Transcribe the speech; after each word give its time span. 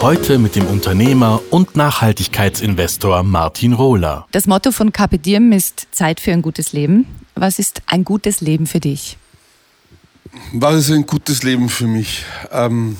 Heute 0.00 0.38
mit 0.38 0.54
dem 0.54 0.64
Unternehmer 0.66 1.42
und 1.50 1.74
Nachhaltigkeitsinvestor 1.74 3.24
Martin 3.24 3.72
Rohler. 3.72 4.28
Das 4.30 4.46
Motto 4.46 4.70
von 4.70 4.92
Carpe 4.92 5.18
Diem 5.18 5.50
ist 5.50 5.88
Zeit 5.90 6.20
für 6.20 6.30
ein 6.32 6.40
gutes 6.40 6.72
Leben. 6.72 7.04
Was 7.34 7.58
ist 7.58 7.82
ein 7.86 8.04
gutes 8.04 8.40
Leben 8.40 8.66
für 8.66 8.78
dich? 8.78 9.16
Was 10.52 10.76
ist 10.76 10.92
ein 10.92 11.04
gutes 11.04 11.42
Leben 11.42 11.68
für 11.68 11.88
mich? 11.88 12.24
Ähm, 12.52 12.96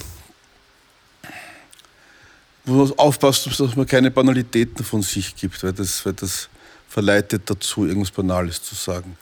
wo 2.64 2.84
man 2.84 2.92
aufpasst, 2.98 3.46
dass 3.46 3.76
man 3.76 3.86
keine 3.86 4.10
Banalitäten 4.10 4.84
von 4.84 5.02
sich 5.02 5.36
gibt, 5.36 5.62
weil 5.62 5.72
das, 5.72 6.04
weil 6.04 6.14
das 6.14 6.48
verleitet 6.88 7.42
dazu, 7.46 7.86
irgendwas 7.86 8.10
Banales 8.10 8.60
zu 8.60 8.74
sagen. 8.74 9.16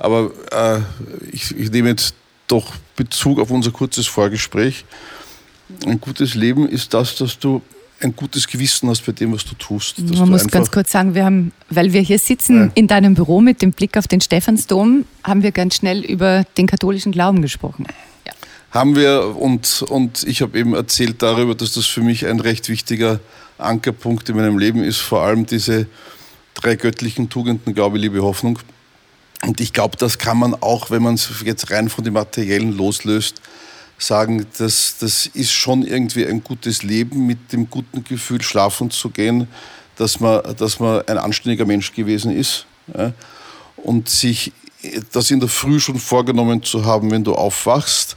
Aber 0.00 0.32
äh, 0.50 0.80
ich, 1.30 1.56
ich 1.56 1.70
nehme 1.70 1.90
jetzt 1.90 2.14
doch 2.48 2.72
Bezug 2.96 3.38
auf 3.38 3.50
unser 3.50 3.70
kurzes 3.70 4.08
Vorgespräch. 4.08 4.84
Ein 5.86 6.00
gutes 6.00 6.34
Leben 6.34 6.68
ist 6.68 6.92
das, 6.94 7.16
dass 7.16 7.38
du 7.38 7.62
ein 8.02 8.16
gutes 8.16 8.46
Gewissen 8.48 8.88
hast 8.88 9.04
bei 9.04 9.12
dem, 9.12 9.32
was 9.32 9.44
du 9.44 9.54
tust. 9.54 9.98
Man 9.98 10.30
muss 10.30 10.46
ganz 10.48 10.70
kurz 10.70 10.90
sagen, 10.90 11.14
wir 11.14 11.24
haben, 11.24 11.52
weil 11.68 11.92
wir 11.92 12.00
hier 12.00 12.18
sitzen 12.18 12.56
Ja. 12.58 12.70
in 12.74 12.86
deinem 12.86 13.14
Büro 13.14 13.40
mit 13.40 13.60
dem 13.60 13.72
Blick 13.72 13.96
auf 13.98 14.08
den 14.08 14.20
Stephansdom, 14.20 15.04
haben 15.22 15.42
wir 15.42 15.52
ganz 15.52 15.76
schnell 15.76 16.00
über 16.04 16.44
den 16.56 16.66
katholischen 16.66 17.12
Glauben 17.12 17.42
gesprochen. 17.42 17.86
Ja. 18.26 18.32
Haben 18.70 18.96
wir 18.96 19.36
und, 19.36 19.82
und 19.82 20.22
ich 20.24 20.40
habe 20.40 20.58
eben 20.58 20.74
erzählt 20.74 21.20
darüber, 21.22 21.54
dass 21.54 21.74
das 21.74 21.86
für 21.86 22.00
mich 22.00 22.26
ein 22.26 22.40
recht 22.40 22.68
wichtiger 22.68 23.20
Ankerpunkt 23.58 24.28
in 24.30 24.36
meinem 24.36 24.58
Leben 24.58 24.82
ist, 24.82 24.98
vor 24.98 25.22
allem 25.22 25.44
diese 25.44 25.86
drei 26.54 26.76
göttlichen 26.76 27.28
Tugenden, 27.28 27.74
Glaube, 27.74 27.98
Liebe, 27.98 28.22
Hoffnung. 28.22 28.58
Und 29.42 29.60
ich 29.60 29.72
glaube, 29.72 29.96
das 29.98 30.18
kann 30.18 30.38
man 30.38 30.54
auch, 30.54 30.90
wenn 30.90 31.02
man 31.02 31.14
es 31.14 31.28
jetzt 31.44 31.70
rein 31.70 31.88
von 31.88 32.04
dem 32.04 32.14
Materiellen 32.14 32.76
loslöst, 32.76 33.40
sagen, 34.00 34.46
dass 34.58 34.96
das 34.98 35.26
ist 35.26 35.52
schon 35.52 35.82
irgendwie 35.82 36.26
ein 36.26 36.42
gutes 36.42 36.82
Leben 36.82 37.26
mit 37.26 37.52
dem 37.52 37.68
guten 37.70 38.02
Gefühl, 38.04 38.42
schlafen 38.42 38.90
zu 38.90 39.10
gehen, 39.10 39.46
dass 39.96 40.20
man, 40.20 40.40
dass 40.56 40.80
man 40.80 41.06
ein 41.06 41.18
anständiger 41.18 41.66
Mensch 41.66 41.92
gewesen 41.92 42.32
ist. 42.36 42.66
Ja? 42.96 43.12
Und 43.76 44.08
sich 44.08 44.52
das 45.12 45.30
in 45.30 45.40
der 45.40 45.48
Früh 45.48 45.78
schon 45.78 45.98
vorgenommen 45.98 46.62
zu 46.62 46.84
haben, 46.84 47.10
wenn 47.10 47.24
du 47.24 47.34
aufwachst 47.34 48.16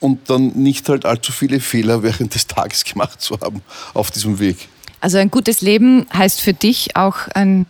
und 0.00 0.28
dann 0.28 0.48
nicht 0.48 0.88
halt 0.88 1.06
allzu 1.06 1.32
viele 1.32 1.60
Fehler 1.60 2.02
während 2.02 2.34
des 2.34 2.46
Tages 2.46 2.84
gemacht 2.84 3.22
zu 3.22 3.38
haben 3.40 3.62
auf 3.94 4.10
diesem 4.10 4.38
Weg. 4.38 4.68
Also 5.00 5.18
ein 5.18 5.30
gutes 5.30 5.60
Leben 5.60 6.06
heißt 6.12 6.40
für 6.40 6.54
dich 6.54 6.96
auch 6.96 7.28
ein, 7.34 7.66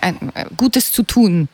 ein, 0.00 0.32
ein 0.34 0.46
Gutes 0.56 0.92
zu 0.92 1.02
tun. 1.02 1.48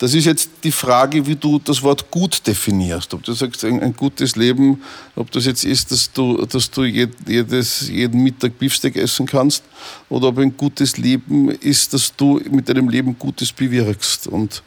Das 0.00 0.14
ist 0.14 0.24
jetzt 0.24 0.48
die 0.64 0.72
Frage, 0.72 1.26
wie 1.26 1.36
du 1.36 1.58
das 1.58 1.82
Wort 1.82 2.10
gut 2.10 2.46
definierst. 2.46 3.12
Ob 3.12 3.22
du 3.22 3.34
sagst, 3.34 3.66
ein, 3.66 3.82
ein 3.82 3.94
gutes 3.94 4.34
Leben, 4.34 4.82
ob 5.14 5.30
das 5.30 5.44
jetzt 5.44 5.62
ist, 5.62 5.92
dass 5.92 6.10
du, 6.10 6.46
dass 6.46 6.70
du 6.70 6.84
jed, 6.84 7.10
jedes, 7.28 7.86
jeden 7.90 8.22
Mittag 8.22 8.58
Beefsteak 8.58 8.96
essen 8.96 9.26
kannst, 9.26 9.62
oder 10.08 10.28
ob 10.28 10.38
ein 10.38 10.56
gutes 10.56 10.96
Leben 10.96 11.50
ist, 11.50 11.92
dass 11.92 12.16
du 12.16 12.40
mit 12.50 12.66
deinem 12.70 12.88
Leben 12.88 13.14
Gutes 13.18 13.52
bewirkst. 13.52 14.26
Und 14.26 14.62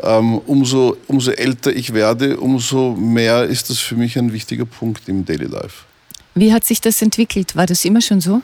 ähm, 0.00 0.38
umso, 0.38 0.96
umso 1.08 1.32
älter 1.32 1.74
ich 1.74 1.92
werde, 1.92 2.38
umso 2.38 2.92
mehr 2.92 3.46
ist 3.46 3.70
das 3.70 3.80
für 3.80 3.96
mich 3.96 4.16
ein 4.16 4.32
wichtiger 4.32 4.66
Punkt 4.66 5.08
im 5.08 5.24
Daily 5.24 5.46
Life. 5.46 5.84
Wie 6.36 6.52
hat 6.52 6.64
sich 6.64 6.80
das 6.80 7.02
entwickelt? 7.02 7.56
War 7.56 7.66
das 7.66 7.84
immer 7.84 8.00
schon 8.00 8.20
so? 8.20 8.40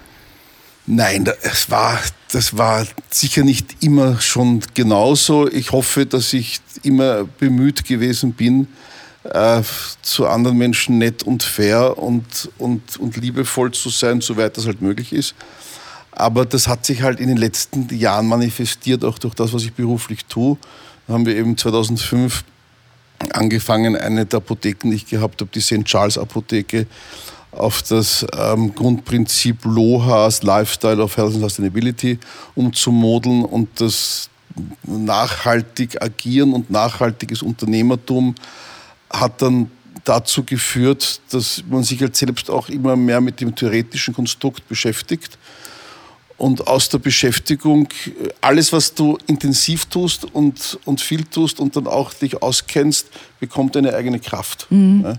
Nein, 0.86 1.28
es 1.42 1.68
war, 1.68 1.98
das 2.30 2.56
war 2.56 2.86
sicher 3.10 3.42
nicht 3.42 3.82
immer 3.82 4.20
schon 4.20 4.62
genauso. 4.74 5.48
Ich 5.50 5.72
hoffe, 5.72 6.06
dass 6.06 6.32
ich 6.32 6.60
immer 6.84 7.24
bemüht 7.24 7.84
gewesen 7.84 8.34
bin, 8.34 8.68
äh, 9.24 9.62
zu 10.02 10.28
anderen 10.28 10.56
Menschen 10.56 10.98
nett 10.98 11.24
und 11.24 11.42
fair 11.42 11.98
und, 11.98 12.50
und, 12.58 12.98
und 12.98 13.16
liebevoll 13.16 13.72
zu 13.72 13.90
sein, 13.90 14.20
soweit 14.20 14.56
das 14.56 14.66
halt 14.66 14.80
möglich 14.80 15.12
ist. 15.12 15.34
Aber 16.12 16.46
das 16.46 16.68
hat 16.68 16.86
sich 16.86 17.02
halt 17.02 17.18
in 17.18 17.28
den 17.28 17.36
letzten 17.36 17.88
Jahren 17.94 18.28
manifestiert, 18.28 19.04
auch 19.04 19.18
durch 19.18 19.34
das, 19.34 19.52
was 19.52 19.64
ich 19.64 19.72
beruflich 19.72 20.24
tue. 20.26 20.56
Da 21.06 21.14
haben 21.14 21.26
wir 21.26 21.36
eben 21.36 21.58
2005 21.58 22.44
angefangen, 23.32 23.96
eine 23.96 24.24
der 24.24 24.38
Apotheken, 24.38 24.90
die 24.90 24.96
ich 24.96 25.06
gehabt 25.06 25.40
habe, 25.40 25.50
die 25.52 25.60
St. 25.60 25.84
Charles 25.84 26.16
Apotheke, 26.16 26.86
auf 27.56 27.82
das 27.82 28.26
ähm, 28.36 28.74
Grundprinzip 28.74 29.64
LOHAS, 29.64 30.42
Lifestyle 30.42 31.02
of 31.02 31.16
Health 31.16 31.34
and 31.34 31.42
Sustainability, 31.42 32.18
umzumodeln 32.54 33.44
und 33.44 33.68
das 33.80 34.28
nachhaltig 34.84 36.00
agieren 36.02 36.52
und 36.52 36.70
nachhaltiges 36.70 37.42
Unternehmertum 37.42 38.34
hat 39.10 39.42
dann 39.42 39.70
dazu 40.04 40.44
geführt, 40.44 41.20
dass 41.30 41.62
man 41.68 41.82
sich 41.82 42.00
halt 42.00 42.16
selbst 42.16 42.50
auch 42.50 42.68
immer 42.68 42.96
mehr 42.96 43.20
mit 43.20 43.40
dem 43.40 43.54
theoretischen 43.54 44.14
Konstrukt 44.14 44.68
beschäftigt 44.68 45.38
und 46.38 46.66
aus 46.66 46.88
der 46.88 46.98
Beschäftigung 46.98 47.88
äh, 48.06 48.28
alles, 48.40 48.72
was 48.72 48.94
du 48.94 49.18
intensiv 49.26 49.86
tust 49.86 50.24
und, 50.24 50.78
und 50.84 51.00
viel 51.00 51.24
tust 51.24 51.60
und 51.60 51.76
dann 51.76 51.86
auch 51.86 52.12
dich 52.12 52.42
auskennst, 52.42 53.08
bekommt 53.40 53.76
eine 53.76 53.94
eigene 53.94 54.20
Kraft. 54.20 54.66
Ja? 55.02 55.18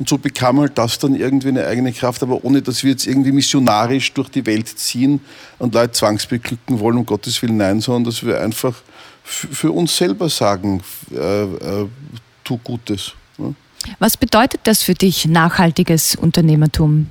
Und 0.00 0.08
so 0.08 0.16
bekam 0.16 0.58
halt 0.58 0.78
das 0.78 0.98
dann 0.98 1.14
irgendwie 1.14 1.48
eine 1.48 1.66
eigene 1.66 1.92
Kraft, 1.92 2.22
aber 2.22 2.42
ohne, 2.42 2.62
dass 2.62 2.82
wir 2.82 2.92
jetzt 2.92 3.06
irgendwie 3.06 3.32
missionarisch 3.32 4.14
durch 4.14 4.30
die 4.30 4.46
Welt 4.46 4.66
ziehen 4.66 5.20
und 5.58 5.74
Leute 5.74 5.92
zwangsbeglücken 5.92 6.80
wollen, 6.80 6.96
um 6.96 7.04
Gottes 7.04 7.42
Willen 7.42 7.58
nein, 7.58 7.82
sondern 7.82 8.04
dass 8.04 8.24
wir 8.24 8.40
einfach 8.40 8.74
für 9.22 9.70
uns 9.70 9.94
selber 9.94 10.30
sagen, 10.30 10.82
äh, 11.12 11.42
äh, 11.42 11.88
tu 12.44 12.56
Gutes. 12.64 13.12
Ja? 13.36 13.52
Was 13.98 14.16
bedeutet 14.16 14.62
das 14.64 14.82
für 14.82 14.94
dich, 14.94 15.26
nachhaltiges 15.26 16.16
Unternehmertum? 16.16 17.08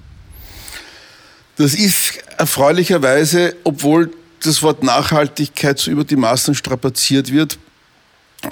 Das 1.57 1.75
ist 1.75 2.23
erfreulicherweise, 2.39 3.55
obwohl 3.65 4.09
das 4.41 4.63
Wort 4.63 4.81
Nachhaltigkeit 4.81 5.77
so 5.77 5.91
über 5.91 6.05
die 6.05 6.15
Maßen 6.15 6.55
strapaziert 6.55 7.31
wird 7.31 7.59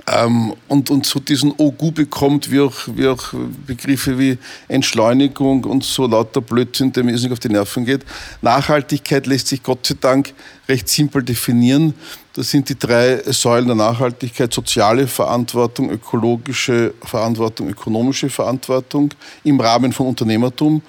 ähm, 0.07 0.53
und, 0.67 0.89
und 0.89 1.05
so 1.05 1.19
diesen 1.19 1.53
Ogu 1.57 1.91
bekommt, 1.91 2.51
wie 2.51 2.59
auch, 2.59 2.73
wie 2.87 3.07
auch 3.07 3.33
Begriffe 3.65 4.19
wie 4.19 4.37
Entschleunigung 4.67 5.63
und 5.63 5.83
so 5.83 6.07
lauter 6.07 6.41
Blödsinn, 6.41 6.91
der 6.91 7.03
mir 7.03 7.13
nicht 7.13 7.31
auf 7.31 7.39
die 7.39 7.49
Nerven 7.49 7.85
geht. 7.85 8.05
Nachhaltigkeit 8.41 9.27
lässt 9.27 9.47
sich 9.47 9.63
Gott 9.63 9.85
sei 9.85 9.95
Dank 9.99 10.33
recht 10.67 10.89
simpel 10.89 11.23
definieren. 11.23 11.93
Das 12.33 12.51
sind 12.51 12.69
die 12.69 12.77
drei 12.77 13.21
Säulen 13.31 13.67
der 13.67 13.75
Nachhaltigkeit, 13.75 14.53
soziale 14.53 15.07
Verantwortung, 15.07 15.89
ökologische 15.89 16.93
Verantwortung, 17.01 17.69
ökonomische 17.69 18.29
Verantwortung 18.29 19.11
im 19.43 19.59
Rahmen 19.59 19.93
von 19.93 20.07
Unternehmertum. 20.07 20.81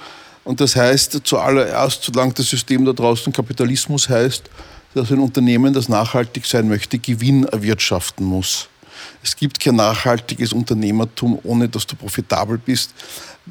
Und 0.45 0.61
das 0.61 0.75
heißt 0.75 1.21
zuallererst, 1.25 2.03
solange 2.03 2.33
das 2.33 2.49
System 2.49 2.85
da 2.85 2.93
draußen 2.93 3.33
Kapitalismus 3.33 4.09
heißt, 4.09 4.51
dass 4.95 5.13
ein 5.13 5.21
Unternehmen, 5.21 5.73
das 5.73 5.89
nachhaltig 5.89 6.47
sein 6.47 6.69
möchte, 6.69 6.99
Gewinn 6.99 7.45
erwirtschaften 7.45 8.25
muss. 8.27 8.69
Es 9.23 9.37
gibt 9.37 9.59
kein 9.61 9.77
nachhaltiges 9.77 10.53
Unternehmertum, 10.53 11.39
ohne 11.43 11.69
dass 11.69 11.87
du 11.87 11.97
profitabel 11.97 12.59
bist. 12.59 12.93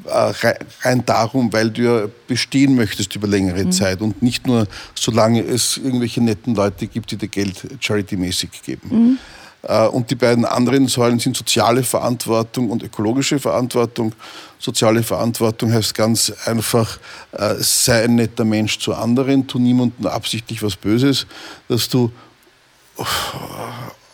Äh, 0.04 0.10
rei- 0.10 0.58
Rein 0.82 1.04
darum, 1.04 1.52
weil 1.52 1.70
du 1.70 1.82
ja 1.82 2.06
bestehen 2.26 2.74
möchtest 2.76 3.14
über 3.16 3.26
längere 3.26 3.68
Zeit 3.70 4.00
und 4.00 4.22
nicht 4.22 4.46
nur, 4.46 4.66
solange 4.94 5.42
es 5.42 5.76
irgendwelche 5.76 6.20
netten 6.22 6.54
Leute 6.54 6.86
gibt, 6.86 7.10
die 7.10 7.16
dir 7.16 7.28
Geld 7.28 7.66
charity-mäßig 7.80 8.50
geben. 8.64 9.18
Äh, 9.62 9.86
Und 9.88 10.08
die 10.10 10.14
beiden 10.14 10.44
anderen 10.44 10.86
Säulen 10.86 11.18
sind 11.18 11.36
soziale 11.36 11.82
Verantwortung 11.82 12.70
und 12.70 12.82
ökologische 12.84 13.40
Verantwortung. 13.40 14.12
Soziale 14.60 15.02
Verantwortung 15.02 15.72
heißt 15.72 15.94
ganz 15.94 16.32
einfach, 16.46 16.98
äh, 17.32 17.56
sei 17.58 18.04
ein 18.04 18.14
netter 18.14 18.44
Mensch 18.44 18.78
zu 18.78 18.94
anderen, 18.94 19.46
tu 19.48 19.58
niemandem 19.58 20.06
absichtlich 20.06 20.62
was 20.62 20.76
Böses, 20.76 21.26
dass 21.68 21.88
du 21.88 22.10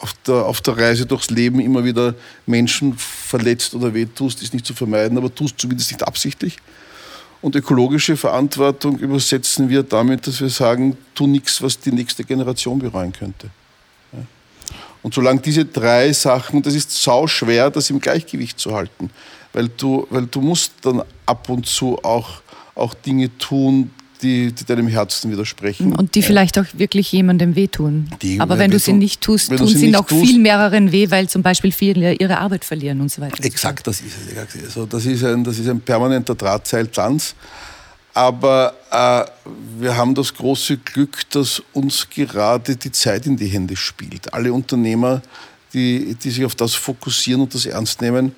auf 0.05 0.13
der, 0.27 0.45
auf 0.45 0.61
der 0.61 0.77
Reise 0.77 1.07
durchs 1.07 1.31
Leben 1.31 1.61
immer 1.61 1.83
wieder 1.83 2.15
Menschen 2.45 2.93
verletzt 2.99 3.75
oder 3.75 3.95
wehtust, 3.95 4.43
ist 4.43 4.53
nicht 4.53 4.67
zu 4.67 4.75
vermeiden, 4.75 5.17
aber 5.17 5.35
tust 5.35 5.59
zumindest 5.59 5.93
nicht 5.93 6.07
absichtlich. 6.07 6.59
Und 7.41 7.57
ökologische 7.57 8.15
Verantwortung 8.15 8.99
übersetzen 8.99 9.71
wir 9.71 9.83
damit, 9.83 10.27
dass 10.27 10.43
wir 10.43 10.51
sagen, 10.51 10.99
tu 11.15 11.27
nichts, 11.27 11.63
was 11.63 11.81
die 11.81 11.91
nächste 11.91 12.23
Generation 12.23 12.79
bereuen 12.79 13.13
könnte. 13.13 13.49
Und 15.03 15.15
solange 15.15 15.41
diese 15.41 15.65
drei 15.65 16.13
Sachen, 16.13 16.61
das 16.61 16.75
ist 16.75 17.03
sau 17.03 17.27
schwer, 17.27 17.71
das 17.71 17.89
im 17.89 17.99
Gleichgewicht 17.99 18.59
zu 18.59 18.75
halten, 18.75 19.09
weil 19.55 19.69
du, 19.69 20.07
weil 20.11 20.27
du 20.27 20.43
musst 20.43 20.73
dann 20.83 21.03
ab 21.25 21.49
und 21.49 21.67
zu 21.67 21.99
auch, 22.05 22.43
auch 22.75 22.93
Dinge 22.93 23.31
tun, 23.39 23.91
die, 24.23 24.53
die 24.53 24.65
deinem 24.65 24.87
Herzen 24.89 25.31
widersprechen. 25.31 25.95
Und 25.95 26.15
die 26.15 26.23
vielleicht 26.23 26.59
auch 26.59 26.65
wirklich 26.75 27.11
jemandem 27.13 27.57
wehtun. 27.57 28.09
Die- 28.23 28.41
Aber 28.41 28.59
wenn 28.59 28.71
du 28.71 28.79
sie 28.79 28.93
nicht 28.93 29.21
tust, 29.21 29.51
tun 29.55 29.67
sie 29.67 29.77
sie 29.79 29.91
noch 29.91 30.07
tust- 30.07 30.25
viel 30.27 30.39
mehreren 30.39 30.93
weh, 30.93 31.11
weil 31.11 31.29
zum 31.29 31.43
Beispiel 31.43 31.73
viele 31.73 32.15
ihre 32.15 32.39
Arbeit 32.39 32.65
verlieren 32.65 33.01
und 33.01 33.11
so 33.11 33.21
weiter. 33.21 33.45
Exakt, 33.45 33.87
das 33.87 34.01
ist 34.01 34.15
es. 34.17 34.65
Also 34.65 34.87
das, 34.87 35.05
ist 35.07 35.23
ein, 35.25 35.45
das 35.45 35.59
ist 35.59 35.69
ein 35.69 35.81
permanenter 35.81 36.35
Drahtseiltanz. 36.35 37.35
Aber 38.17 38.75
äh, 38.93 39.25
wir 39.81 39.97
haben 39.97 40.15
das 40.15 40.33
große 40.33 40.77
Glück, 40.79 41.29
dass 41.31 41.61
uns 41.73 42.09
gerade 42.09 42.77
die 42.77 42.93
Zeit 42.93 43.27
in 43.27 43.37
die 43.37 43.47
Hände 43.49 43.75
spielt. 43.77 44.33
Alle 44.33 44.53
Unternehmer, 44.53 45.21
die, 45.73 46.15
die 46.15 46.31
sich 46.31 46.45
auf 46.45 46.55
das 46.55 46.75
fokussieren 46.75 47.43
und 47.43 47.53
das 47.55 47.67
ernst 47.67 48.01
nehmen, 48.01 48.37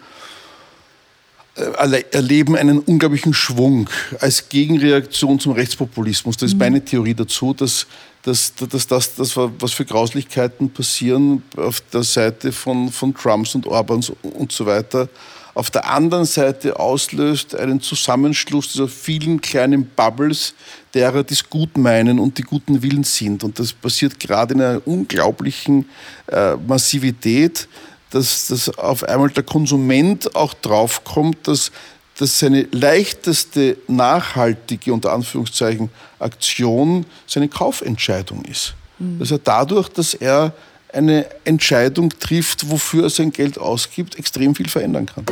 erleben 1.56 2.56
einen 2.56 2.80
unglaublichen 2.80 3.32
Schwung 3.32 3.88
als 4.20 4.48
Gegenreaktion 4.48 5.40
zum 5.40 5.52
Rechtspopulismus. 5.52 6.36
Das 6.36 6.52
ist 6.52 6.58
meine 6.58 6.84
Theorie 6.84 7.14
dazu, 7.14 7.54
dass, 7.54 7.86
dass, 8.22 8.54
dass 8.54 8.86
das, 8.86 9.14
das, 9.14 9.36
was 9.36 9.72
für 9.72 9.84
Grauslichkeiten 9.84 10.70
passieren 10.70 11.42
auf 11.56 11.80
der 11.92 12.02
Seite 12.02 12.52
von, 12.52 12.90
von 12.90 13.14
Trumps 13.14 13.54
und 13.54 13.66
Orbans 13.66 14.12
und 14.22 14.52
so 14.52 14.66
weiter, 14.66 15.08
auf 15.56 15.70
der 15.70 15.88
anderen 15.88 16.26
Seite 16.26 16.78
auslöst 16.78 17.54
einen 17.54 17.80
Zusammenschluss 17.80 18.72
dieser 18.72 18.88
vielen 18.88 19.40
kleinen 19.40 19.86
Bubbles, 19.86 20.52
derer, 20.92 21.24
die 21.24 21.32
es 21.32 21.48
gut 21.48 21.78
meinen 21.78 22.18
und 22.18 22.36
die 22.36 22.42
guten 22.42 22.82
Willens 22.82 23.16
sind. 23.16 23.42
Und 23.42 23.58
das 23.58 23.72
passiert 23.72 24.20
gerade 24.20 24.52
in 24.52 24.60
einer 24.60 24.86
unglaublichen 24.86 25.88
äh, 26.26 26.56
Massivität, 26.56 27.68
dass, 28.10 28.48
dass 28.48 28.68
auf 28.78 29.04
einmal 29.04 29.30
der 29.30 29.42
Konsument 29.42 30.34
auch 30.34 30.54
draufkommt, 30.54 31.48
dass, 31.48 31.70
dass 32.18 32.38
seine 32.38 32.62
leichteste 32.72 33.76
nachhaltige, 33.88 34.92
unter 34.92 35.12
Anführungszeichen, 35.12 35.90
Aktion 36.18 37.04
seine 37.26 37.48
Kaufentscheidung 37.48 38.44
ist. 38.44 38.74
Dass 38.98 39.30
er 39.30 39.38
dadurch, 39.38 39.90
dass 39.90 40.14
er 40.14 40.54
eine 40.92 41.26
Entscheidung 41.44 42.08
trifft, 42.18 42.70
wofür 42.70 43.04
er 43.04 43.10
sein 43.10 43.30
Geld 43.30 43.58
ausgibt, 43.58 44.18
extrem 44.18 44.54
viel 44.54 44.68
verändern 44.68 45.06
kann. 45.06 45.26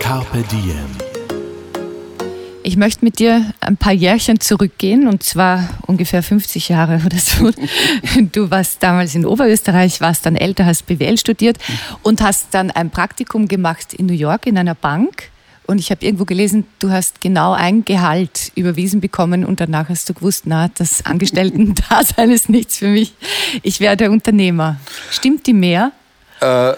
Carpe 0.00 0.42
Diem. 0.50 1.07
Ich 2.68 2.76
möchte 2.76 3.02
mit 3.02 3.18
dir 3.18 3.54
ein 3.60 3.78
paar 3.78 3.94
Jährchen 3.94 4.40
zurückgehen 4.40 5.08
und 5.08 5.22
zwar 5.22 5.70
ungefähr 5.86 6.22
50 6.22 6.68
Jahre 6.68 7.00
oder 7.06 7.16
so. 7.16 7.50
Du 8.30 8.50
warst 8.50 8.82
damals 8.82 9.14
in 9.14 9.24
Oberösterreich, 9.24 10.02
warst 10.02 10.26
dann 10.26 10.36
älter, 10.36 10.66
hast 10.66 10.84
BWL 10.84 11.16
studiert 11.16 11.56
und 12.02 12.20
hast 12.20 12.48
dann 12.50 12.70
ein 12.70 12.90
Praktikum 12.90 13.48
gemacht 13.48 13.94
in 13.94 14.04
New 14.04 14.12
York 14.12 14.46
in 14.46 14.58
einer 14.58 14.74
Bank. 14.74 15.30
Und 15.66 15.78
ich 15.78 15.90
habe 15.90 16.04
irgendwo 16.04 16.26
gelesen, 16.26 16.66
du 16.78 16.90
hast 16.90 17.22
genau 17.22 17.54
ein 17.54 17.86
Gehalt 17.86 18.52
überwiesen 18.54 19.00
bekommen 19.00 19.46
und 19.46 19.60
danach 19.60 19.88
hast 19.88 20.06
du 20.10 20.12
gewusst, 20.12 20.42
na, 20.44 20.68
das 20.68 21.06
Angestellten-Dasein 21.06 22.30
ist 22.32 22.50
nichts 22.50 22.76
für 22.76 22.88
mich. 22.88 23.14
Ich 23.62 23.80
werde 23.80 24.10
Unternehmer. 24.10 24.76
Stimmt 25.10 25.46
die 25.46 25.54
mehr? 25.54 25.92
Äh, 26.40 26.74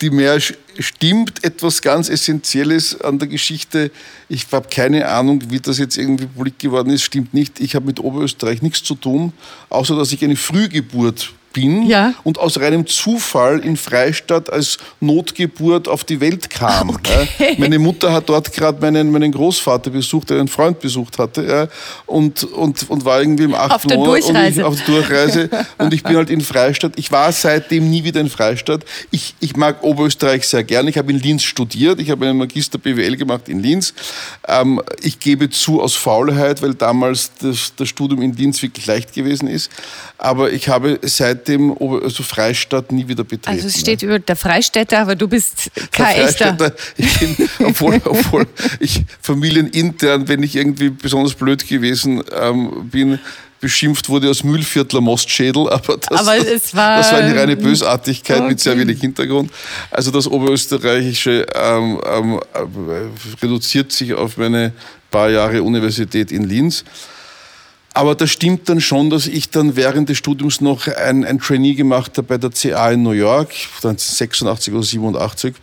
die 0.00 0.10
mehr 0.10 0.38
stimmt 0.78 1.44
etwas 1.44 1.82
ganz 1.82 2.08
Essentielles 2.08 3.00
an 3.00 3.18
der 3.18 3.28
Geschichte. 3.28 3.90
Ich 4.28 4.46
habe 4.52 4.68
keine 4.68 5.08
Ahnung, 5.08 5.42
wie 5.48 5.60
das 5.60 5.78
jetzt 5.78 5.96
irgendwie 5.96 6.26
publik 6.26 6.58
geworden 6.58 6.90
ist. 6.90 7.02
Stimmt 7.02 7.34
nicht. 7.34 7.60
Ich 7.60 7.74
habe 7.74 7.86
mit 7.86 8.00
Oberösterreich 8.00 8.62
nichts 8.62 8.82
zu 8.82 8.94
tun, 8.94 9.32
außer 9.68 9.96
dass 9.96 10.12
ich 10.12 10.24
eine 10.24 10.36
Frühgeburt 10.36 11.32
bin 11.52 11.86
Ja. 11.86 12.14
und 12.24 12.38
aus 12.38 12.58
reinem 12.58 12.86
Zufall 12.86 13.60
in 13.60 13.76
Freistadt 13.76 14.50
als 14.50 14.78
Notgeburt 15.00 15.88
auf 15.88 16.04
die 16.04 16.20
Welt 16.20 16.50
kam. 16.50 16.90
Okay. 17.02 17.28
Ja. 17.38 17.46
Meine 17.58 17.78
Mutter 17.78 18.12
hat 18.12 18.28
dort 18.28 18.52
gerade 18.52 18.80
meinen, 18.80 19.10
meinen 19.10 19.32
Großvater 19.32 19.90
besucht, 19.90 20.30
der 20.30 20.38
einen 20.38 20.48
Freund 20.48 20.78
besucht 20.80 21.18
hatte 21.18 21.44
ja, 21.44 21.68
und, 22.06 22.44
und, 22.44 22.88
und 22.90 23.04
war 23.04 23.20
irgendwie 23.20 23.44
im 23.44 23.54
achten 23.54 23.72
Auf 23.72 23.86
der 23.86 23.96
Monat 23.96 24.22
und 24.22 24.28
Durchreise. 24.34 24.60
Ich, 24.60 24.64
auf 24.66 24.76
der 24.76 24.86
Durchreise 24.86 25.50
und 25.78 25.94
ich 25.94 26.02
bin 26.02 26.16
halt 26.16 26.30
in 26.30 26.40
Freistadt. 26.40 26.92
Ich 26.96 27.10
war 27.10 27.32
seitdem 27.32 27.90
nie 27.90 28.04
wieder 28.04 28.20
in 28.20 28.28
Freistadt. 28.28 28.84
Ich, 29.10 29.34
ich 29.40 29.56
mag 29.56 29.82
Oberösterreich 29.82 30.46
sehr 30.46 30.64
gerne. 30.64 30.90
Ich 30.90 30.98
habe 30.98 31.10
in 31.12 31.18
Linz 31.18 31.42
studiert. 31.42 32.00
Ich 32.00 32.10
habe 32.10 32.26
einen 32.26 32.38
Magister 32.38 32.78
BWL 32.78 33.16
gemacht 33.16 33.48
in 33.48 33.60
Linz. 33.60 33.94
Ähm, 34.46 34.80
ich 35.02 35.18
gebe 35.18 35.50
zu 35.50 35.80
aus 35.80 35.94
Faulheit, 35.94 36.62
weil 36.62 36.74
damals 36.74 37.32
das, 37.40 37.72
das 37.76 37.88
Studium 37.88 38.22
in 38.22 38.34
Linz 38.36 38.62
wirklich 38.62 38.86
leicht 38.86 39.12
gewesen 39.12 39.48
ist. 39.48 39.70
Aber 40.18 40.52
ich 40.52 40.68
habe 40.68 40.98
seitdem 41.44 41.76
also 41.80 42.22
Freistadt 42.22 42.92
nie 42.92 43.06
wieder 43.08 43.24
betreten. 43.24 43.48
Also 43.56 43.68
es 43.68 43.78
steht 43.80 44.02
über 44.02 44.18
der 44.18 44.36
Freistädter, 44.36 45.00
aber 45.00 45.16
du 45.16 45.28
bist 45.28 45.70
kein 45.90 46.16
echter. 46.16 46.72
Ich 46.96 47.18
bin, 47.18 47.48
obwohl, 47.66 47.96
obwohl 48.04 48.46
ich 48.80 49.02
familienintern, 49.20 50.28
wenn 50.28 50.42
ich 50.42 50.56
irgendwie 50.56 50.90
besonders 50.90 51.34
blöd 51.34 51.66
gewesen 51.66 52.22
ähm, 52.40 52.88
bin, 52.90 53.18
beschimpft 53.60 54.08
wurde 54.08 54.26
als 54.26 54.42
Mühlviertler 54.42 55.00
Mostschädel, 55.00 55.68
aber 55.70 55.96
das, 55.96 56.18
Aber 56.18 56.36
es 56.36 56.74
war- 56.74 56.96
das 56.98 57.12
war 57.12 57.18
eine 57.20 57.38
reine 57.38 57.56
Bösartigkeit 57.56 58.42
mit 58.48 58.58
sehr 58.58 58.72
Okay. 58.72 58.82
wenig 58.82 59.00
Hintergrund. 59.00 59.50
Also 59.90 60.10
das 60.10 60.26
Oberösterreichische 60.26 61.46
ähm, 61.54 62.00
ähm, 62.04 62.40
äh, 62.54 63.40
reduziert 63.42 63.92
sich 63.92 64.14
auf 64.14 64.36
meine 64.36 64.72
paar 65.10 65.30
Jahre 65.30 65.62
Universität 65.62 66.32
in 66.32 66.44
Linz. 66.48 66.84
Aber 67.94 68.14
das 68.14 68.30
stimmt 68.30 68.68
dann 68.68 68.80
schon, 68.80 69.10
dass 69.10 69.26
ich 69.26 69.50
dann 69.50 69.76
während 69.76 70.08
des 70.08 70.16
Studiums 70.18 70.60
noch 70.60 70.86
ein, 70.88 71.24
ein 71.24 71.38
Trainee 71.38 71.74
gemacht 71.74 72.16
habe 72.16 72.26
bei 72.26 72.38
der 72.38 72.50
CA 72.50 72.90
in 72.92 73.02
New 73.02 73.10
York, 73.10 73.50
dann 73.82 73.98
86 73.98 74.72
oder 74.72 74.82
87 74.82 75.54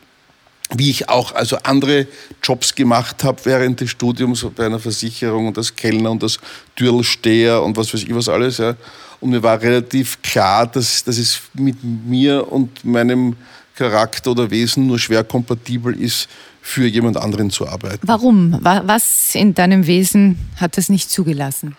wie 0.75 0.91
ich 0.91 1.09
auch 1.09 1.33
also 1.33 1.57
andere 1.63 2.05
Jobs 2.43 2.75
gemacht 2.75 3.23
habe 3.23 3.39
während 3.45 3.79
des 3.81 3.89
Studiums 3.89 4.45
bei 4.55 4.67
einer 4.67 4.77
Versicherung 4.77 5.47
und 5.47 5.57
als 5.57 5.75
Kellner 5.75 6.11
und 6.11 6.21
als 6.21 6.37
Türlsteher 6.75 7.63
und 7.63 7.75
was 7.75 7.91
weiß 7.91 8.03
ich 8.03 8.13
was 8.13 8.29
alles. 8.29 8.59
Ja. 8.59 8.75
Und 9.19 9.31
mir 9.31 9.41
war 9.41 9.59
relativ 9.59 10.21
klar, 10.21 10.67
dass, 10.67 11.03
dass 11.03 11.17
es 11.17 11.41
mit 11.55 11.77
mir 11.83 12.51
und 12.51 12.85
meinem 12.85 13.35
Charakter 13.75 14.29
oder 14.29 14.51
Wesen 14.51 14.85
nur 14.85 14.99
schwer 14.99 15.23
kompatibel 15.23 15.99
ist, 15.99 16.29
für 16.61 16.85
jemand 16.85 17.17
anderen 17.17 17.49
zu 17.49 17.67
arbeiten. 17.67 18.07
Warum? 18.07 18.55
Wa- 18.61 18.83
Was 18.85 19.33
in 19.33 19.55
deinem 19.55 19.87
Wesen 19.87 20.37
hat 20.57 20.77
das 20.77 20.89
nicht 20.89 21.09
zugelassen? 21.09 21.77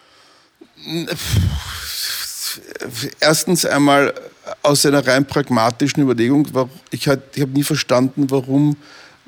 Erstens 3.20 3.64
einmal 3.66 4.14
aus 4.62 4.84
einer 4.86 5.06
rein 5.06 5.26
pragmatischen 5.26 6.02
Überlegung, 6.02 6.46
ich, 6.90 7.08
habe 7.08 7.22
nie 7.52 7.62
verstanden, 7.62 8.30
warum 8.30 8.76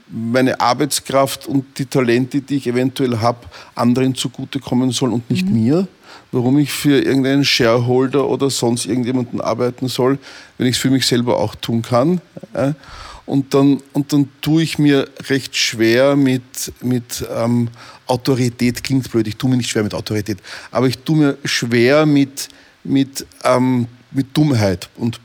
meine 0.08 0.60
Arbeitskraft 0.60 1.46
und 1.46 1.78
die 1.78 1.86
Talente, 1.86 2.42
die 2.42 2.56
ich 2.56 2.66
eventuell 2.66 3.18
habe, 3.18 3.38
anderen 3.74 4.14
zugutekommen 4.14 4.90
sollen 4.90 5.12
und 5.12 5.30
nicht 5.30 5.48
mir. 5.48 5.88
Warum 6.30 6.58
ich 6.58 6.72
für 6.72 7.00
irgendeinen 7.00 7.44
Shareholder 7.44 8.28
oder 8.28 8.50
sonst 8.50 8.86
irgendjemanden 8.86 9.40
arbeiten 9.40 9.88
soll, 9.88 10.18
wenn 10.58 10.66
ich 10.66 10.76
es 10.76 10.82
für 10.82 10.90
mich 10.90 11.06
selber 11.06 11.38
auch 11.38 11.54
tun 11.54 11.82
kann. 11.82 12.20
Und 13.24 13.54
dann, 13.54 13.80
und 13.92 14.12
dann 14.12 14.28
tue 14.40 14.62
ich 14.62 14.78
mir 14.78 15.08
recht 15.28 15.56
schwer 15.56 16.16
mit, 16.16 16.72
mit 16.82 17.24
ähm, 17.34 17.68
Autorität, 18.06 18.82
klingt 18.82 19.10
blöd, 19.10 19.26
ich 19.26 19.36
tue 19.36 19.50
mir 19.50 19.56
nicht 19.56 19.70
schwer 19.70 19.82
mit 19.82 19.94
Autorität, 19.94 20.38
aber 20.70 20.86
ich 20.86 20.98
tue 20.98 21.16
mir 21.16 21.38
schwer 21.44 22.06
mit, 22.06 22.48
mit, 22.84 23.26
ähm, 23.44 23.86
mit 24.10 24.36
Dummheit. 24.36 24.90
Und, 24.96 25.20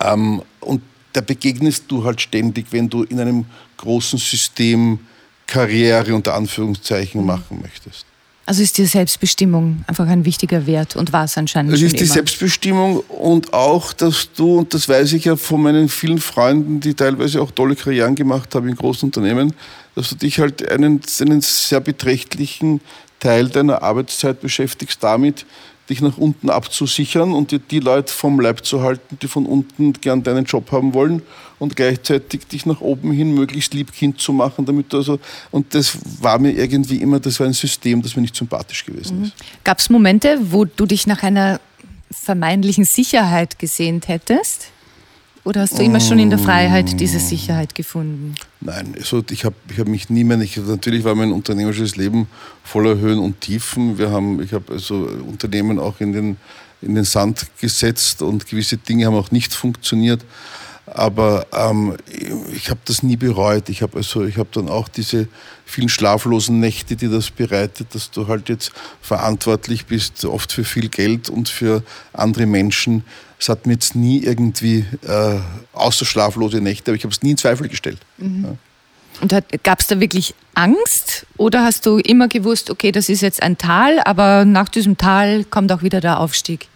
ähm, 0.00 0.42
und 0.60 0.82
da 1.12 1.20
begegnest 1.20 1.84
du 1.88 2.04
halt 2.04 2.20
ständig, 2.20 2.66
wenn 2.70 2.88
du 2.88 3.02
in 3.04 3.20
einem 3.20 3.46
großen 3.76 4.18
System 4.18 4.98
Karriere 5.46 6.14
unter 6.14 6.34
Anführungszeichen 6.34 7.24
machen 7.24 7.60
möchtest. 7.62 8.06
Also 8.46 8.62
ist 8.62 8.78
dir 8.78 8.86
Selbstbestimmung 8.86 9.84
einfach 9.88 10.06
ein 10.06 10.24
wichtiger 10.24 10.66
Wert 10.66 10.94
und 10.94 11.12
war 11.12 11.24
es 11.24 11.36
anscheinend 11.36 11.74
Es 11.74 11.82
ist 11.82 11.96
die 11.96 12.04
immer. 12.04 12.14
Selbstbestimmung 12.14 13.00
und 13.08 13.52
auch, 13.52 13.92
dass 13.92 14.30
du, 14.32 14.58
und 14.58 14.72
das 14.72 14.88
weiß 14.88 15.12
ich 15.14 15.24
ja 15.24 15.34
von 15.34 15.62
meinen 15.62 15.88
vielen 15.88 16.18
Freunden, 16.18 16.78
die 16.78 16.94
teilweise 16.94 17.42
auch 17.42 17.50
tolle 17.50 17.74
Karrieren 17.74 18.14
gemacht 18.14 18.54
haben 18.54 18.68
in 18.68 18.76
großen 18.76 19.08
Unternehmen, 19.08 19.52
dass 19.96 20.10
du 20.10 20.14
dich 20.14 20.38
halt 20.38 20.68
einen, 20.70 21.00
einen 21.20 21.40
sehr 21.40 21.80
beträchtlichen 21.80 22.80
Teil 23.18 23.48
deiner 23.48 23.82
Arbeitszeit 23.82 24.40
beschäftigst 24.40 25.02
damit, 25.02 25.44
dich 25.88 26.00
nach 26.00 26.18
unten 26.18 26.50
abzusichern 26.50 27.32
und 27.32 27.50
dir 27.50 27.58
die 27.58 27.80
Leute 27.80 28.12
vom 28.12 28.40
Leib 28.40 28.64
zu 28.64 28.82
halten, 28.82 29.18
die 29.22 29.28
von 29.28 29.46
unten 29.46 29.92
gern 29.94 30.22
deinen 30.22 30.44
Job 30.44 30.72
haben 30.72 30.94
wollen 30.94 31.22
und 31.58 31.76
gleichzeitig 31.76 32.46
dich 32.46 32.66
nach 32.66 32.80
oben 32.80 33.12
hin 33.12 33.34
möglichst 33.34 33.72
liebkind 33.74 34.20
zu 34.20 34.32
machen, 34.32 34.66
damit 34.66 34.92
du 34.92 34.98
also, 34.98 35.18
und 35.50 35.74
das 35.74 35.98
war 36.20 36.38
mir 36.38 36.52
irgendwie 36.52 36.96
immer, 36.96 37.20
das 37.20 37.38
war 37.40 37.46
ein 37.46 37.52
System, 37.52 38.02
das 38.02 38.16
mir 38.16 38.22
nicht 38.22 38.36
sympathisch 38.36 38.84
gewesen 38.84 39.24
ist. 39.24 39.32
Gab 39.64 39.78
es 39.78 39.88
Momente, 39.88 40.38
wo 40.50 40.64
du 40.64 40.86
dich 40.86 41.06
nach 41.06 41.22
einer 41.22 41.60
vermeintlichen 42.10 42.84
Sicherheit 42.84 43.58
gesehnt 43.58 44.08
hättest? 44.08 44.72
Oder 45.46 45.60
hast 45.60 45.78
du 45.78 45.82
immer 45.84 46.00
schon 46.00 46.18
in 46.18 46.28
der 46.28 46.40
Freiheit 46.40 46.98
diese 46.98 47.20
Sicherheit 47.20 47.76
gefunden? 47.76 48.34
Nein, 48.60 48.96
also 48.98 49.22
ich 49.30 49.44
habe 49.44 49.54
ich 49.70 49.78
hab 49.78 49.86
mich 49.86 50.10
nie 50.10 50.24
mehr, 50.24 50.40
ich, 50.40 50.56
natürlich 50.56 51.04
war 51.04 51.14
mein 51.14 51.30
unternehmerisches 51.30 51.94
Leben 51.94 52.26
voller 52.64 52.98
Höhen 52.98 53.20
und 53.20 53.42
Tiefen. 53.42 53.96
Wir 53.96 54.10
haben, 54.10 54.42
ich 54.42 54.52
habe 54.52 54.72
also 54.72 55.08
Unternehmen 55.24 55.78
auch 55.78 56.00
in 56.00 56.12
den, 56.12 56.36
in 56.82 56.96
den 56.96 57.04
Sand 57.04 57.46
gesetzt 57.60 58.22
und 58.22 58.48
gewisse 58.48 58.76
Dinge 58.76 59.06
haben 59.06 59.14
auch 59.14 59.30
nicht 59.30 59.54
funktioniert. 59.54 60.24
Aber 60.86 61.46
ähm, 61.52 61.96
ich 62.52 62.68
habe 62.70 62.80
das 62.84 63.04
nie 63.04 63.16
bereut. 63.16 63.68
Ich 63.68 63.82
habe 63.82 63.98
also, 63.98 64.24
ich 64.24 64.38
habe 64.38 64.48
dann 64.52 64.68
auch 64.68 64.88
diese 64.88 65.28
vielen 65.64 65.88
schlaflosen 65.88 66.58
Nächte, 66.58 66.96
die 66.96 67.08
das 67.08 67.30
bereitet, 67.30 67.94
dass 67.94 68.10
du 68.10 68.26
halt 68.26 68.48
jetzt 68.48 68.72
verantwortlich 69.00 69.86
bist, 69.86 70.24
oft 70.24 70.52
für 70.52 70.64
viel 70.64 70.88
Geld 70.88 71.30
und 71.30 71.48
für 71.48 71.84
andere 72.12 72.46
Menschen. 72.46 73.04
Es 73.38 73.48
hat 73.48 73.66
mir 73.66 73.74
jetzt 73.74 73.94
nie 73.94 74.22
irgendwie 74.22 74.84
äh, 75.06 75.38
außer 75.72 76.04
schlaflose 76.04 76.60
Nächte, 76.60 76.90
aber 76.90 76.96
ich 76.96 77.04
habe 77.04 77.12
es 77.12 77.22
nie 77.22 77.32
in 77.32 77.36
Zweifel 77.36 77.68
gestellt. 77.68 77.98
Mhm. 78.18 78.44
Ja. 78.44 78.56
Und 79.20 79.32
gab 79.62 79.80
es 79.80 79.86
da 79.86 79.98
wirklich 79.98 80.34
Angst 80.54 81.26
oder 81.36 81.64
hast 81.64 81.86
du 81.86 81.98
immer 81.98 82.28
gewusst, 82.28 82.70
okay, 82.70 82.92
das 82.92 83.08
ist 83.08 83.22
jetzt 83.22 83.42
ein 83.42 83.56
Tal, 83.56 83.98
aber 84.00 84.44
nach 84.44 84.68
diesem 84.68 84.98
Tal 84.98 85.44
kommt 85.44 85.72
auch 85.72 85.82
wieder 85.82 86.00
der 86.00 86.20
Aufstieg? 86.20 86.68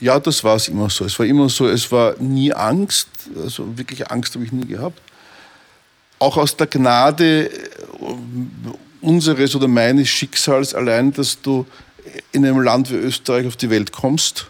Ja, 0.00 0.18
das 0.18 0.42
war 0.44 0.56
es 0.56 0.68
immer 0.68 0.88
so. 0.88 1.04
Es 1.04 1.18
war 1.18 1.26
immer 1.26 1.48
so, 1.48 1.68
es 1.68 1.90
war 1.92 2.14
nie 2.18 2.52
Angst, 2.52 3.08
also 3.36 3.76
wirklich 3.76 4.10
Angst 4.10 4.34
habe 4.34 4.44
ich 4.44 4.52
nie 4.52 4.66
gehabt. 4.66 5.00
Auch 6.18 6.36
aus 6.36 6.56
der 6.56 6.68
Gnade 6.68 7.46
äh, 7.46 7.50
unseres 9.00 9.54
oder 9.56 9.68
meines 9.68 10.08
Schicksals 10.08 10.74
allein, 10.74 11.12
dass 11.12 11.40
du 11.40 11.66
in 12.32 12.46
einem 12.46 12.60
Land 12.60 12.90
wie 12.90 12.96
Österreich 12.96 13.46
auf 13.46 13.56
die 13.56 13.70
Welt 13.70 13.92
kommst 13.92 14.46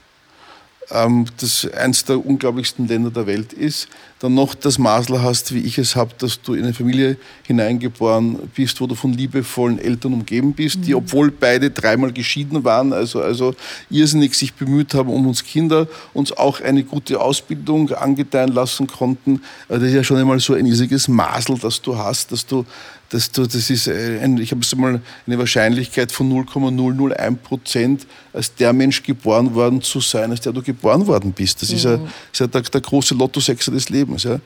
ähm, 0.91 1.27
das 1.39 1.71
eines 1.73 2.05
der 2.05 2.25
unglaublichsten 2.25 2.89
Länder 2.89 3.11
der 3.11 3.27
Welt 3.27 3.53
ist, 3.53 3.89
dann 4.21 4.35
noch 4.35 4.55
das 4.55 4.79
Maßel 4.79 5.23
hast, 5.23 5.55
wie 5.55 5.61
ich 5.61 5.79
es 5.79 5.97
habe, 5.97 6.13
dass 6.19 6.43
du 6.43 6.53
in 6.53 6.65
eine 6.65 6.75
Familie 6.75 7.17
hineingeboren 7.45 8.39
bist, 8.55 8.79
wo 8.81 8.87
du 8.87 8.95
von 8.95 9.15
liebevollen 9.15 9.79
Eltern 9.79 10.13
umgeben 10.13 10.53
bist, 10.53 10.77
mhm. 10.77 10.83
die, 10.83 10.95
obwohl 10.95 11.31
beide 11.31 11.71
dreimal 11.71 12.13
geschieden 12.13 12.63
waren, 12.63 12.93
also, 12.93 13.23
also 13.23 13.55
irrsinnig 13.89 14.35
sich 14.35 14.53
bemüht 14.53 14.93
haben 14.93 15.09
um 15.09 15.27
uns 15.27 15.43
Kinder, 15.43 15.89
uns 16.13 16.33
auch 16.33 16.61
eine 16.61 16.85
gute 16.85 17.19
Ausbildung 17.19 17.93
angedeihen 17.93 18.53
lassen 18.53 18.87
konnten. 18.87 19.41
Also 19.71 19.81
das 19.81 19.91
ist 19.91 19.97
ja 19.97 20.05
schon 20.05 20.19
einmal 20.19 20.39
so 20.39 20.53
ein 20.53 20.67
riesiges 20.67 21.09
Maßel, 21.09 21.59
das 21.59 21.81
du 21.81 21.97
hast, 21.97 22.31
dass 22.31 22.45
du 22.45 22.67
das, 23.11 23.33
das 23.33 23.71
ist 23.71 23.89
äh, 23.89 24.21
ein, 24.21 24.39
ich 24.39 24.53
habe 24.53 24.61
es 24.61 24.75
mal 24.77 25.01
eine 25.27 25.39
Wahrscheinlichkeit 25.39 26.13
von 26.13 26.29
0,001 26.29 27.41
Prozent, 27.43 28.07
als 28.33 28.55
der 28.55 28.73
Mensch 28.73 29.03
geboren 29.03 29.53
worden 29.55 29.83
zu 29.83 30.01
sein, 30.01 30.31
als 30.31 30.43
der 30.43 30.53
du 30.53 30.63
geboren 30.63 31.07
worden 31.09 31.33
bist. 31.33 31.61
Das 31.61 31.71
mhm. 31.71 31.77
ist 31.77 31.85
ja, 31.85 31.95
ist 32.33 32.39
ja 32.39 32.47
der, 32.47 32.63
der, 32.63 32.81
große 32.81 33.15
Lottosechser 33.15 33.73
des 33.73 33.89
Lebens. 33.89 34.10
Ja. 34.17 34.41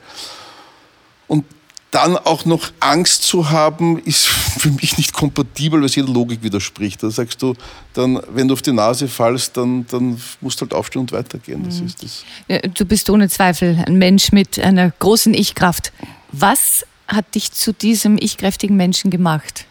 Und 1.27 1.45
dann 1.95 2.17
auch 2.17 2.43
noch 2.43 2.71
Angst 2.81 3.23
zu 3.23 3.49
haben, 3.51 3.99
ist 3.99 4.27
für 4.59 4.69
mich 4.69 4.97
nicht 4.97 5.13
kompatibel, 5.13 5.79
weil 5.79 5.85
es 5.85 5.95
jeder 5.95 6.11
Logik 6.11 6.43
widerspricht. 6.43 7.01
Da 7.01 7.09
sagst 7.09 7.41
du, 7.41 7.55
dann, 7.93 8.21
wenn 8.29 8.49
du 8.49 8.53
auf 8.53 8.61
die 8.61 8.73
Nase 8.73 9.07
fallst, 9.07 9.55
dann, 9.55 9.85
dann 9.87 10.21
musst 10.41 10.59
du 10.59 10.65
halt 10.65 10.73
aufstehen 10.73 11.01
und 11.01 11.11
weitergehen. 11.13 11.63
Das 11.63 11.79
mhm. 11.79 11.85
ist 11.85 12.03
das. 12.03 12.25
Du 12.73 12.85
bist 12.85 13.09
ohne 13.09 13.29
Zweifel 13.29 13.81
ein 13.85 13.95
Mensch 13.95 14.33
mit 14.33 14.59
einer 14.59 14.91
großen 14.91 15.33
Ich-Kraft. 15.33 15.93
Was 16.33 16.85
hat 17.07 17.33
dich 17.33 17.53
zu 17.53 17.71
diesem 17.71 18.17
ich-kräftigen 18.19 18.75
Menschen 18.75 19.09
gemacht? 19.09 19.65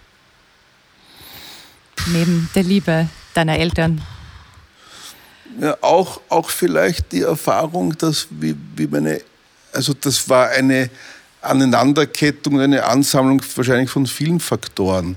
Neben 2.07 2.49
der 2.55 2.63
Liebe 2.63 3.09
deiner 3.35 3.59
Eltern. 3.59 4.01
Ja, 5.61 5.77
auch, 5.83 6.21
auch 6.31 6.49
vielleicht 6.49 7.13
die 7.13 7.23
Erfahrung, 7.23 7.97
dass 7.99 8.29
wie, 8.31 8.57
wie 8.77 8.87
meine, 8.87 9.21
also 9.75 9.93
das 9.93 10.29
war 10.29 10.49
eine 10.51 10.91
Aneinanderkettung, 11.41 12.61
eine 12.61 12.85
Ansammlung 12.85 13.43
wahrscheinlich 13.55 13.91
von 13.91 14.07
vielen 14.07 14.41
Faktoren. 14.41 15.17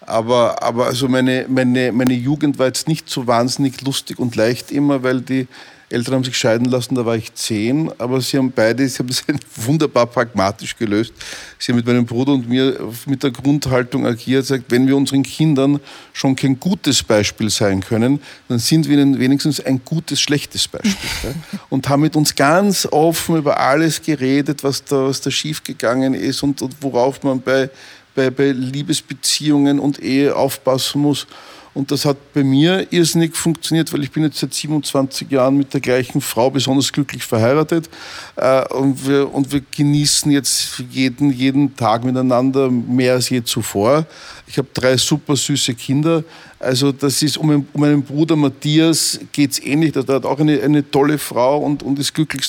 Aber, 0.00 0.62
aber 0.62 0.86
also 0.86 1.06
meine, 1.08 1.44
meine, 1.48 1.92
meine 1.92 2.14
Jugend 2.14 2.58
war 2.58 2.66
jetzt 2.66 2.88
nicht 2.88 3.10
so 3.10 3.26
wahnsinnig 3.26 3.82
lustig 3.82 4.18
und 4.18 4.36
leicht 4.36 4.70
immer, 4.70 5.02
weil 5.02 5.20
die 5.20 5.46
Eltern 5.90 6.16
haben 6.16 6.24
sich 6.24 6.36
scheiden 6.36 6.66
lassen, 6.66 6.94
da 6.94 7.06
war 7.06 7.16
ich 7.16 7.34
zehn, 7.34 7.90
aber 7.96 8.20
sie 8.20 8.36
haben 8.36 8.52
beide, 8.52 8.86
sie 8.86 8.98
haben 8.98 9.08
das 9.08 9.24
wunderbar 9.56 10.06
pragmatisch 10.06 10.76
gelöst. 10.76 11.14
Sie 11.58 11.72
haben 11.72 11.76
mit 11.76 11.86
meinem 11.86 12.04
Bruder 12.04 12.32
und 12.32 12.48
mir 12.48 12.78
mit 13.06 13.22
der 13.22 13.30
Grundhaltung 13.30 14.06
agiert, 14.06 14.44
sagt, 14.44 14.64
wenn 14.68 14.86
wir 14.86 14.96
unseren 14.96 15.22
Kindern 15.22 15.80
schon 16.12 16.36
kein 16.36 16.60
gutes 16.60 17.02
Beispiel 17.02 17.48
sein 17.48 17.80
können, 17.80 18.20
dann 18.48 18.58
sind 18.58 18.86
wir 18.86 18.98
ihnen 18.98 19.18
wenigstens 19.18 19.60
ein 19.60 19.80
gutes, 19.82 20.20
schlechtes 20.20 20.68
Beispiel. 20.68 20.94
und 21.70 21.88
haben 21.88 22.02
mit 22.02 22.16
uns 22.16 22.34
ganz 22.34 22.86
offen 22.90 23.36
über 23.36 23.58
alles 23.58 24.02
geredet, 24.02 24.62
was 24.64 24.84
da, 24.84 25.06
was 25.06 25.22
da 25.22 25.30
schiefgegangen 25.30 26.12
ist 26.12 26.42
und, 26.42 26.60
und 26.60 26.76
worauf 26.82 27.22
man 27.22 27.40
bei, 27.40 27.70
bei, 28.14 28.30
bei 28.30 28.50
Liebesbeziehungen 28.50 29.78
und 29.78 30.02
Ehe 30.02 30.36
aufpassen 30.36 31.00
muss. 31.00 31.26
Und 31.74 31.90
das 31.90 32.04
hat 32.04 32.16
bei 32.34 32.42
mir 32.42 32.86
irrsinnig 32.90 33.36
funktioniert, 33.36 33.92
weil 33.92 34.02
ich 34.02 34.10
bin 34.10 34.22
jetzt 34.22 34.38
seit 34.38 34.52
27 34.52 35.30
Jahren 35.30 35.56
mit 35.56 35.72
der 35.74 35.80
gleichen 35.80 36.20
Frau 36.20 36.50
besonders 36.50 36.92
glücklich 36.92 37.24
verheiratet. 37.24 37.88
Äh, 38.36 38.66
und 38.74 39.06
wir, 39.06 39.32
und 39.32 39.52
wir 39.52 39.62
genießen 39.76 40.30
jetzt 40.32 40.82
jeden, 40.90 41.32
jeden 41.32 41.76
Tag 41.76 42.04
miteinander 42.04 42.70
mehr 42.70 43.14
als 43.14 43.28
je 43.28 43.42
zuvor. 43.44 44.06
Ich 44.46 44.58
habe 44.58 44.68
drei 44.72 44.96
super 44.96 45.36
süße 45.36 45.74
Kinder. 45.74 46.24
Also 46.58 46.90
das 46.90 47.22
ist, 47.22 47.36
um, 47.36 47.50
um 47.50 47.66
meinen 47.80 48.02
Bruder 48.02 48.34
Matthias 48.34 49.20
geht 49.32 49.52
es 49.52 49.62
ähnlich. 49.62 49.92
Der 49.92 50.06
hat 50.06 50.24
auch 50.24 50.40
eine, 50.40 50.60
eine 50.60 50.90
tolle 50.90 51.18
Frau 51.18 51.58
und, 51.58 51.82
und 51.82 51.98
ist 51.98 52.14
glücklich. 52.14 52.48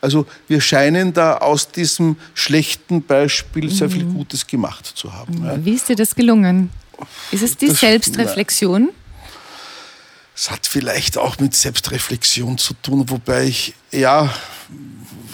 Also 0.00 0.26
wir 0.46 0.60
scheinen 0.60 1.12
da 1.12 1.38
aus 1.38 1.68
diesem 1.70 2.16
schlechten 2.34 3.02
Beispiel 3.02 3.70
sehr 3.70 3.90
viel 3.90 4.04
mhm. 4.04 4.14
Gutes 4.14 4.46
gemacht 4.46 4.86
zu 4.86 5.12
haben. 5.12 5.64
Wie 5.64 5.72
ist 5.72 5.88
dir 5.88 5.96
das 5.96 6.14
gelungen? 6.14 6.70
Ist 7.30 7.42
es 7.42 7.56
die 7.56 7.68
das, 7.68 7.80
Selbstreflexion? 7.80 8.90
Es 10.34 10.50
hat 10.50 10.66
vielleicht 10.66 11.18
auch 11.18 11.38
mit 11.40 11.54
Selbstreflexion 11.54 12.58
zu 12.58 12.74
tun, 12.74 13.04
wobei 13.08 13.46
ich, 13.46 13.74
ja, 13.90 14.32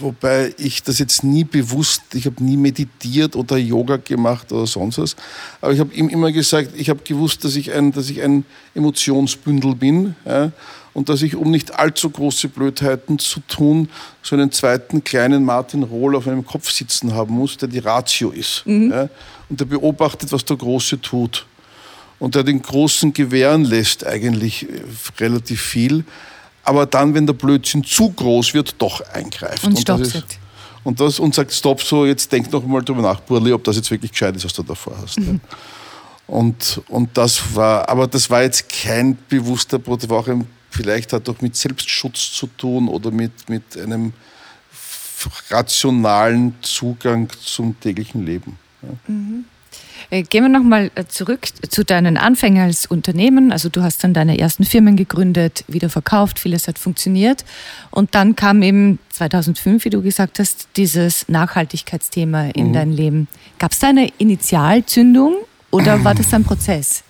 wobei 0.00 0.54
ich 0.56 0.82
das 0.82 0.98
jetzt 0.98 1.24
nie 1.24 1.44
bewusst, 1.44 2.02
ich 2.14 2.24
habe 2.26 2.42
nie 2.42 2.56
meditiert 2.56 3.36
oder 3.36 3.58
Yoga 3.58 3.98
gemacht 3.98 4.50
oder 4.50 4.66
sonst 4.66 4.98
was, 4.98 5.16
aber 5.60 5.72
ich 5.72 5.80
habe 5.80 5.94
ihm 5.94 6.08
immer 6.08 6.32
gesagt, 6.32 6.70
ich 6.74 6.88
habe 6.88 7.00
gewusst, 7.04 7.44
dass 7.44 7.54
ich 7.56 7.72
ein, 7.72 7.92
dass 7.92 8.08
ich 8.08 8.22
ein 8.22 8.46
Emotionsbündel 8.74 9.74
bin 9.74 10.16
ja, 10.24 10.52
und 10.94 11.08
dass 11.10 11.20
ich, 11.20 11.36
um 11.36 11.50
nicht 11.50 11.78
allzu 11.78 12.08
große 12.08 12.48
Blödheiten 12.48 13.18
zu 13.18 13.40
tun, 13.40 13.90
so 14.22 14.36
einen 14.36 14.52
zweiten 14.52 15.04
kleinen 15.04 15.44
Martin 15.44 15.82
Rohl 15.82 16.16
auf 16.16 16.26
meinem 16.26 16.46
Kopf 16.46 16.70
sitzen 16.70 17.14
haben 17.14 17.34
muss, 17.34 17.58
der 17.58 17.68
die 17.68 17.78
Ratio 17.78 18.30
ist 18.30 18.62
mhm. 18.64 18.90
ja, 18.90 19.08
und 19.50 19.60
der 19.60 19.66
beobachtet, 19.66 20.32
was 20.32 20.46
der 20.46 20.56
Große 20.56 21.00
tut 21.00 21.46
und 22.24 22.34
der 22.34 22.42
den 22.42 22.62
Großen 22.62 23.12
gewähren 23.12 23.64
lässt 23.64 24.06
eigentlich 24.06 24.62
äh, 24.62 24.82
relativ 25.20 25.60
viel, 25.60 26.04
aber 26.62 26.86
dann, 26.86 27.12
wenn 27.12 27.26
der 27.26 27.34
Blödsinn 27.34 27.84
zu 27.84 28.10
groß 28.12 28.54
wird, 28.54 28.76
doch 28.78 29.02
eingreift. 29.12 29.64
Und, 29.64 29.76
und 29.76 29.88
das 29.90 30.00
ist, 30.00 30.24
und, 30.84 31.00
das, 31.00 31.20
und 31.20 31.34
sagt, 31.34 31.52
stopp, 31.52 31.82
so, 31.82 32.06
jetzt 32.06 32.32
denk 32.32 32.50
noch 32.50 32.64
mal 32.64 32.80
drüber 32.80 33.02
nach, 33.02 33.20
Burli, 33.20 33.52
ob 33.52 33.62
das 33.64 33.76
jetzt 33.76 33.90
wirklich 33.90 34.10
gescheit 34.10 34.34
ist, 34.36 34.46
was 34.46 34.54
du 34.54 34.62
davor 34.62 34.96
hast. 35.02 35.20
Mhm. 35.20 35.40
Und, 36.26 36.80
und 36.88 37.18
das 37.18 37.54
war, 37.54 37.86
aber 37.86 38.06
das 38.06 38.30
war 38.30 38.42
jetzt 38.42 38.70
kein 38.70 39.18
bewusster 39.28 39.78
Protest, 39.78 40.08
war 40.08 40.20
auch 40.20 40.28
ein, 40.28 40.46
vielleicht 40.70 41.12
hat 41.12 41.28
auch 41.28 41.38
mit 41.42 41.54
Selbstschutz 41.54 42.32
zu 42.32 42.46
tun 42.46 42.88
oder 42.88 43.10
mit, 43.10 43.46
mit 43.50 43.76
einem 43.76 44.14
rationalen 45.50 46.54
Zugang 46.62 47.28
zum 47.42 47.78
täglichen 47.78 48.24
Leben. 48.24 48.56
Ja. 48.80 48.88
Mhm. 49.06 49.44
Äh, 50.10 50.22
gehen 50.22 50.44
wir 50.44 50.48
nochmal 50.48 50.90
äh, 50.94 51.04
zurück 51.06 51.46
zu 51.68 51.84
deinen 51.84 52.16
Anfängen 52.16 52.62
als 52.62 52.86
Unternehmen. 52.86 53.52
Also 53.52 53.68
du 53.68 53.82
hast 53.82 54.04
dann 54.04 54.14
deine 54.14 54.38
ersten 54.38 54.64
Firmen 54.64 54.96
gegründet, 54.96 55.64
wieder 55.68 55.88
verkauft, 55.88 56.38
vieles 56.38 56.68
hat 56.68 56.78
funktioniert. 56.78 57.44
Und 57.90 58.14
dann 58.14 58.36
kam 58.36 58.62
eben 58.62 58.98
2005, 59.10 59.84
wie 59.84 59.90
du 59.90 60.02
gesagt 60.02 60.38
hast, 60.38 60.68
dieses 60.76 61.28
Nachhaltigkeitsthema 61.28 62.50
in 62.50 62.68
mhm. 62.68 62.72
dein 62.72 62.92
Leben. 62.92 63.28
Gab 63.58 63.72
es 63.72 63.78
da 63.78 63.88
eine 63.88 64.12
Initialzündung 64.18 65.36
oder 65.70 66.04
war 66.04 66.14
das 66.14 66.32
ein 66.34 66.44
Prozess? 66.44 67.02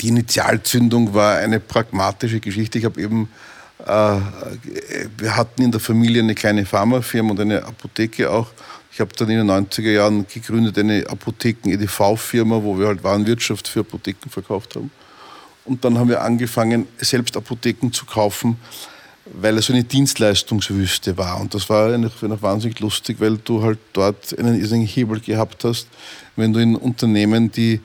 Die 0.00 0.08
Initialzündung 0.08 1.14
war 1.14 1.38
eine 1.38 1.58
pragmatische 1.58 2.40
Geschichte. 2.40 2.78
Ich 2.78 2.84
habe 2.84 3.00
eben 3.00 3.28
äh, 3.84 4.20
wir 5.18 5.36
hatten 5.36 5.62
in 5.62 5.70
der 5.70 5.80
Familie 5.80 6.22
eine 6.22 6.34
kleine 6.34 6.64
Pharmafirma 6.64 7.32
und 7.32 7.40
eine 7.40 7.64
Apotheke 7.64 8.30
auch. 8.30 8.48
Ich 8.94 9.00
habe 9.00 9.10
dann 9.16 9.28
in 9.28 9.38
den 9.38 9.50
90er 9.50 9.90
Jahren 9.90 10.24
gegründet 10.32 10.78
eine 10.78 11.04
Apotheken-EDV-Firma, 11.08 12.62
wo 12.62 12.78
wir 12.78 12.86
halt 12.86 13.02
Warenwirtschaft 13.02 13.66
für 13.66 13.80
Apotheken 13.80 14.30
verkauft 14.30 14.76
haben. 14.76 14.92
Und 15.64 15.84
dann 15.84 15.98
haben 15.98 16.08
wir 16.08 16.22
angefangen, 16.22 16.86
selbst 16.98 17.36
Apotheken 17.36 17.90
zu 17.90 18.06
kaufen, 18.06 18.56
weil 19.32 19.58
es 19.58 19.66
so 19.66 19.72
eine 19.72 19.82
Dienstleistungswüste 19.82 21.18
war. 21.18 21.40
Und 21.40 21.54
das 21.54 21.68
war 21.68 21.92
einfach 21.92 22.22
wahnsinnig 22.40 22.78
lustig, 22.78 23.16
weil 23.18 23.36
du 23.38 23.64
halt 23.64 23.80
dort 23.94 24.38
einen 24.38 24.60
irrsinnigen 24.60 24.86
Hebel 24.86 25.18
gehabt 25.18 25.64
hast, 25.64 25.88
wenn 26.36 26.52
du 26.52 26.60
in 26.60 26.76
Unternehmen, 26.76 27.50
die 27.50 27.80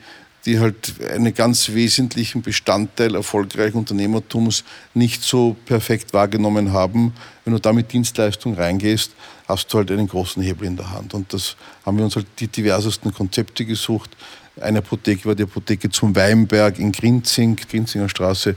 die 0.46 0.58
halt 0.58 0.94
einen 1.12 1.34
ganz 1.34 1.72
wesentlichen 1.72 2.42
Bestandteil 2.42 3.14
erfolgreichen 3.14 3.76
Unternehmertums 3.76 4.64
nicht 4.94 5.22
so 5.22 5.54
perfekt 5.66 6.14
wahrgenommen 6.14 6.72
haben. 6.72 7.12
Wenn 7.50 7.56
du 7.56 7.62
da 7.62 7.72
mit 7.72 7.92
Dienstleistung 7.92 8.54
reingehst, 8.54 9.10
hast 9.48 9.72
du 9.72 9.78
halt 9.78 9.90
einen 9.90 10.06
großen 10.06 10.40
Hebel 10.40 10.68
in 10.68 10.76
der 10.76 10.92
Hand. 10.92 11.14
Und 11.14 11.32
das 11.32 11.56
haben 11.84 11.98
wir 11.98 12.04
uns 12.04 12.14
halt 12.14 12.26
die 12.38 12.46
diversesten 12.46 13.12
Konzepte 13.12 13.64
gesucht. 13.64 14.16
Eine 14.60 14.78
Apotheke 14.78 15.24
war 15.24 15.34
die 15.34 15.42
Apotheke 15.42 15.90
zum 15.90 16.14
Weinberg 16.14 16.78
in 16.78 16.92
Grinzing, 16.92 17.56
Grinzinger 17.56 18.08
Straße. 18.08 18.54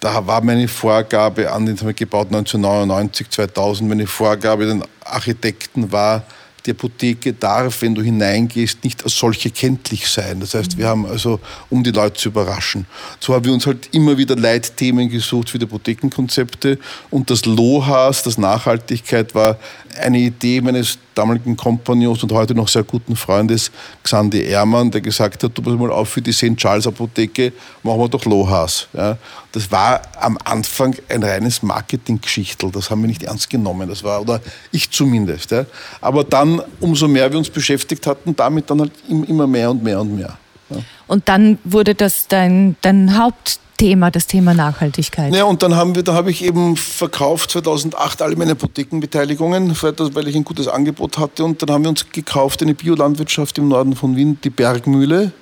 da 0.00 0.26
war 0.26 0.42
meine 0.42 0.68
Vorgabe 0.68 1.52
an 1.52 1.66
den 1.66 1.78
haben 1.78 1.88
wir 1.88 1.92
gebaut 1.92 2.28
1999, 2.28 3.28
2000, 3.28 3.86
meine 3.86 4.06
Vorgabe 4.06 4.64
den 4.64 4.82
Architekten 5.04 5.92
war, 5.92 6.24
die 6.66 6.70
Apotheke 6.70 7.32
darf, 7.32 7.82
wenn 7.82 7.94
du 7.94 8.02
hineingehst, 8.02 8.84
nicht 8.84 9.02
als 9.04 9.16
solche 9.16 9.50
kenntlich 9.50 10.08
sein. 10.08 10.40
Das 10.40 10.54
heißt, 10.54 10.78
wir 10.78 10.86
haben 10.88 11.06
also, 11.06 11.40
um 11.70 11.82
die 11.82 11.90
Leute 11.90 12.20
zu 12.20 12.28
überraschen. 12.28 12.86
So 13.20 13.34
haben 13.34 13.44
wir 13.44 13.52
uns 13.52 13.66
halt 13.66 13.88
immer 13.92 14.16
wieder 14.16 14.36
Leitthemen 14.36 15.08
gesucht 15.08 15.50
für 15.50 15.58
die 15.58 15.66
Apothekenkonzepte. 15.66 16.78
Und 17.10 17.30
das 17.30 17.44
LOHAS, 17.44 18.22
das 18.22 18.38
Nachhaltigkeit, 18.38 19.34
war 19.34 19.58
eine 20.00 20.18
Idee 20.18 20.60
meines 20.60 20.98
damaligen 21.14 21.56
Kompagnons 21.56 22.22
und 22.22 22.32
heute 22.32 22.54
noch 22.54 22.68
sehr 22.68 22.82
guten 22.82 23.16
Freundes 23.16 23.70
Xandi 24.02 24.42
Ehrmann, 24.42 24.90
der 24.90 25.00
gesagt 25.00 25.42
hat, 25.42 25.56
du 25.56 25.62
pass 25.62 25.74
mal 25.74 25.90
auf, 25.90 26.08
für 26.08 26.22
die 26.22 26.32
St. 26.32 26.56
Charles 26.56 26.86
Apotheke 26.86 27.52
machen 27.82 28.00
wir 28.00 28.08
doch 28.08 28.24
Lohas. 28.24 28.88
Ja, 28.92 29.16
das 29.52 29.70
war 29.70 30.02
am 30.20 30.38
Anfang 30.44 30.94
ein 31.08 31.22
reines 31.22 31.62
Marketinggeschichtel, 31.62 32.70
das 32.70 32.90
haben 32.90 33.02
wir 33.02 33.08
nicht 33.08 33.22
ernst 33.22 33.50
genommen, 33.50 33.88
das 33.88 34.02
war, 34.02 34.20
oder 34.20 34.40
ich 34.70 34.90
zumindest. 34.90 35.50
Ja. 35.50 35.66
Aber 36.00 36.24
dann, 36.24 36.62
umso 36.80 37.08
mehr 37.08 37.30
wir 37.30 37.38
uns 37.38 37.50
beschäftigt 37.50 38.06
hatten, 38.06 38.34
damit 38.36 38.70
dann 38.70 38.80
halt 38.80 38.92
immer 39.08 39.46
mehr 39.46 39.70
und 39.70 39.82
mehr 39.82 40.00
und 40.00 40.16
mehr. 40.16 40.38
Ja. 40.70 40.76
Und 41.06 41.28
dann 41.28 41.58
wurde 41.64 41.94
das 41.94 42.28
dein, 42.28 42.76
dein 42.80 43.18
Haupt 43.18 43.60
Thema, 43.82 44.12
das 44.12 44.28
Thema 44.28 44.54
Nachhaltigkeit. 44.54 45.34
Ja, 45.34 45.42
und 45.42 45.64
dann 45.64 45.74
haben 45.74 45.96
wir, 45.96 46.04
da 46.04 46.14
habe 46.14 46.30
ich 46.30 46.44
eben 46.44 46.76
verkauft 46.76 47.50
2008 47.50 48.22
alle 48.22 48.36
meine 48.36 48.52
Apothekenbeteiligungen, 48.52 49.76
weil 49.82 50.28
ich 50.28 50.36
ein 50.36 50.44
gutes 50.44 50.68
Angebot 50.68 51.18
hatte. 51.18 51.42
Und 51.42 51.60
dann 51.60 51.70
haben 51.72 51.82
wir 51.82 51.88
uns 51.88 52.06
gekauft 52.12 52.62
eine 52.62 52.74
Biolandwirtschaft 52.74 53.58
im 53.58 53.66
Norden 53.66 53.96
von 53.96 54.14
Wien, 54.14 54.38
die 54.44 54.50
Bergmühle. 54.50 55.32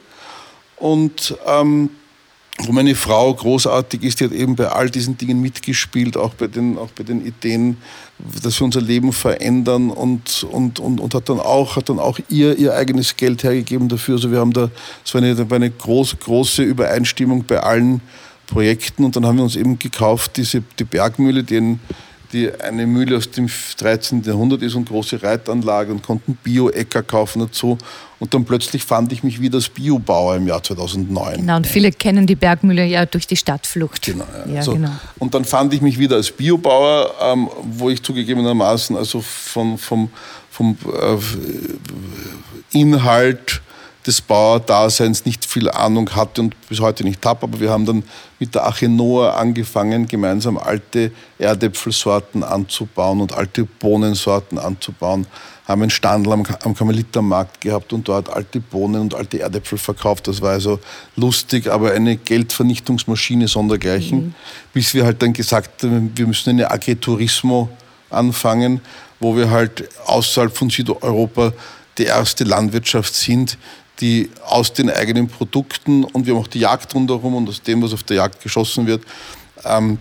Und 0.77 1.37
ähm, 1.47 1.91
wo 2.61 2.73
meine 2.73 2.95
Frau 2.95 3.35
großartig 3.35 4.03
ist, 4.05 4.21
die 4.21 4.25
hat 4.25 4.33
eben 4.33 4.57
bei 4.57 4.69
all 4.69 4.89
diesen 4.89 5.19
Dingen 5.19 5.43
mitgespielt, 5.43 6.17
auch 6.17 6.33
bei 6.33 6.47
den, 6.47 6.79
auch 6.79 6.91
bei 6.93 7.05
den 7.05 7.27
Ideen, 7.27 7.77
dass 8.43 8.59
wir 8.59 8.65
unser 8.65 8.81
Leben 8.81 9.13
verändern 9.13 9.91
und, 9.91 10.47
und, 10.51 10.81
und, 10.81 10.99
und 10.99 11.15
hat 11.15 11.29
dann 11.29 11.41
auch, 11.41 11.77
hat 11.77 11.91
dann 11.91 11.99
auch 11.99 12.19
ihr, 12.31 12.59
ihr 12.59 12.75
eigenes 12.75 13.19
Geld 13.19 13.45
hergegeben 13.45 13.91
dafür. 13.91 14.15
Also 14.15 14.31
wir 14.31 14.39
haben 14.39 14.55
da, 14.55 14.71
es 15.05 15.13
war 15.13 15.23
eine, 15.23 15.47
eine 15.51 15.71
groß, 15.71 16.19
große 16.21 16.63
Übereinstimmung 16.63 17.45
bei 17.45 17.61
allen 17.61 18.01
Projekten 18.51 19.05
und 19.05 19.17
dann 19.17 19.25
haben 19.25 19.37
wir 19.37 19.45
uns 19.45 19.57
eben 19.57 19.79
gekauft, 19.79 20.37
diese, 20.37 20.63
die 20.79 20.85
Bergmühle, 20.85 21.43
die, 21.43 21.79
die 22.33 22.53
eine 22.53 22.87
Mühle 22.87 23.17
aus 23.17 23.31
dem 23.31 23.49
13. 23.79 24.23
Jahrhundert 24.23 24.63
ist 24.63 24.75
und 24.75 24.89
große 24.89 25.23
Reitanlage 25.23 25.93
und 25.93 26.03
konnten 26.03 26.37
Bio-Äcker 26.43 27.03
kaufen 27.03 27.41
dazu. 27.41 27.79
Und 28.19 28.35
dann 28.35 28.45
plötzlich 28.45 28.85
fand 28.85 29.13
ich 29.13 29.23
mich 29.23 29.41
wieder 29.41 29.57
als 29.57 29.69
Biobauer 29.69 30.37
im 30.37 30.47
Jahr 30.47 30.63
2009. 30.63 31.37
Genau, 31.37 31.57
und 31.57 31.67
viele 31.67 31.91
kennen 31.91 32.27
die 32.27 32.35
Bergmühle 32.35 32.85
ja 32.85 33.07
durch 33.07 33.27
die 33.27 33.37
Stadtflucht. 33.37 34.03
Genau, 34.03 34.27
ja. 34.47 34.53
ja 34.57 34.63
so. 34.63 34.73
genau. 34.75 34.91
Und 35.19 35.35
dann 35.35 35.45
fand 35.45 35.73
ich 35.73 35.81
mich 35.81 35.99
wieder 35.99 36.17
als 36.17 36.31
Biobauer, 36.31 37.15
ähm, 37.23 37.49
wo 37.63 37.89
ich 37.89 38.03
zugegebenermaßen 38.03 38.97
also 38.97 39.23
von, 39.23 39.79
vom, 39.79 40.11
vom 40.51 40.77
äh, 40.87 42.79
Inhalt 42.79 43.63
des 44.07 44.23
Bauerdaseins 44.23 45.27
nicht 45.27 45.45
viel 45.45 45.71
Ahnung 45.71 46.11
hatte 46.15 46.41
und 46.41 46.69
bis 46.69 46.81
heute 46.81 47.05
nicht 47.05 47.25
habe. 47.27 47.43
Aber 47.43 47.61
wir 47.61 47.71
haben 47.71 47.85
dann 47.85 48.03
mit 48.39 48.55
der 48.55 48.67
Ache 48.67 48.89
Noah 48.89 49.37
angefangen, 49.37 50.07
gemeinsam 50.07 50.57
alte 50.57 51.13
Erdäpfelsorten 51.39 52.43
anzubauen 52.43 53.21
und 53.21 53.35
alte 53.35 53.65
Bohnensorten 53.65 54.59
anzubauen. 54.59 55.27
Haben 55.67 55.83
einen 55.83 55.91
Standel 55.91 56.33
am, 56.33 56.45
am 56.63 56.75
Karmelitermarkt 56.75 57.61
gehabt 57.61 57.93
und 57.93 58.09
dort 58.09 58.31
alte 58.31 58.61
Bohnen 58.61 59.03
und 59.03 59.15
alte 59.15 59.41
Erdäpfel 59.41 59.77
verkauft. 59.77 60.27
Das 60.29 60.41
war 60.41 60.53
also 60.53 60.81
lustig, 61.17 61.71
aber 61.71 61.93
eine 61.93 62.17
Geldvernichtungsmaschine 62.17 63.49
sondergleichen. 63.49 64.19
Mhm. 64.19 64.35
Bis 64.73 64.95
wir 64.95 65.05
halt 65.05 65.21
dann 65.21 65.35
gesagt 65.35 65.83
haben, 65.83 66.11
wir 66.15 66.27
müssen 66.27 66.51
eine 66.51 66.71
Agritourismo 66.71 67.69
anfangen, 68.09 68.81
wo 69.21 69.37
wir 69.37 69.51
halt 69.51 69.89
außerhalb 70.07 70.57
von 70.57 70.71
Südeuropa 70.71 71.53
die 71.99 72.07
erste 72.07 72.45
Landwirtschaft 72.45 73.15
sind, 73.15 73.59
die 74.01 74.31
aus 74.45 74.73
den 74.73 74.91
eigenen 74.91 75.29
Produkten 75.29 76.05
und 76.05 76.27
wir 76.27 76.35
haben 76.35 76.41
auch 76.41 76.49
die 76.49 76.61
Jagd 76.61 76.95
rundherum 76.95 77.35
und 77.35 77.49
aus 77.49 77.63
dem, 77.63 77.83
was 77.83 77.93
auf 77.93 78.03
der 78.03 78.17
Jagd 78.17 78.43
geschossen 78.43 78.87
wird, 78.87 79.03
ähm, 79.65 79.99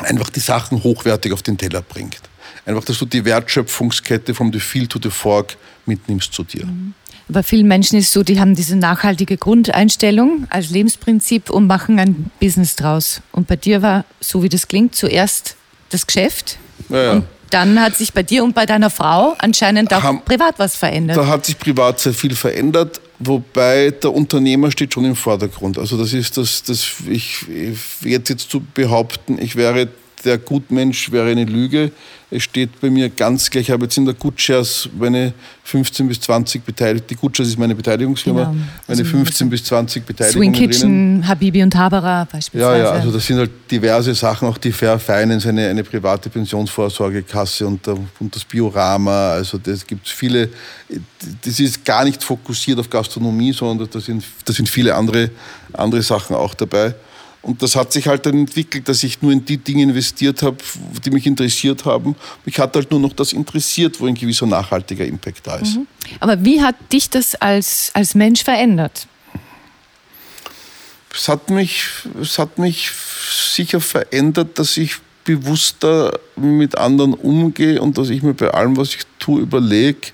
einfach 0.00 0.30
die 0.30 0.40
Sachen 0.40 0.82
hochwertig 0.82 1.32
auf 1.32 1.42
den 1.42 1.58
Teller 1.58 1.82
bringt. 1.82 2.20
Einfach, 2.66 2.84
dass 2.84 2.98
du 2.98 3.04
die 3.04 3.24
Wertschöpfungskette 3.24 4.34
vom 4.34 4.52
the 4.52 4.60
field 4.60 4.90
to 4.90 4.98
the 5.02 5.10
fork 5.10 5.56
mitnimmst 5.86 6.32
zu 6.32 6.44
dir. 6.44 6.66
Mhm. 6.66 6.94
Bei 7.28 7.42
vielen 7.42 7.66
Menschen 7.66 7.98
ist 7.98 8.08
es 8.08 8.12
so, 8.12 8.22
die 8.22 8.38
haben 8.38 8.54
diese 8.54 8.76
nachhaltige 8.76 9.38
Grundeinstellung 9.38 10.46
als 10.50 10.70
Lebensprinzip 10.70 11.48
und 11.48 11.66
machen 11.66 11.98
ein 11.98 12.30
Business 12.38 12.76
draus. 12.76 13.22
Und 13.32 13.46
bei 13.46 13.56
dir 13.56 13.80
war, 13.80 14.04
so 14.20 14.42
wie 14.42 14.50
das 14.50 14.68
klingt, 14.68 14.94
zuerst 14.94 15.56
das 15.88 16.06
Geschäft 16.06 16.58
ja, 16.90 17.02
ja. 17.02 17.12
und 17.12 17.24
dann 17.50 17.80
hat 17.80 17.96
sich 17.96 18.12
bei 18.12 18.22
dir 18.22 18.44
und 18.44 18.54
bei 18.54 18.66
deiner 18.66 18.90
Frau 18.90 19.34
anscheinend 19.38 19.94
auch 19.94 20.02
haben, 20.02 20.22
privat 20.22 20.58
was 20.58 20.76
verändert. 20.76 21.16
Da 21.16 21.26
hat 21.26 21.46
sich 21.46 21.58
privat 21.58 22.00
sehr 22.00 22.12
viel 22.12 22.34
verändert. 22.34 23.00
Wobei 23.18 23.90
der 23.90 24.12
Unternehmer 24.12 24.70
steht 24.70 24.92
schon 24.92 25.04
im 25.04 25.16
Vordergrund. 25.16 25.78
Also 25.78 25.96
das 25.96 26.12
ist 26.12 26.36
das, 26.36 26.62
das 26.64 26.94
ich, 27.08 27.48
ich 27.48 27.78
jetzt 28.02 28.28
jetzt 28.28 28.50
zu 28.50 28.60
behaupten, 28.60 29.38
ich 29.38 29.56
wäre 29.56 29.88
der 30.24 30.38
Gutmensch 30.38 31.12
wäre 31.12 31.30
eine 31.30 31.44
Lüge. 31.44 31.92
Es 32.30 32.42
steht 32.42 32.80
bei 32.80 32.90
mir 32.90 33.10
ganz 33.10 33.48
gleich, 33.48 33.64
ich 33.64 33.70
habe 33.70 33.84
jetzt 33.84 33.96
in 33.96 34.06
der 34.06 34.14
Gutschers 34.14 34.88
meine 34.98 35.32
15 35.64 36.08
bis 36.08 36.20
20 36.20 36.64
beteiligt. 36.64 37.08
Die 37.08 37.14
Gutschers 37.14 37.48
ist 37.48 37.58
meine 37.58 37.74
Beteiligungsfirma. 37.74 38.44
Genau. 38.44 38.56
Meine 38.88 39.04
15 39.04 39.46
also 39.46 39.50
bis 39.50 39.64
20 39.64 40.04
Beteiligungen. 40.04 40.54
Swing 40.54 40.68
Kitchen, 40.68 40.80
drinnen. 40.80 41.28
Habibi 41.28 41.62
und 41.62 41.74
Habara 41.76 42.24
beispielsweise. 42.24 42.78
Ja, 42.78 42.84
ja, 42.84 42.90
also 42.90 43.12
das 43.12 43.26
sind 43.26 43.38
halt 43.38 43.50
diverse 43.70 44.14
Sachen, 44.14 44.48
auch 44.48 44.58
die 44.58 44.72
Fair 44.72 44.98
Finance, 44.98 45.48
eine, 45.48 45.68
eine 45.68 45.84
private 45.84 46.28
Pensionsvorsorgekasse 46.28 47.66
und, 47.66 47.86
und 47.86 48.34
das 48.34 48.44
Biorama. 48.44 49.32
Also 49.32 49.58
das 49.58 49.86
gibt 49.86 50.06
es 50.06 50.12
viele. 50.12 50.48
Das 51.42 51.60
ist 51.60 51.84
gar 51.84 52.04
nicht 52.04 52.22
fokussiert 52.22 52.78
auf 52.80 52.90
Gastronomie, 52.90 53.52
sondern 53.52 53.88
da 53.88 54.00
sind, 54.00 54.24
da 54.44 54.52
sind 54.52 54.68
viele 54.68 54.94
andere, 54.94 55.30
andere 55.72 56.02
Sachen 56.02 56.34
auch 56.34 56.54
dabei. 56.54 56.94
Und 57.44 57.62
das 57.62 57.76
hat 57.76 57.92
sich 57.92 58.08
halt 58.08 58.24
dann 58.24 58.38
entwickelt, 58.38 58.88
dass 58.88 59.02
ich 59.02 59.20
nur 59.20 59.30
in 59.30 59.44
die 59.44 59.58
Dinge 59.58 59.82
investiert 59.82 60.42
habe, 60.42 60.56
die 61.04 61.10
mich 61.10 61.26
interessiert 61.26 61.84
haben. 61.84 62.16
Mich 62.46 62.58
hat 62.58 62.74
halt 62.74 62.90
nur 62.90 63.00
noch 63.00 63.12
das 63.12 63.34
interessiert, 63.34 64.00
wo 64.00 64.06
ein 64.06 64.14
gewisser 64.14 64.46
nachhaltiger 64.46 65.04
Impact 65.04 65.46
da 65.46 65.56
ist. 65.56 65.76
Mhm. 65.76 65.86
Aber 66.20 66.42
wie 66.42 66.62
hat 66.62 66.76
dich 66.90 67.10
das 67.10 67.34
als, 67.34 67.90
als 67.92 68.14
Mensch 68.14 68.42
verändert? 68.42 69.06
Es 71.14 71.28
hat, 71.28 71.50
mich, 71.50 71.84
es 72.20 72.38
hat 72.38 72.58
mich 72.58 72.90
sicher 73.52 73.80
verändert, 73.80 74.58
dass 74.58 74.76
ich 74.78 74.96
bewusster 75.24 76.18
mit 76.36 76.76
anderen 76.78 77.12
umgehe 77.12 77.80
und 77.80 77.98
dass 77.98 78.08
ich 78.08 78.22
mir 78.22 78.34
bei 78.34 78.50
allem, 78.50 78.76
was 78.76 78.94
ich 78.94 79.02
tue, 79.18 79.42
überlege, 79.42 80.08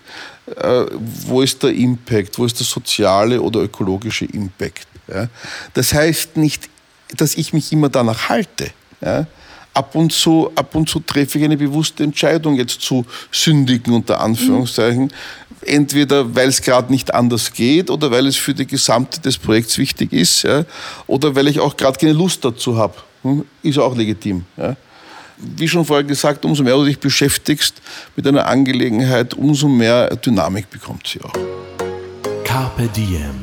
äh, 0.56 0.84
wo 1.26 1.42
ist 1.42 1.62
der 1.62 1.72
Impact, 1.72 2.38
wo 2.38 2.44
ist 2.44 2.58
der 2.58 2.66
soziale 2.66 3.40
oder 3.40 3.60
ökologische 3.60 4.24
Impact. 4.24 4.86
Ja? 5.08 5.28
Das 5.74 5.94
heißt 5.94 6.36
nicht 6.36 6.68
dass 7.16 7.34
ich 7.34 7.52
mich 7.52 7.72
immer 7.72 7.88
danach 7.88 8.28
halte. 8.28 8.70
Ja? 9.00 9.26
Ab 9.72 9.94
und, 9.94 10.12
zu, 10.12 10.50
ab 10.56 10.74
und 10.74 10.88
zu 10.88 11.00
treffe 11.00 11.38
ich 11.38 11.44
eine 11.44 11.56
bewusste 11.56 12.02
Entscheidung, 12.02 12.56
jetzt 12.56 12.80
zu 12.80 13.06
sündigen, 13.30 13.94
unter 13.94 14.20
Anführungszeichen. 14.20 15.04
Mhm. 15.04 15.10
Entweder 15.62 16.34
weil 16.34 16.48
es 16.48 16.60
gerade 16.62 16.90
nicht 16.90 17.12
anders 17.14 17.52
geht 17.52 17.90
oder 17.90 18.10
weil 18.10 18.26
es 18.26 18.36
für 18.36 18.54
die 18.54 18.66
Gesamte 18.66 19.20
des 19.20 19.38
Projekts 19.38 19.78
wichtig 19.78 20.12
ist 20.12 20.42
ja? 20.42 20.64
oder 21.06 21.34
weil 21.34 21.48
ich 21.48 21.60
auch 21.60 21.76
gerade 21.76 21.98
keine 21.98 22.12
Lust 22.14 22.44
dazu 22.44 22.76
habe. 22.76 22.94
Hm? 23.22 23.44
Ist 23.62 23.78
auch 23.78 23.94
legitim. 23.94 24.44
Ja? 24.56 24.74
Wie 25.36 25.68
schon 25.68 25.84
vorher 25.84 26.04
gesagt, 26.04 26.44
umso 26.44 26.62
mehr 26.62 26.74
du 26.74 26.84
dich 26.84 26.98
beschäftigst 26.98 27.74
mit 28.16 28.26
einer 28.26 28.46
Angelegenheit, 28.46 29.34
umso 29.34 29.68
mehr 29.68 30.14
Dynamik 30.16 30.68
bekommt 30.70 31.06
sie 31.06 31.20
auch. 31.22 31.32
Carpe 32.44 32.88
Diem. 32.88 33.40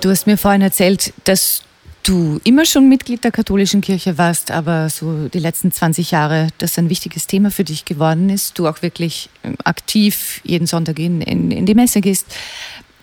Du 0.00 0.10
hast 0.10 0.26
mir 0.26 0.36
vorhin 0.36 0.62
erzählt, 0.62 1.12
dass 1.24 1.62
du 2.02 2.40
immer 2.44 2.64
schon 2.64 2.88
Mitglied 2.88 3.24
der 3.24 3.30
katholischen 3.30 3.80
Kirche 3.80 4.18
warst, 4.18 4.50
aber 4.50 4.88
so 4.88 5.28
die 5.28 5.38
letzten 5.38 5.72
20 5.72 6.10
Jahre 6.10 6.48
das 6.58 6.78
ein 6.78 6.90
wichtiges 6.90 7.26
Thema 7.26 7.50
für 7.50 7.64
dich 7.64 7.84
geworden 7.84 8.28
ist, 8.28 8.58
du 8.58 8.66
auch 8.66 8.82
wirklich 8.82 9.30
ähm, 9.44 9.56
aktiv 9.64 10.40
jeden 10.44 10.66
Sonntag 10.66 10.98
in, 10.98 11.20
in, 11.20 11.50
in 11.50 11.66
die 11.66 11.74
Messe 11.74 12.00
gehst, 12.00 12.26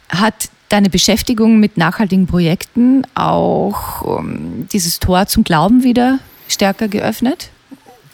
hat 0.09 0.49
deine 0.69 0.89
Beschäftigung 0.89 1.59
mit 1.59 1.77
nachhaltigen 1.77 2.27
Projekten 2.27 3.03
auch 3.15 4.01
um, 4.01 4.29
ähm, 4.29 4.67
dieses 4.71 4.99
Tor 4.99 5.25
zum 5.27 5.43
Glauben 5.43 5.83
wieder 5.83 6.19
stärker 6.47 6.87
geöffnet? 6.87 7.49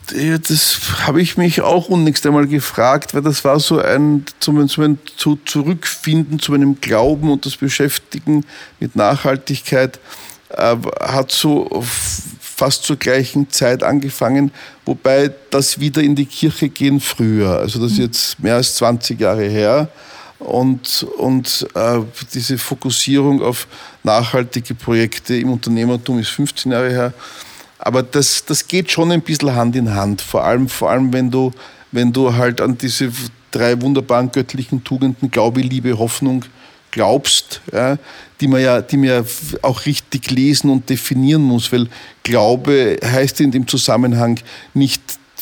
Das 0.08 0.80
habe 1.08 1.20
ich 1.20 1.36
mich 1.36 1.62
auch 1.62 1.90
unnächst 1.90 2.28
einmal 2.28 2.46
gefragt, 2.46 3.16
weil 3.16 3.24
das 3.24 3.44
war 3.44 3.60
so 3.60 3.80
ein, 3.80 4.24
zum, 4.40 4.68
zum, 4.70 5.00
zu 5.18 5.40
Zurückfinden 5.46 6.38
zu 6.38 6.52
meinem 6.52 6.80
Glauben 6.80 7.32
und 7.32 7.48
das 7.48 7.58
Beschäftigen 7.58 8.46
mit 8.80 8.96
Nachhaltigkeit 8.96 10.00
äh, 10.58 10.76
hat 11.02 11.32
so 11.32 11.84
fast 12.40 12.84
zur 12.84 12.96
gleichen 12.96 13.50
Zeit 13.50 13.84
angefangen, 13.84 14.52
wobei 14.86 15.32
das 15.50 15.80
wieder 15.80 16.02
in 16.02 16.16
die 16.16 16.26
Kirche 16.26 16.70
gehen 16.70 17.00
früher, 17.00 17.60
also 17.60 17.82
das 17.82 17.94
ist 17.94 17.98
jetzt 17.98 18.40
mehr 18.40 18.56
als 18.56 18.76
20 18.76 19.20
Jahre 19.20 19.44
her, 19.44 19.90
und, 20.40 21.04
und 21.18 21.66
äh, 21.76 22.00
diese 22.34 22.58
Fokussierung 22.58 23.42
auf 23.42 23.68
nachhaltige 24.04 24.76
Projekte 24.76 25.36
im 25.36 25.52
Unternehmertum 25.52 26.20
ist 26.20 26.30
15 26.30 26.72
Jahre 26.72 26.90
her. 26.90 27.14
Aber 27.80 28.04
das, 28.04 28.44
das 28.46 28.68
geht 28.68 28.92
schon 28.92 29.12
ein 29.12 29.22
bisschen 29.22 29.56
Hand 29.56 29.76
in 29.76 29.94
Hand, 29.94 30.22
vor 30.22 30.44
allem, 30.44 30.68
vor 30.68 30.90
allem 30.92 31.12
wenn, 31.14 31.32
du, 31.32 31.52
wenn 31.92 32.12
du 32.12 32.34
halt 32.34 32.62
an 32.62 32.78
diese 32.78 33.12
drei 33.52 33.82
wunderbaren 33.82 34.32
göttlichen 34.32 34.84
Tugenden 34.84 35.32
Glaube, 35.32 35.62
Liebe, 35.62 35.98
Hoffnung 35.98 36.46
glaubst, 36.96 37.60
ja, 37.74 37.98
die 38.40 38.48
man 38.48 38.62
ja, 38.62 38.82
die 38.82 38.96
man 38.96 39.10
ja 39.10 39.24
auch 39.62 39.86
richtig 39.86 40.32
lesen 40.32 40.70
und 40.70 40.90
definieren 40.90 41.42
muss, 41.42 41.72
weil 41.74 41.90
Glaube 42.24 42.98
heißt 43.04 43.42
in 43.42 43.52
dem 43.52 43.68
Zusammenhang 43.68 44.40
nicht 44.74 45.02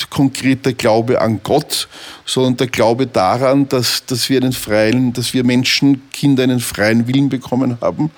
konkreter 0.10 0.74
Glaube 0.74 1.22
an 1.22 1.42
Gott, 1.44 1.88
sondern 2.26 2.58
der 2.58 2.68
Glaube 2.68 3.06
daran, 3.06 3.70
dass, 3.70 4.04
dass 4.08 4.30
wir 4.30 4.42
einen 4.42 4.52
freien, 4.52 5.13
dass 5.13 5.36
wir 5.36 5.44
Menschen, 5.44 6.02
Kinder 6.12 6.42
einen 6.42 6.60
freien 6.60 7.08
Willen 7.08 7.30
bekommen 7.30 7.78
haben 7.82 8.10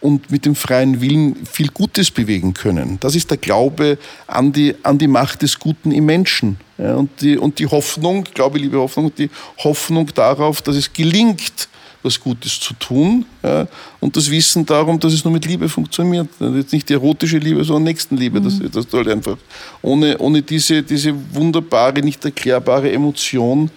und 0.00 0.32
mit 0.32 0.44
dem 0.44 0.56
freien 0.56 1.00
Willen 1.00 1.46
viel 1.46 1.68
Gutes 1.68 2.10
bewegen 2.10 2.54
können. 2.54 2.98
Das 2.98 3.14
ist 3.14 3.30
der 3.30 3.38
Glaube 3.38 3.98
an 4.26 4.52
die, 4.52 4.74
an 4.82 4.98
die 4.98 5.06
Macht 5.06 5.42
des 5.42 5.60
Guten 5.60 5.92
im 5.92 6.06
Menschen. 6.06 6.56
Ja, 6.76 6.96
und, 6.96 7.20
die, 7.20 7.38
und 7.38 7.60
die 7.60 7.68
Hoffnung, 7.68 8.24
Glaube, 8.34 8.58
liebe 8.58 8.78
Hoffnung, 8.78 9.12
die 9.14 9.30
Hoffnung 9.58 10.10
darauf, 10.12 10.60
dass 10.62 10.74
es 10.74 10.92
gelingt, 10.92 11.68
was 12.02 12.18
Gutes 12.18 12.58
zu 12.60 12.74
tun. 12.74 13.26
Ja, 13.42 13.66
und 14.00 14.16
das 14.16 14.30
Wissen 14.30 14.64
darum, 14.64 14.98
dass 14.98 15.12
es 15.12 15.24
nur 15.24 15.32
mit 15.32 15.44
Liebe 15.44 15.68
funktioniert. 15.68 16.28
Jetzt 16.38 16.72
nicht 16.72 16.88
die 16.88 16.94
erotische 16.94 17.38
Liebe, 17.38 17.62
sondern 17.64 17.84
Nächstenliebe. 17.84 18.40
Mhm. 18.40 18.44
Das, 18.44 18.86
das 18.86 18.92
halt 18.92 19.08
einfach. 19.08 19.36
Ohne, 19.82 20.16
ohne 20.18 20.42
diese, 20.42 20.82
diese 20.82 21.14
wunderbare, 21.32 22.00
nicht 22.00 22.24
erklärbare 22.24 22.90
Emotion 22.90 23.70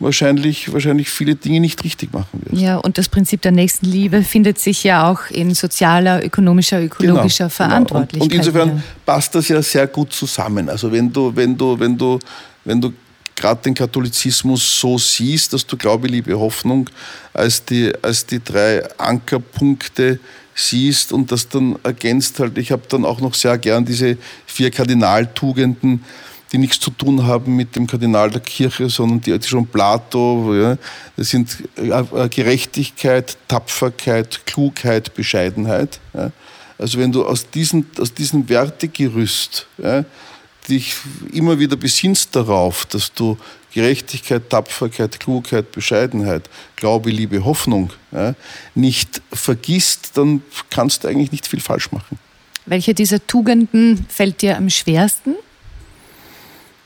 wahrscheinlich, 0.00 0.72
wahrscheinlich 0.72 1.08
viele 1.08 1.34
Dinge 1.34 1.60
nicht 1.60 1.82
richtig 1.84 2.12
machen 2.12 2.40
wirst. 2.44 2.60
Ja, 2.60 2.76
und 2.78 2.98
das 2.98 3.08
Prinzip 3.08 3.42
der 3.42 3.52
Nächstenliebe 3.52 4.22
findet 4.22 4.58
sich 4.58 4.84
ja 4.84 5.10
auch 5.10 5.30
in 5.30 5.54
sozialer, 5.54 6.24
ökonomischer, 6.24 6.82
ökologischer 6.82 7.44
genau, 7.44 7.54
Verantwortlichkeit. 7.54 8.30
Genau. 8.30 8.62
Und, 8.62 8.62
und, 8.62 8.68
insofern 8.72 8.82
passt 9.06 9.34
das 9.34 9.48
ja 9.48 9.62
sehr 9.62 9.86
gut 9.86 10.12
zusammen. 10.12 10.68
Also 10.68 10.90
wenn 10.90 11.12
du, 11.12 11.34
wenn 11.34 11.56
du, 11.56 11.78
wenn 11.78 11.96
du, 11.96 12.18
wenn 12.64 12.80
du 12.80 12.92
gerade 13.36 13.62
den 13.62 13.74
Katholizismus 13.74 14.80
so 14.80 14.98
siehst, 14.98 15.52
dass 15.52 15.66
du 15.66 15.76
Glaube, 15.76 16.08
Liebe, 16.08 16.38
Hoffnung 16.38 16.88
als 17.32 17.64
die, 17.64 17.92
als 18.02 18.26
die 18.26 18.42
drei 18.42 18.82
Ankerpunkte 18.98 20.20
siehst 20.54 21.12
und 21.12 21.32
das 21.32 21.48
dann 21.48 21.76
ergänzt 21.82 22.38
halt. 22.38 22.58
Ich 22.58 22.70
habe 22.70 22.82
dann 22.88 23.04
auch 23.04 23.20
noch 23.20 23.34
sehr 23.34 23.58
gern 23.58 23.84
diese 23.84 24.16
vier 24.46 24.70
Kardinaltugenden, 24.70 26.04
die 26.52 26.58
nichts 26.58 26.78
zu 26.78 26.90
tun 26.90 27.26
haben 27.26 27.56
mit 27.56 27.74
dem 27.74 27.86
Kardinal 27.88 28.30
der 28.30 28.40
Kirche, 28.40 28.88
sondern 28.88 29.20
die, 29.20 29.36
die 29.36 29.48
schon 29.48 29.66
Plato, 29.66 30.54
ja, 30.54 30.78
das 31.16 31.30
sind 31.30 31.56
äh, 31.76 32.28
Gerechtigkeit, 32.28 33.36
Tapferkeit, 33.48 34.46
Klugheit, 34.46 35.14
Bescheidenheit. 35.14 35.98
Ja. 36.12 36.30
Also 36.78 36.98
wenn 36.98 37.10
du 37.10 37.24
aus 37.24 37.50
diesem, 37.50 37.86
aus 37.98 38.14
diesem 38.14 38.48
Wertegerüst 38.48 39.66
ja, 39.78 40.04
dich 40.68 40.96
immer 41.32 41.58
wieder 41.58 41.76
besinnst 41.76 42.34
darauf, 42.34 42.86
dass 42.86 43.12
du 43.12 43.36
Gerechtigkeit, 43.72 44.48
Tapferkeit, 44.50 45.18
Klugheit, 45.18 45.72
Bescheidenheit, 45.72 46.48
Glaube, 46.76 47.10
Liebe, 47.10 47.44
Hoffnung 47.44 47.90
ja, 48.12 48.34
nicht 48.74 49.20
vergisst, 49.32 50.12
dann 50.14 50.42
kannst 50.70 51.02
du 51.02 51.08
eigentlich 51.08 51.32
nicht 51.32 51.46
viel 51.46 51.60
falsch 51.60 51.90
machen. 51.90 52.18
Welche 52.66 52.94
dieser 52.94 53.26
Tugenden 53.26 54.06
fällt 54.08 54.42
dir 54.42 54.56
am 54.56 54.70
schwersten? 54.70 55.34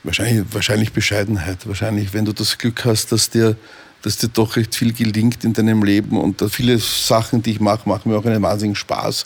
Wahrscheinlich, 0.03 0.45
wahrscheinlich 0.51 0.91
Bescheidenheit. 0.91 1.67
Wahrscheinlich, 1.67 2.13
wenn 2.13 2.25
du 2.25 2.33
das 2.33 2.57
Glück 2.57 2.83
hast, 2.85 3.11
dass 3.11 3.29
dir, 3.29 3.55
dass 4.01 4.17
dir 4.17 4.29
doch 4.29 4.55
recht 4.55 4.75
viel 4.75 4.91
gelingt 4.91 5.43
in 5.43 5.53
deinem 5.53 5.83
Leben 5.83 6.17
und 6.17 6.43
viele 6.49 6.79
Sachen, 6.79 7.43
die 7.43 7.51
ich 7.51 7.59
mache, 7.59 7.87
machen 7.87 8.09
mir 8.09 8.17
auch 8.17 8.25
einen 8.25 8.41
wahnsinnigen 8.41 8.75
Spaß. 8.75 9.25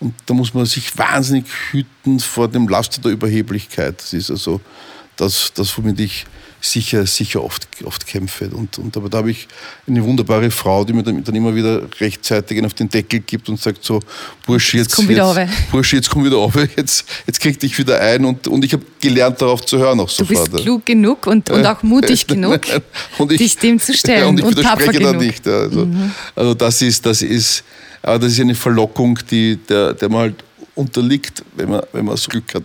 Und 0.00 0.14
da 0.26 0.34
muss 0.34 0.54
man 0.54 0.66
sich 0.66 0.96
wahnsinnig 0.96 1.46
hüten 1.70 2.20
vor 2.20 2.48
dem 2.48 2.68
Laster 2.68 3.00
der 3.00 3.12
Überheblichkeit. 3.12 4.00
Das 4.00 4.12
ist 4.12 4.30
also 4.30 4.60
das, 5.16 5.52
das 5.54 5.76
womit 5.78 6.00
ich 6.00 6.26
sicher, 6.64 7.06
sicher 7.06 7.42
oft, 7.44 7.66
oft 7.84 8.06
kämpfe. 8.06 8.48
Und, 8.48 8.78
und 8.78 8.96
aber 8.96 9.08
da 9.08 9.18
habe 9.18 9.30
ich 9.30 9.46
eine 9.86 10.02
wunderbare 10.02 10.50
Frau, 10.50 10.84
die 10.84 10.92
mir 10.92 11.02
dann, 11.02 11.22
dann 11.22 11.34
immer 11.34 11.54
wieder 11.54 11.82
rechtzeitig 12.00 12.64
auf 12.64 12.74
den 12.74 12.88
Deckel 12.88 13.20
gibt 13.20 13.48
und 13.48 13.60
sagt 13.60 13.84
so, 13.84 14.00
Bursche, 14.46 14.78
jetzt, 14.78 14.86
jetzt, 14.86 14.96
komm 14.96 15.08
wieder 15.08 15.34
jetzt, 15.36 15.70
Bursche, 15.70 15.96
jetzt 15.96 16.10
komm 16.10 16.24
wieder 16.24 16.38
auf, 16.38 16.54
jetzt, 16.76 17.04
jetzt 17.26 17.40
krieg 17.40 17.58
dich 17.60 17.78
wieder 17.78 18.00
ein. 18.00 18.24
Und, 18.24 18.48
und 18.48 18.64
ich 18.64 18.72
habe 18.72 18.84
gelernt, 19.00 19.40
darauf 19.42 19.64
zu 19.64 19.78
hören 19.78 20.00
auch 20.00 20.08
sofort. 20.08 20.48
Du 20.48 20.52
bist 20.52 20.64
klug 20.64 20.86
genug 20.86 21.26
und, 21.26 21.50
und 21.50 21.66
auch 21.66 21.82
mutig 21.82 22.26
genug, 22.26 22.60
ich, 23.30 23.38
dich 23.38 23.56
dem 23.58 23.78
zu 23.78 23.92
stellen. 23.96 24.28
und 24.28 24.38
ich 24.38 24.44
und 24.46 24.56
widerspreche 24.56 25.00
da 25.00 25.12
nicht. 25.12 25.46
Also, 25.46 25.86
mhm. 25.86 26.12
also 26.34 26.54
das 26.54 26.80
ist, 26.82 27.04
das 27.04 27.22
ist, 27.22 27.62
aber 28.04 28.18
das 28.18 28.32
ist 28.32 28.40
eine 28.40 28.54
Verlockung, 28.54 29.18
die, 29.30 29.56
der, 29.56 29.94
der 29.94 30.10
man 30.10 30.20
halt 30.20 30.44
unterliegt, 30.74 31.42
wenn 31.56 31.70
man, 31.70 31.82
wenn 31.92 32.04
man 32.04 32.16
so 32.16 32.28
Glück 32.28 32.54
hat. 32.54 32.64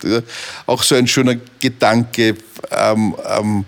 Auch 0.65 0.83
so 0.83 0.95
ein 0.95 1.07
schöner 1.07 1.35
Gedanke, 1.59 2.35
ähm, 2.71 3.15
ähm, 3.25 3.65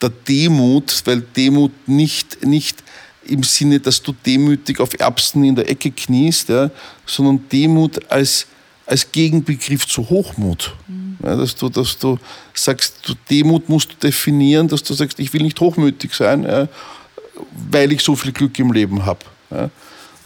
der 0.00 0.10
Demut, 0.10 1.02
weil 1.06 1.22
Demut 1.22 1.72
nicht, 1.86 2.44
nicht 2.46 2.84
im 3.24 3.42
Sinne, 3.42 3.80
dass 3.80 4.00
du 4.00 4.14
demütig 4.24 4.78
auf 4.78 4.90
Erbsen 4.98 5.42
in 5.42 5.56
der 5.56 5.68
Ecke 5.68 5.90
kniest, 5.90 6.50
ja, 6.50 6.70
sondern 7.04 7.48
Demut 7.50 8.00
als, 8.08 8.46
als 8.86 9.10
Gegenbegriff 9.10 9.88
zu 9.88 10.08
Hochmut. 10.08 10.72
Mhm. 10.86 11.16
Ja, 11.24 11.34
dass, 11.34 11.56
du, 11.56 11.68
dass 11.68 11.98
du 11.98 12.16
sagst, 12.54 13.00
du, 13.02 13.14
Demut 13.28 13.68
musst 13.68 13.90
du 13.90 13.96
definieren, 13.96 14.68
dass 14.68 14.84
du 14.84 14.94
sagst, 14.94 15.18
ich 15.18 15.32
will 15.32 15.42
nicht 15.42 15.58
hochmütig 15.58 16.14
sein, 16.14 16.44
ja, 16.44 16.68
weil 17.70 17.90
ich 17.90 18.02
so 18.02 18.14
viel 18.14 18.30
Glück 18.30 18.56
im 18.60 18.72
Leben 18.72 19.04
habe. 19.04 19.24
Ja, 19.50 19.68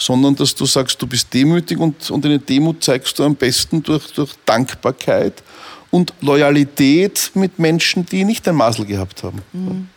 sondern 0.03 0.35
dass 0.37 0.55
du 0.55 0.67
sagst, 0.67 1.01
du 1.01 1.07
bist 1.07 1.33
demütig 1.33 1.79
und, 1.79 2.11
und 2.11 2.25
eine 2.25 2.39
Demut 2.39 2.83
zeigst 2.83 3.19
du 3.19 3.25
am 3.25 3.37
besten 3.37 3.83
durch, 3.83 4.13
durch 4.13 4.33
Dankbarkeit 4.45 5.43
und 5.91 6.13
Loyalität 6.21 7.31
mit 7.35 7.59
Menschen, 7.59 8.05
die 8.07 8.25
nicht 8.25 8.49
ein 8.49 8.57
Masel 8.57 8.87
gehabt 8.87 9.23
haben. 9.23 9.43
Mhm. 9.53 9.89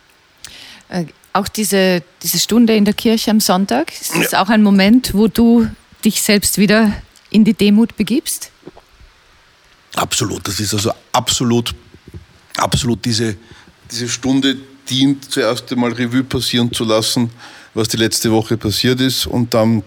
Äh, 0.90 1.06
auch 1.34 1.48
diese, 1.48 2.04
diese 2.22 2.40
Stunde 2.40 2.76
in 2.76 2.86
der 2.86 2.94
Kirche 2.94 3.32
am 3.32 3.40
Sonntag, 3.40 3.92
ist 4.00 4.16
das 4.16 4.32
ja. 4.32 4.44
auch 4.44 4.50
ein 4.50 4.64
Moment, 4.64 5.14
wo 5.14 5.28
du 5.28 5.68
dich 6.04 6.22
selbst 6.22 6.58
wieder 6.58 6.94
in 7.30 7.44
die 7.44 7.54
Demut 7.54 7.98
begibst? 7.98 8.52
Absolut, 9.96 10.48
das 10.48 10.60
ist 10.60 10.74
also 10.74 10.92
absolut, 11.12 11.74
absolut 12.58 13.04
diese, 13.04 13.36
diese 13.92 14.08
Stunde 14.08 14.58
dient 14.90 15.32
zuerst 15.32 15.72
einmal 15.72 15.94
Revue 15.94 16.24
passieren 16.24 16.72
zu 16.72 16.84
lassen, 16.84 17.30
was 17.74 17.88
die 17.88 17.98
letzte 17.98 18.32
Woche 18.32 18.58
passiert 18.58 19.02
ist 19.02 19.26
und 19.26 19.54
dann, 19.54 19.84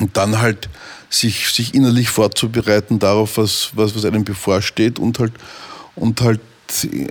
und 0.00 0.16
dann 0.16 0.40
halt 0.40 0.68
sich, 1.08 1.48
sich 1.48 1.74
innerlich 1.74 2.08
vorzubereiten 2.08 2.98
darauf, 2.98 3.38
was, 3.38 3.70
was, 3.74 3.94
was 3.94 4.04
einem 4.04 4.24
bevorsteht 4.24 4.98
und 4.98 5.18
halt, 5.18 5.32
und 5.94 6.20
halt 6.20 6.40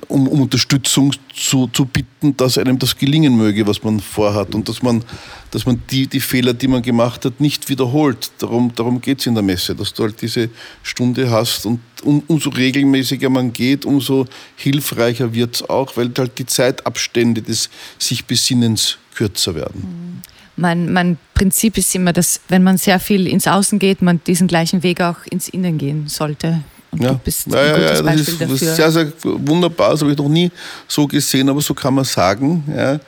um, 0.07 0.27
um 0.27 0.41
Unterstützung 0.41 1.13
zu, 1.33 1.67
zu 1.67 1.85
bitten, 1.85 2.35
dass 2.35 2.57
einem 2.57 2.77
das 2.77 2.97
gelingen 2.97 3.35
möge, 3.35 3.65
was 3.65 3.83
man 3.83 3.99
vorhat 3.99 4.53
und 4.53 4.67
dass 4.67 4.81
man, 4.81 5.03
dass 5.51 5.65
man 5.65 5.81
die, 5.89 6.07
die 6.07 6.19
Fehler, 6.19 6.53
die 6.53 6.67
man 6.67 6.81
gemacht 6.81 7.25
hat, 7.25 7.39
nicht 7.39 7.69
wiederholt. 7.69 8.31
Darum, 8.39 8.73
darum 8.75 9.01
geht 9.01 9.19
es 9.19 9.27
in 9.27 9.33
der 9.33 9.43
Messe, 9.43 9.73
dass 9.73 9.93
du 9.93 10.03
halt 10.03 10.21
diese 10.21 10.49
Stunde 10.83 11.29
hast 11.29 11.65
und 11.65 11.79
um, 12.03 12.21
umso 12.27 12.49
regelmäßiger 12.49 13.29
man 13.29 13.53
geht, 13.53 13.85
umso 13.85 14.25
hilfreicher 14.57 15.33
wird 15.33 15.55
es 15.55 15.69
auch, 15.69 15.95
weil 15.95 16.11
halt 16.17 16.37
die 16.37 16.45
Zeitabstände 16.45 17.41
des 17.41 17.69
sich 17.97 18.25
Besinnens 18.25 18.97
kürzer 19.15 19.55
werden. 19.55 20.21
Mhm 20.21 20.34
mein, 20.57 20.91
mein 20.91 21.17
Prinzip 21.33 21.77
ist 21.77 21.93
immer, 21.95 22.13
dass 22.13 22.39
wenn 22.47 22.63
man 22.63 22.77
sehr 22.77 22.99
viel 22.99 23.27
ins 23.27 23.47
Außen 23.47 23.79
geht, 23.79 24.01
man 24.01 24.21
diesen 24.25 24.47
gleichen 24.47 24.83
Weg 24.83 25.01
auch 25.01 25.17
ins 25.29 25.49
Innen 25.49 25.77
gehen 25.77 26.07
sollte. 26.07 26.61
Und 26.91 27.01
ja. 27.01 27.11
du 27.11 27.17
bist 27.17 27.47
ja, 27.47 27.59
ein 27.59 27.81
gutes 27.81 27.99
ja, 27.99 28.03
das 28.03 28.21
ist, 28.21 28.41
dafür. 28.41 28.47
Das 28.47 28.61
ist 28.61 28.75
sehr, 28.75 28.91
sehr 28.91 29.13
wunderbar. 29.23 29.91
Das 29.91 30.01
habe 30.01 30.11
ich 30.11 30.17
noch 30.17 30.29
nie 30.29 30.49
so 30.87 31.07
gesehen, 31.07 31.49
aber 31.49 31.61
so 31.61 31.73
kann 31.73 31.93
man 31.93 32.05
sagen, 32.05 32.63
ja, 32.73 32.99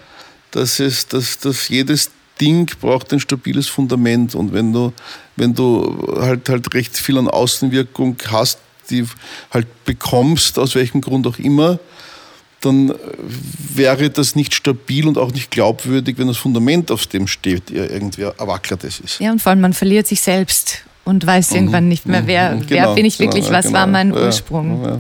dass, 0.52 0.80
es, 0.80 1.08
dass, 1.08 1.40
dass 1.40 1.70
jedes 1.70 2.12
Ding 2.40 2.70
braucht 2.82 3.14
ein 3.14 3.20
stabiles 3.20 3.68
Fundament. 3.68 4.36
Und 4.36 4.54
wenn 4.54 4.74
du, 4.74 4.94
wenn 5.36 5.54
du 5.54 6.16
halt, 6.20 6.50
halt 6.50 6.74
recht 6.74 6.98
viel 6.98 7.18
an 7.18 7.28
Außenwirkung 7.28 8.18
hast, 8.30 8.60
die 8.90 9.06
halt 9.52 9.68
bekommst, 9.86 10.60
aus 10.60 10.76
welchem 10.76 11.02
Grund 11.02 11.28
auch 11.28 11.40
immer, 11.40 11.80
dann 12.62 12.94
wäre 13.76 14.10
das 14.10 14.36
nicht 14.36 14.54
stabil 14.54 15.08
und 15.08 15.18
auch 15.18 15.32
nicht 15.32 15.52
glaubwürdig, 15.52 16.18
wenn 16.18 16.28
das 16.28 16.38
Fundament, 16.38 16.92
auf 16.92 17.06
dem 17.08 17.28
steht, 17.28 17.70
irgendwie 17.70 18.24
erwackertes 18.24 19.00
ist. 19.00 19.20
Ja, 19.20 19.32
und 19.32 19.42
vor 19.42 19.52
allem 19.52 19.62
man 19.62 19.74
verliert 19.74 20.08
sich 20.08 20.22
selbst 20.22 20.84
und 21.08 21.26
weiß 21.26 21.52
mhm. 21.52 21.56
irgendwann 21.56 21.88
nicht 21.88 22.06
mehr, 22.06 22.28
wer, 22.28 22.52
mhm. 22.52 22.68
genau, 22.68 22.90
wer 22.90 22.96
bin 22.96 23.06
ich 23.06 23.20
wirklich, 23.20 23.46
genau, 23.46 23.58
was 23.58 23.68
genau. 23.68 23.80
war 23.80 23.88
mein 23.88 24.12
Ursprung. 24.12 24.84
Ja, 24.84 24.90
ja. 24.90 25.00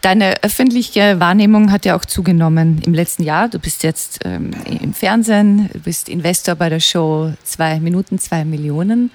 Deine 0.00 0.42
öffentliche 0.42 1.20
Wahrnehmung 1.20 1.70
hat 1.70 1.84
ja 1.84 1.96
auch 1.96 2.04
zugenommen 2.04 2.82
im 2.84 2.94
letzten 2.94 3.22
Jahr. 3.22 3.48
Du 3.48 3.58
bist 3.58 3.82
jetzt 3.82 4.20
ähm, 4.24 4.50
im 4.80 4.92
Fernsehen, 4.92 5.70
du 5.72 5.78
bist 5.78 6.08
Investor 6.08 6.56
bei 6.56 6.68
der 6.68 6.80
Show 6.80 7.32
Zwei 7.44 7.78
Minuten, 7.78 8.18
zwei 8.18 8.44
Millionen. 8.44 9.10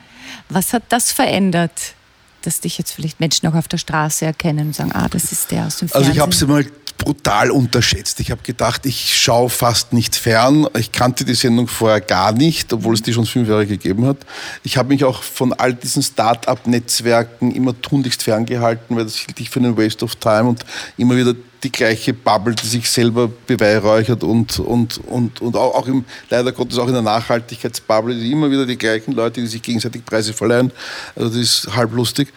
Was 0.49 0.73
hat 0.73 0.83
das 0.89 1.11
verändert? 1.11 1.95
dass 2.43 2.59
dich 2.59 2.77
jetzt 2.77 2.91
vielleicht 2.91 3.19
Menschen 3.19 3.47
auch 3.47 3.53
auf 3.53 3.67
der 3.67 3.77
Straße 3.77 4.25
erkennen 4.25 4.67
und 4.67 4.75
sagen, 4.75 4.91
ah, 4.93 5.07
das 5.09 5.31
ist 5.31 5.51
der 5.51 5.67
aus 5.67 5.77
dem 5.77 5.89
Fernsehen. 5.89 6.09
Also 6.09 6.11
ich 6.11 6.19
habe 6.19 6.33
sie 6.33 6.47
mal 6.47 6.65
brutal 7.03 7.51
unterschätzt. 7.51 8.19
Ich 8.19 8.31
habe 8.31 8.41
gedacht, 8.43 8.85
ich 8.85 9.19
schaue 9.19 9.49
fast 9.49 9.93
nicht 9.93 10.15
fern. 10.15 10.67
Ich 10.77 10.91
kannte 10.91 11.25
die 11.25 11.33
Sendung 11.33 11.67
vorher 11.67 11.99
gar 12.01 12.31
nicht, 12.31 12.71
obwohl 12.71 12.93
es 12.93 13.01
die 13.01 13.13
schon 13.13 13.25
fünf 13.25 13.49
Jahre 13.49 13.65
gegeben 13.65 14.05
hat. 14.05 14.17
Ich 14.63 14.77
habe 14.77 14.89
mich 14.89 15.03
auch 15.03 15.23
von 15.23 15.53
all 15.53 15.73
diesen 15.73 16.03
Start-up-Netzwerken 16.03 17.51
immer 17.51 17.79
tunlichst 17.81 18.23
ferngehalten, 18.23 18.95
weil 18.95 19.05
das 19.05 19.15
hielt 19.15 19.39
ich 19.39 19.49
für 19.49 19.59
einen 19.59 19.77
Waste 19.77 20.05
of 20.05 20.15
Time 20.15 20.49
und 20.49 20.65
immer 20.97 21.15
wieder 21.15 21.33
die 21.63 21.71
gleiche 21.71 22.13
Bubble, 22.13 22.55
die 22.55 22.65
sich 22.65 22.89
selber 22.89 23.29
beweihräuchert 23.45 24.23
und, 24.23 24.59
und, 24.59 24.97
und, 24.99 25.41
und 25.41 25.55
auch, 25.55 25.75
auch 25.75 25.87
im, 25.87 26.05
leider 26.29 26.51
Gottes 26.51 26.77
auch 26.79 26.87
in 26.87 26.93
der 26.93 27.03
Nachhaltigkeitsbubble, 27.03 28.15
die 28.15 28.31
immer 28.31 28.49
wieder 28.49 28.65
die 28.65 28.77
gleichen 28.77 29.11
Leute, 29.11 29.41
die 29.41 29.47
sich 29.47 29.61
gegenseitig 29.61 30.05
Preise 30.05 30.33
verleihen. 30.33 30.71
Also 31.15 31.29
das 31.29 31.37
ist 31.37 31.75
halblustig. 31.75 32.29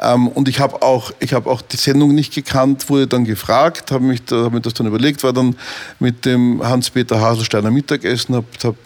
Ähm, 0.00 0.28
und 0.28 0.48
ich 0.48 0.60
habe 0.60 0.82
auch, 0.82 1.12
hab 1.32 1.46
auch 1.46 1.62
die 1.62 1.76
Sendung 1.76 2.14
nicht 2.14 2.34
gekannt, 2.34 2.88
wurde 2.88 3.06
dann 3.06 3.24
gefragt, 3.24 3.90
habe 3.90 4.14
da, 4.26 4.44
hab 4.44 4.52
mir 4.52 4.60
das 4.60 4.74
dann 4.74 4.86
überlegt, 4.86 5.22
war 5.22 5.32
dann 5.32 5.56
mit 5.98 6.24
dem 6.24 6.62
Hans-Peter 6.62 7.20
Haselsteiner 7.20 7.70
Mittagessen, 7.70 8.34
habe 8.34 8.46
hab 8.62 8.76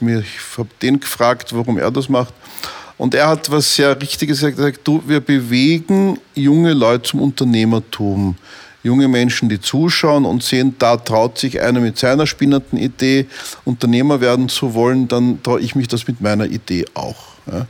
hab 0.57 0.81
den 0.81 1.01
gefragt, 1.01 1.53
warum 1.53 1.79
er 1.79 1.91
das 1.91 2.09
macht. 2.09 2.33
Und 2.97 3.15
er 3.15 3.29
hat 3.29 3.51
was 3.51 3.75
sehr 3.75 3.99
Richtiges 4.01 4.41
gesagt, 4.41 4.81
du, 4.85 5.03
wir 5.07 5.21
bewegen 5.21 6.19
junge 6.35 6.75
Leute 6.75 7.11
zum 7.11 7.23
Unternehmertum. 7.23 8.37
Junge 8.83 9.09
Menschen, 9.09 9.49
die 9.49 9.61
zuschauen 9.61 10.25
und 10.25 10.43
sehen, 10.43 10.75
da 10.79 10.97
traut 10.97 11.39
sich 11.39 11.61
einer 11.61 11.81
mit 11.81 11.99
seiner 11.99 12.27
spinnenden 12.27 12.79
Idee, 12.79 13.27
Unternehmer 13.65 14.21
werden 14.21 14.49
zu 14.49 14.75
wollen, 14.75 15.09
dann 15.09 15.43
traue 15.43 15.61
ich 15.61 15.75
mich 15.75 15.89
das 15.89 16.07
mit 16.07 16.21
meiner 16.21 16.47
Idee 16.47 16.85
auch. 16.95 17.17
Ja. 17.51 17.67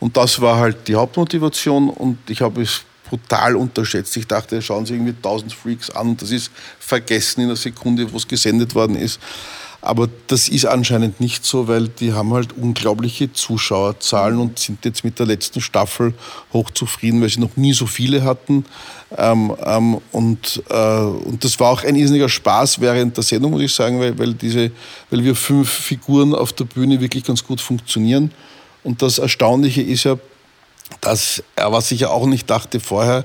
Und 0.00 0.16
das 0.16 0.40
war 0.40 0.56
halt 0.56 0.86
die 0.86 0.94
Hauptmotivation 0.94 1.90
und 1.90 2.18
ich 2.28 2.40
habe 2.40 2.62
es 2.62 2.82
brutal 3.08 3.56
unterschätzt. 3.56 4.16
Ich 4.16 4.26
dachte, 4.26 4.60
schauen 4.62 4.86
Sie 4.86 4.94
irgendwie 4.94 5.14
1000 5.16 5.52
Freaks 5.52 5.90
an 5.90 6.10
und 6.10 6.22
das 6.22 6.30
ist 6.30 6.50
vergessen 6.78 7.42
in 7.42 7.48
der 7.48 7.56
Sekunde, 7.56 8.10
wo 8.12 8.16
es 8.16 8.28
gesendet 8.28 8.74
worden 8.74 8.96
ist. 8.96 9.18
Aber 9.80 10.08
das 10.26 10.48
ist 10.48 10.66
anscheinend 10.66 11.20
nicht 11.20 11.44
so, 11.44 11.68
weil 11.68 11.88
die 11.88 12.12
haben 12.12 12.34
halt 12.34 12.52
unglaubliche 12.52 13.32
Zuschauerzahlen 13.32 14.38
und 14.40 14.58
sind 14.58 14.84
jetzt 14.84 15.04
mit 15.04 15.20
der 15.20 15.26
letzten 15.26 15.60
Staffel 15.60 16.14
hochzufrieden, 16.52 17.22
weil 17.22 17.28
sie 17.28 17.38
noch 17.38 17.56
nie 17.56 17.72
so 17.72 17.86
viele 17.86 18.24
hatten. 18.24 18.64
Ähm, 19.16 19.54
ähm, 19.64 20.00
und, 20.10 20.62
äh, 20.68 21.00
und 21.00 21.44
das 21.44 21.60
war 21.60 21.70
auch 21.70 21.84
ein 21.84 21.94
irrsinniger 21.94 22.28
Spaß 22.28 22.80
während 22.80 23.16
der 23.16 23.22
Sendung, 23.22 23.52
muss 23.52 23.62
ich 23.62 23.72
sagen, 23.72 24.00
weil, 24.00 24.18
weil, 24.18 24.34
diese, 24.34 24.72
weil 25.10 25.22
wir 25.22 25.36
fünf 25.36 25.70
Figuren 25.70 26.34
auf 26.34 26.52
der 26.52 26.64
Bühne 26.64 27.00
wirklich 27.00 27.22
ganz 27.22 27.44
gut 27.44 27.60
funktionieren. 27.60 28.32
Und 28.82 29.02
das 29.02 29.18
Erstaunliche 29.18 29.82
ist 29.82 30.04
ja, 30.04 30.16
dass, 31.00 31.42
was 31.56 31.90
ich 31.90 32.00
ja 32.00 32.08
auch 32.08 32.26
nicht 32.26 32.48
dachte 32.48 32.80
vorher, 32.80 33.24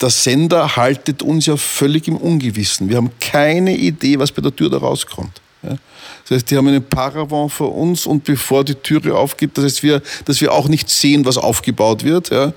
der 0.00 0.10
Sender 0.10 0.76
haltet 0.76 1.22
uns 1.22 1.46
ja 1.46 1.56
völlig 1.56 2.06
im 2.08 2.16
Ungewissen. 2.16 2.88
Wir 2.88 2.96
haben 2.96 3.10
keine 3.20 3.76
Idee, 3.76 4.18
was 4.18 4.30
bei 4.30 4.42
der 4.42 4.54
Tür 4.54 4.70
da 4.70 4.78
rauskommt. 4.78 5.40
Ja. 5.62 5.76
Das 6.22 6.36
heißt, 6.36 6.50
die 6.50 6.56
haben 6.56 6.68
einen 6.68 6.84
Paravent 6.84 7.52
vor 7.52 7.74
uns 7.74 8.06
und 8.06 8.22
bevor 8.22 8.64
die 8.64 8.76
Türe 8.76 9.16
aufgeht, 9.16 9.58
das 9.58 9.64
heißt, 9.64 9.82
wir, 9.82 10.02
dass 10.24 10.40
wir 10.40 10.52
auch 10.52 10.68
nicht 10.68 10.88
sehen, 10.88 11.24
was 11.24 11.36
aufgebaut 11.36 12.04
wird. 12.04 12.30
Ja 12.30 12.52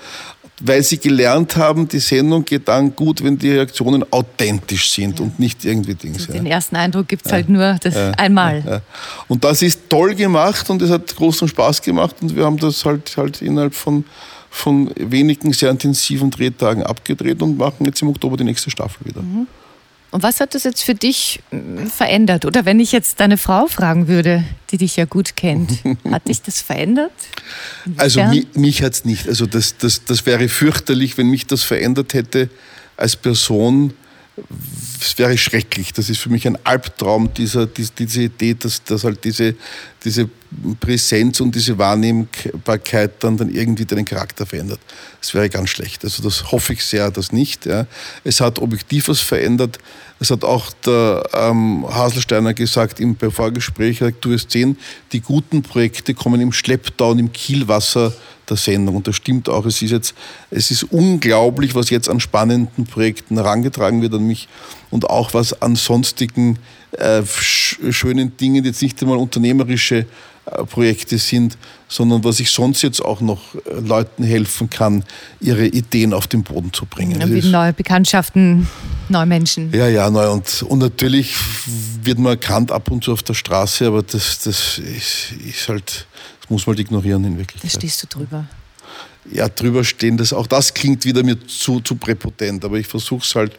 weil 0.64 0.84
sie 0.84 0.98
gelernt 0.98 1.56
haben, 1.56 1.88
die 1.88 2.00
Sendung 2.00 2.46
geht 2.46 2.68
dann 2.68 2.96
gut, 2.96 3.24
wenn 3.24 3.38
die 3.38 3.52
Reaktionen 3.52 4.06
authentisch 4.12 4.92
sind 4.92 5.20
ja. 5.20 5.26
und 5.26 5.40
nicht 5.40 5.66
irgendwie 5.66 5.96
Dings. 5.96 6.28
Den 6.28 6.46
ja. 6.46 6.54
ersten 6.54 6.76
Eindruck 6.76 7.08
gibt 7.08 7.26
es 7.26 7.32
ja. 7.32 7.38
halt 7.38 7.50
nur 7.50 7.78
das 7.82 7.96
einmal. 8.18 8.82
Und 9.28 9.44
das 9.44 9.62
ist 9.62 9.90
toll 9.90 10.16
gemacht 10.16 10.70
und 10.70 10.82
es 10.82 10.90
hat 10.90 11.16
großen 11.16 11.48
Spaß 11.48 11.82
gemacht 11.82 12.16
und 12.22 12.36
wir 12.36 12.46
haben 12.46 12.58
das 12.58 12.86
halt, 12.86 13.16
halt 13.18 13.42
innerhalb 13.42 13.74
von, 13.74 14.06
von 14.50 14.92
wenigen 14.98 15.54
sehr 15.54 15.72
intensiven 15.72 16.30
Drehtagen 16.30 16.84
abgedreht 16.84 17.42
und 17.42 17.58
machen 17.58 17.86
jetzt 17.86 18.02
im 18.02 18.10
Oktober 18.10 18.38
die 18.38 18.44
nächste 18.44 18.70
Staffel 18.70 19.06
wieder. 19.06 19.22
Mhm. 19.22 19.48
Und 20.12 20.24
was 20.24 20.42
hat 20.42 20.56
das 20.56 20.66
jetzt 20.66 20.84
für 20.84 20.94
dich 20.94 21.42
hm, 21.50 21.90
verändert? 21.90 22.46
Oder 22.46 22.66
wenn 22.66 22.80
ich 22.80 22.92
jetzt 22.92 23.20
deine 23.22 23.38
Frau 23.38 23.68
fragen 23.68 24.08
würde, 24.08 24.44
die 24.70 24.78
dich 24.78 24.98
ja 24.98 25.06
gut 25.06 25.36
kennt, 25.36 25.72
hat 26.12 26.28
dich 26.28 26.42
das 26.42 26.62
verändert? 26.62 27.12
Also 27.98 28.24
mich, 28.26 28.48
mich 28.54 28.84
hat 28.84 28.94
es 28.94 29.06
nicht. 29.06 29.28
Also 29.28 29.46
das, 29.46 29.78
das, 29.78 30.04
das 30.04 30.26
wäre 30.26 30.50
fürchterlich, 30.50 31.18
wenn 31.18 31.28
mich 31.28 31.48
das 31.48 31.64
verändert 31.64 32.14
hätte 32.14 32.50
als 32.98 33.16
Person 33.16 33.94
es 35.00 35.18
wäre 35.18 35.38
schrecklich. 35.38 35.94
Das 35.94 36.10
ist 36.10 36.20
für 36.20 36.30
mich 36.30 36.48
ein 36.48 36.58
Albtraum, 36.64 37.34
dieser, 37.34 37.66
diese, 37.66 38.22
Idee, 38.22 38.54
dass, 38.54 38.84
dass 38.84 39.04
halt 39.04 39.24
diese, 39.24 39.56
diese 40.04 40.30
Präsenz 40.80 41.42
und 41.42 41.54
diese 41.54 41.78
Wahrnehmbarkeit 41.78 43.24
dann, 43.24 43.38
dann 43.38 43.54
irgendwie 43.54 43.86
deinen 43.86 44.06
Charakter 44.06 44.46
verändert. 44.46 44.80
Das 45.20 45.34
wäre 45.34 45.50
ganz 45.50 45.70
schlecht. 45.70 46.04
Also 46.04 46.24
das 46.24 46.52
hoffe 46.52 46.74
ich 46.74 46.86
sehr, 46.86 47.12
dass 47.12 47.32
nicht. 47.32 47.66
Ja. 47.66 47.88
Es 48.24 48.40
hat 48.40 48.60
objektiv 48.60 49.10
was 49.10 49.20
verändert. 49.20 49.80
Es 50.20 50.30
hat 50.30 50.44
auch 50.44 50.72
der 50.86 51.24
ähm, 51.34 51.86
Haselsteiner 51.90 52.54
gesagt 52.54 53.00
im 53.00 53.18
Vorgespräch, 53.18 54.00
du 54.22 54.30
wirst 54.30 54.52
sehen, 54.52 54.78
die 55.12 55.20
guten 55.20 55.64
Projekte 55.64 56.14
kommen 56.14 56.40
im 56.40 56.54
Schlepptau 56.54 57.12
und 57.12 57.20
im 57.20 57.34
Kielwasser 57.34 58.14
der 58.52 58.58
Sendung. 58.58 58.98
Und 58.98 59.08
das 59.08 59.16
stimmt 59.16 59.50
auch. 59.50 59.66
Es 59.66 59.82
ist 59.82 59.92
jetzt, 59.92 60.14
es 60.52 60.70
ist 60.70 60.84
unglaublich, 60.84 61.74
was 61.74 61.90
jetzt 61.90 62.10
an 62.10 62.20
spannenden 62.20 62.86
Projekten 62.86 63.38
herangetragen 63.38 64.02
wird 64.02 64.14
an 64.14 64.28
mich 64.28 64.48
und 64.92 65.10
auch 65.10 65.34
was 65.34 65.62
an 65.62 65.76
sonstigen 65.76 66.60
äh, 66.92 67.24
schönen 67.26 68.38
Dingen, 68.38 68.64
die 68.64 68.70
jetzt 68.70 68.82
nicht 68.82 69.02
einmal 69.02 69.18
unternehmerische 69.18 70.06
äh, 70.46 70.64
Projekte 70.66 71.18
sind, 71.18 71.58
sondern 71.88 72.24
was 72.24 72.40
ich 72.40 72.52
sonst 72.52 72.82
jetzt 72.82 73.00
auch 73.00 73.22
noch 73.22 73.56
äh, 73.56 73.80
Leuten 73.80 74.24
helfen 74.24 74.70
kann, 74.70 75.04
ihre 75.40 75.68
Ideen 75.68 76.14
auf 76.14 76.28
den 76.28 76.44
Boden 76.44 76.74
zu 76.74 76.86
bringen. 76.86 77.22
Wie 77.32 77.48
neue 77.48 77.74
Bekanntschaften, 77.74 78.68
neue 79.08 79.26
Menschen. 79.26 79.72
Ja, 79.74 79.88
ja, 79.88 80.10
neu. 80.10 80.32
Und, 80.32 80.64
und 80.64 80.80
natürlich 80.80 81.36
wird 82.02 82.18
man 82.18 82.32
erkannt 82.34 82.72
ab 82.72 82.90
und 82.90 83.04
zu 83.04 83.14
auf 83.14 83.24
der 83.24 83.36
Straße, 83.36 83.86
aber 83.86 84.04
das, 84.04 84.40
das 84.40 84.80
ist, 84.80 85.34
ist 85.48 85.70
halt, 85.70 86.08
muss 86.52 86.68
man 86.68 86.76
halt 86.76 86.86
ignorieren 86.86 87.24
in 87.24 87.38
Wirklichkeit. 87.38 87.74
Da 87.74 87.80
stehst 87.80 88.04
du 88.04 88.08
drüber. 88.08 88.46
Ja, 89.32 89.48
drüber 89.50 89.84
stehen, 89.84 90.18
das, 90.18 90.34
auch 90.34 90.48
das 90.48 90.74
klingt 90.74 91.06
wieder 91.06 91.24
mir 91.24 91.40
zu, 91.48 91.80
zu 91.80 91.96
präpotent, 91.96 92.66
aber 92.66 92.78
ich 92.78 92.88
versuche 92.88 93.24
es 93.24 93.36
halt, 93.36 93.54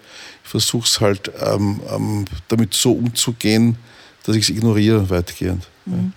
ich 0.45 0.51
versuch's 0.51 1.01
halt 1.01 1.31
ähm, 1.41 1.81
ähm, 1.89 2.25
damit 2.49 2.75
so 2.75 2.93
umzugehen, 2.93 3.77
dass 4.25 4.37
ich 4.37 4.43
es 4.43 4.51
ignoriere 4.51 5.09
weitgehend. 5.09 5.67
Mhm. 5.87 6.13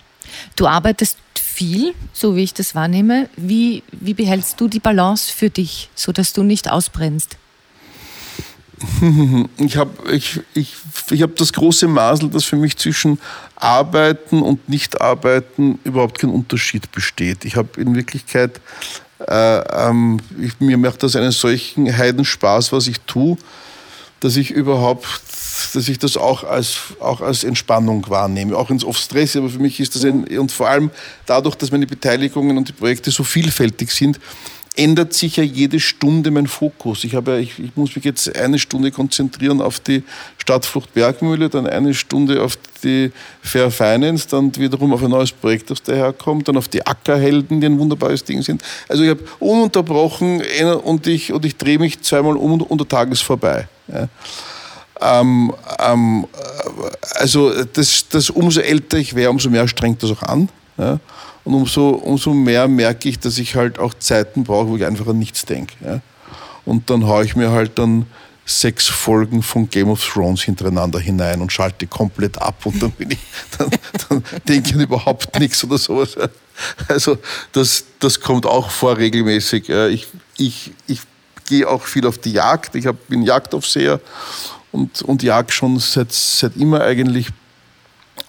Du 0.56 0.66
arbeitest 0.66 1.16
viel, 1.34 1.94
so 2.12 2.36
wie 2.36 2.42
ich 2.42 2.54
das 2.54 2.74
wahrnehme. 2.74 3.30
Wie, 3.36 3.82
wie 3.92 4.14
behältst 4.14 4.60
du 4.60 4.68
die 4.68 4.80
Balance 4.80 5.32
für 5.32 5.48
dich, 5.48 5.88
sodass 5.94 6.32
du 6.32 6.42
nicht 6.42 6.70
ausbrennst? 6.70 7.36
Ich 9.58 9.76
habe 9.76 10.12
ich, 10.12 10.40
ich, 10.54 10.74
ich 11.10 11.22
hab 11.22 11.36
das 11.36 11.52
große 11.52 11.88
Masel, 11.88 12.28
dass 12.30 12.44
für 12.44 12.56
mich 12.56 12.76
zwischen 12.76 13.18
Arbeiten 13.56 14.42
und 14.42 14.68
Nicht-Arbeiten 14.68 15.78
überhaupt 15.84 16.18
kein 16.18 16.30
Unterschied 16.30 16.92
besteht. 16.92 17.44
Ich 17.44 17.56
habe 17.56 17.80
in 17.80 17.94
Wirklichkeit, 17.94 18.60
äh, 19.26 19.58
ähm, 19.88 20.20
ich, 20.40 20.60
mir 20.60 20.76
macht 20.76 21.02
das 21.02 21.16
einen 21.16 21.32
solchen 21.32 21.96
Heidenspaß, 21.96 22.72
was 22.72 22.86
ich 22.86 23.00
tue, 23.00 23.36
dass 24.20 24.36
ich 24.36 24.50
überhaupt 24.50 25.06
dass 25.72 25.88
ich 25.88 25.98
das 25.98 26.16
auch 26.16 26.44
als, 26.44 26.78
auch 27.00 27.20
als 27.20 27.44
Entspannung 27.44 28.08
wahrnehme, 28.08 28.56
auch 28.56 28.70
ins 28.70 28.84
oft 28.84 29.00
Stress, 29.00 29.36
aber 29.36 29.48
für 29.48 29.58
mich 29.58 29.80
ist 29.80 29.94
das 29.94 30.04
ein, 30.04 30.26
und 30.38 30.52
vor 30.52 30.68
allem 30.68 30.90
dadurch, 31.24 31.54
dass 31.54 31.70
meine 31.70 31.86
Beteiligungen 31.86 32.58
und 32.58 32.68
die 32.68 32.72
Projekte 32.72 33.10
so 33.10 33.24
vielfältig 33.24 33.90
sind, 33.90 34.20
ändert 34.76 35.14
sich 35.14 35.36
ja 35.36 35.42
jede 35.42 35.80
Stunde 35.80 36.30
mein 36.30 36.46
Fokus. 36.46 37.04
Ich, 37.04 37.14
habe, 37.14 37.40
ich, 37.40 37.58
ich 37.58 37.74
muss 37.76 37.96
mich 37.96 38.04
jetzt 38.04 38.34
eine 38.36 38.58
Stunde 38.58 38.90
konzentrieren 38.90 39.60
auf 39.60 39.80
die 39.80 40.04
Stadtflucht 40.38 40.94
Bergmühle, 40.94 41.48
dann 41.48 41.66
eine 41.66 41.94
Stunde 41.94 42.42
auf 42.42 42.58
die 42.84 43.10
Fair 43.42 43.70
Finance, 43.70 44.28
dann 44.28 44.54
wiederum 44.56 44.92
auf 44.92 45.02
ein 45.02 45.10
neues 45.10 45.32
Projekt, 45.32 45.70
das 45.70 45.82
daherkommt, 45.82 46.48
dann 46.48 46.56
auf 46.56 46.68
die 46.68 46.86
Ackerhelden, 46.86 47.60
die 47.60 47.66
ein 47.66 47.78
wunderbares 47.78 48.22
Ding 48.24 48.42
sind. 48.42 48.62
Also 48.88 49.02
ich 49.02 49.10
habe 49.10 49.24
ununterbrochen 49.40 50.42
und 50.84 51.06
ich, 51.06 51.32
und 51.32 51.44
ich 51.44 51.56
drehe 51.56 51.78
mich 51.78 52.02
zweimal 52.02 52.36
um 52.36 52.60
und 52.60 52.80
der 52.80 52.88
Tag 52.88 53.10
ist 53.10 53.22
vorbei. 53.22 53.68
Ja. 53.88 54.08
Ähm, 55.00 55.52
ähm, 55.78 56.26
also 57.16 57.64
das, 57.64 58.06
das, 58.08 58.30
umso 58.30 58.60
älter 58.60 58.98
ich 58.98 59.14
wäre, 59.14 59.30
umso 59.30 59.50
mehr 59.50 59.68
strengt 59.68 60.02
das 60.02 60.10
auch 60.10 60.22
an. 60.22 60.48
Ja? 60.78 61.00
Und 61.46 61.54
umso, 61.54 61.90
umso 61.90 62.34
mehr 62.34 62.66
merke 62.66 63.08
ich, 63.08 63.20
dass 63.20 63.38
ich 63.38 63.54
halt 63.54 63.78
auch 63.78 63.94
Zeiten 63.94 64.42
brauche, 64.42 64.66
wo 64.66 64.76
ich 64.76 64.84
einfach 64.84 65.06
an 65.06 65.20
nichts 65.20 65.44
denke. 65.44 65.76
Ja? 65.82 66.00
Und 66.64 66.90
dann 66.90 67.06
haue 67.06 67.24
ich 67.24 67.36
mir 67.36 67.52
halt 67.52 67.78
dann 67.78 68.06
sechs 68.44 68.88
Folgen 68.88 69.44
von 69.44 69.70
Game 69.70 69.88
of 69.88 70.04
Thrones 70.04 70.42
hintereinander 70.42 70.98
hinein 70.98 71.40
und 71.40 71.52
schalte 71.52 71.86
komplett 71.86 72.36
ab 72.42 72.66
und 72.66 72.82
dann 72.82 72.92
ich, 72.98 73.18
dann, 73.58 73.70
dann 74.08 74.24
denke 74.48 74.70
ich 74.70 74.74
überhaupt 74.74 75.38
nichts 75.38 75.62
oder 75.62 75.78
sowas. 75.78 76.16
Also 76.88 77.16
das, 77.52 77.84
das 78.00 78.20
kommt 78.20 78.44
auch 78.44 78.70
vor 78.70 78.96
regelmäßig. 78.96 79.68
Ich, 79.68 80.08
ich, 80.38 80.72
ich 80.88 81.00
gehe 81.46 81.68
auch 81.68 81.84
viel 81.84 82.08
auf 82.08 82.18
die 82.18 82.32
Jagd. 82.32 82.74
Ich 82.74 82.86
hab, 82.86 83.06
bin 83.06 83.22
Jagdaufseher 83.22 84.00
und, 84.72 85.00
und 85.02 85.22
jag 85.22 85.52
schon 85.52 85.78
seit, 85.78 86.12
seit 86.12 86.56
immer 86.56 86.80
eigentlich. 86.80 87.28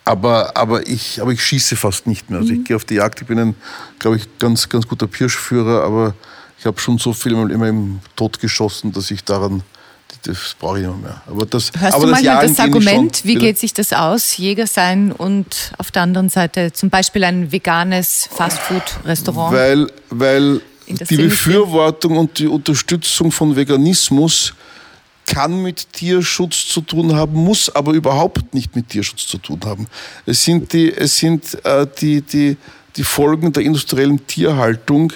Aber, 0.07 0.55
aber, 0.55 0.87
ich, 0.87 1.21
aber 1.21 1.31
ich 1.31 1.43
schieße 1.43 1.75
fast 1.75 2.07
nicht 2.07 2.29
mehr. 2.29 2.39
Also 2.39 2.53
ich 2.53 2.59
mhm. 2.59 2.63
gehe 2.63 2.75
auf 2.75 2.85
die 2.85 2.95
Jagd. 2.95 3.21
Ich 3.21 3.27
bin 3.27 3.37
ein, 3.37 3.55
glaube 3.99 4.15
ich, 4.15 4.37
ganz, 4.39 4.69
ganz 4.69 4.87
guter 4.87 5.05
Pirschführer, 5.05 5.83
aber 5.83 6.13
ich 6.57 6.65
habe 6.65 6.79
schon 6.79 6.97
so 6.97 7.11
viel 7.11 7.33
immer 7.33 7.67
im 7.67 7.99
Tod 8.15 8.39
geschossen, 8.39 8.93
dass 8.93 9.11
ich 9.11 9.23
daran 9.25 9.63
Das 10.23 10.55
brauche 10.57 10.79
ich 10.79 10.87
nicht 10.87 11.01
mehr. 11.01 11.21
Aber 11.27 11.45
das, 11.45 11.71
Hörst 11.77 11.93
aber 11.93 12.05
du 12.05 12.11
das 12.11 12.21
manchmal 12.21 12.35
Jagen 12.35 12.55
das 12.55 12.59
Argument, 12.59 13.17
schon 13.17 13.27
wie 13.27 13.35
geht 13.35 13.59
sich 13.59 13.73
das 13.73 13.91
aus, 13.91 14.37
Jäger 14.37 14.65
sein 14.65 15.11
und 15.11 15.73
auf 15.77 15.91
der 15.91 16.03
anderen 16.03 16.29
Seite 16.29 16.71
zum 16.71 16.89
Beispiel 16.89 17.23
ein 17.25 17.51
veganes 17.51 18.29
Fastfood-Restaurant? 18.31 19.53
Weil, 19.53 19.91
weil 20.09 20.61
die 20.87 21.17
Befürwortung 21.17 22.17
und 22.17 22.39
die 22.39 22.47
Unterstützung 22.47 23.31
von 23.31 23.55
Veganismus 23.57 24.53
kann 25.27 25.61
mit 25.61 25.93
Tierschutz 25.93 26.67
zu 26.67 26.81
tun 26.81 27.15
haben, 27.15 27.35
muss 27.35 27.69
aber 27.69 27.93
überhaupt 27.93 28.53
nicht 28.53 28.75
mit 28.75 28.89
Tierschutz 28.89 29.27
zu 29.27 29.37
tun 29.37 29.59
haben. 29.65 29.87
Es 30.25 30.43
sind 30.43 30.73
die, 30.73 30.91
es 30.91 31.17
sind, 31.17 31.63
äh, 31.63 31.85
die, 32.01 32.21
die, 32.21 32.57
die 32.95 33.03
Folgen 33.03 33.53
der 33.53 33.63
industriellen 33.63 34.25
Tierhaltung, 34.25 35.13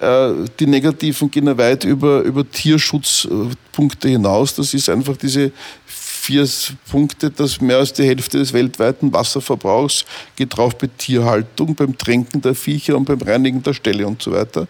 äh, 0.00 0.30
die 0.58 0.66
negativen 0.66 1.30
gehen 1.30 1.46
ja 1.46 1.56
weit 1.56 1.84
über, 1.84 2.22
über 2.22 2.50
Tierschutzpunkte 2.50 4.08
hinaus. 4.08 4.54
Das 4.54 4.74
ist 4.74 4.88
einfach 4.88 5.16
diese 5.16 5.52
vier 5.86 6.48
Punkte, 6.90 7.30
dass 7.30 7.60
mehr 7.60 7.78
als 7.78 7.92
die 7.92 8.04
Hälfte 8.04 8.38
des 8.38 8.52
weltweiten 8.52 9.12
Wasserverbrauchs 9.12 10.04
geht 10.36 10.56
drauf 10.56 10.76
bei 10.76 10.88
Tierhaltung, 10.96 11.74
beim 11.74 11.96
Tränken 11.96 12.40
der 12.40 12.54
Viecher 12.54 12.96
und 12.96 13.04
beim 13.04 13.20
Reinigen 13.20 13.62
der 13.62 13.74
Ställe 13.74 14.06
und 14.06 14.22
so 14.22 14.32
weiter. 14.32 14.66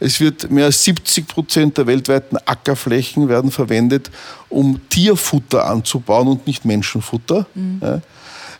Es 0.00 0.20
wird 0.20 0.50
mehr 0.50 0.66
als 0.66 0.84
70 0.84 1.26
Prozent 1.26 1.78
der 1.78 1.86
weltweiten 1.86 2.36
Ackerflächen 2.44 3.28
werden 3.28 3.50
verwendet, 3.50 4.10
um 4.48 4.80
Tierfutter 4.88 5.66
anzubauen 5.66 6.28
und 6.28 6.46
nicht 6.46 6.64
Menschenfutter. 6.64 7.46
Ja. 7.80 8.00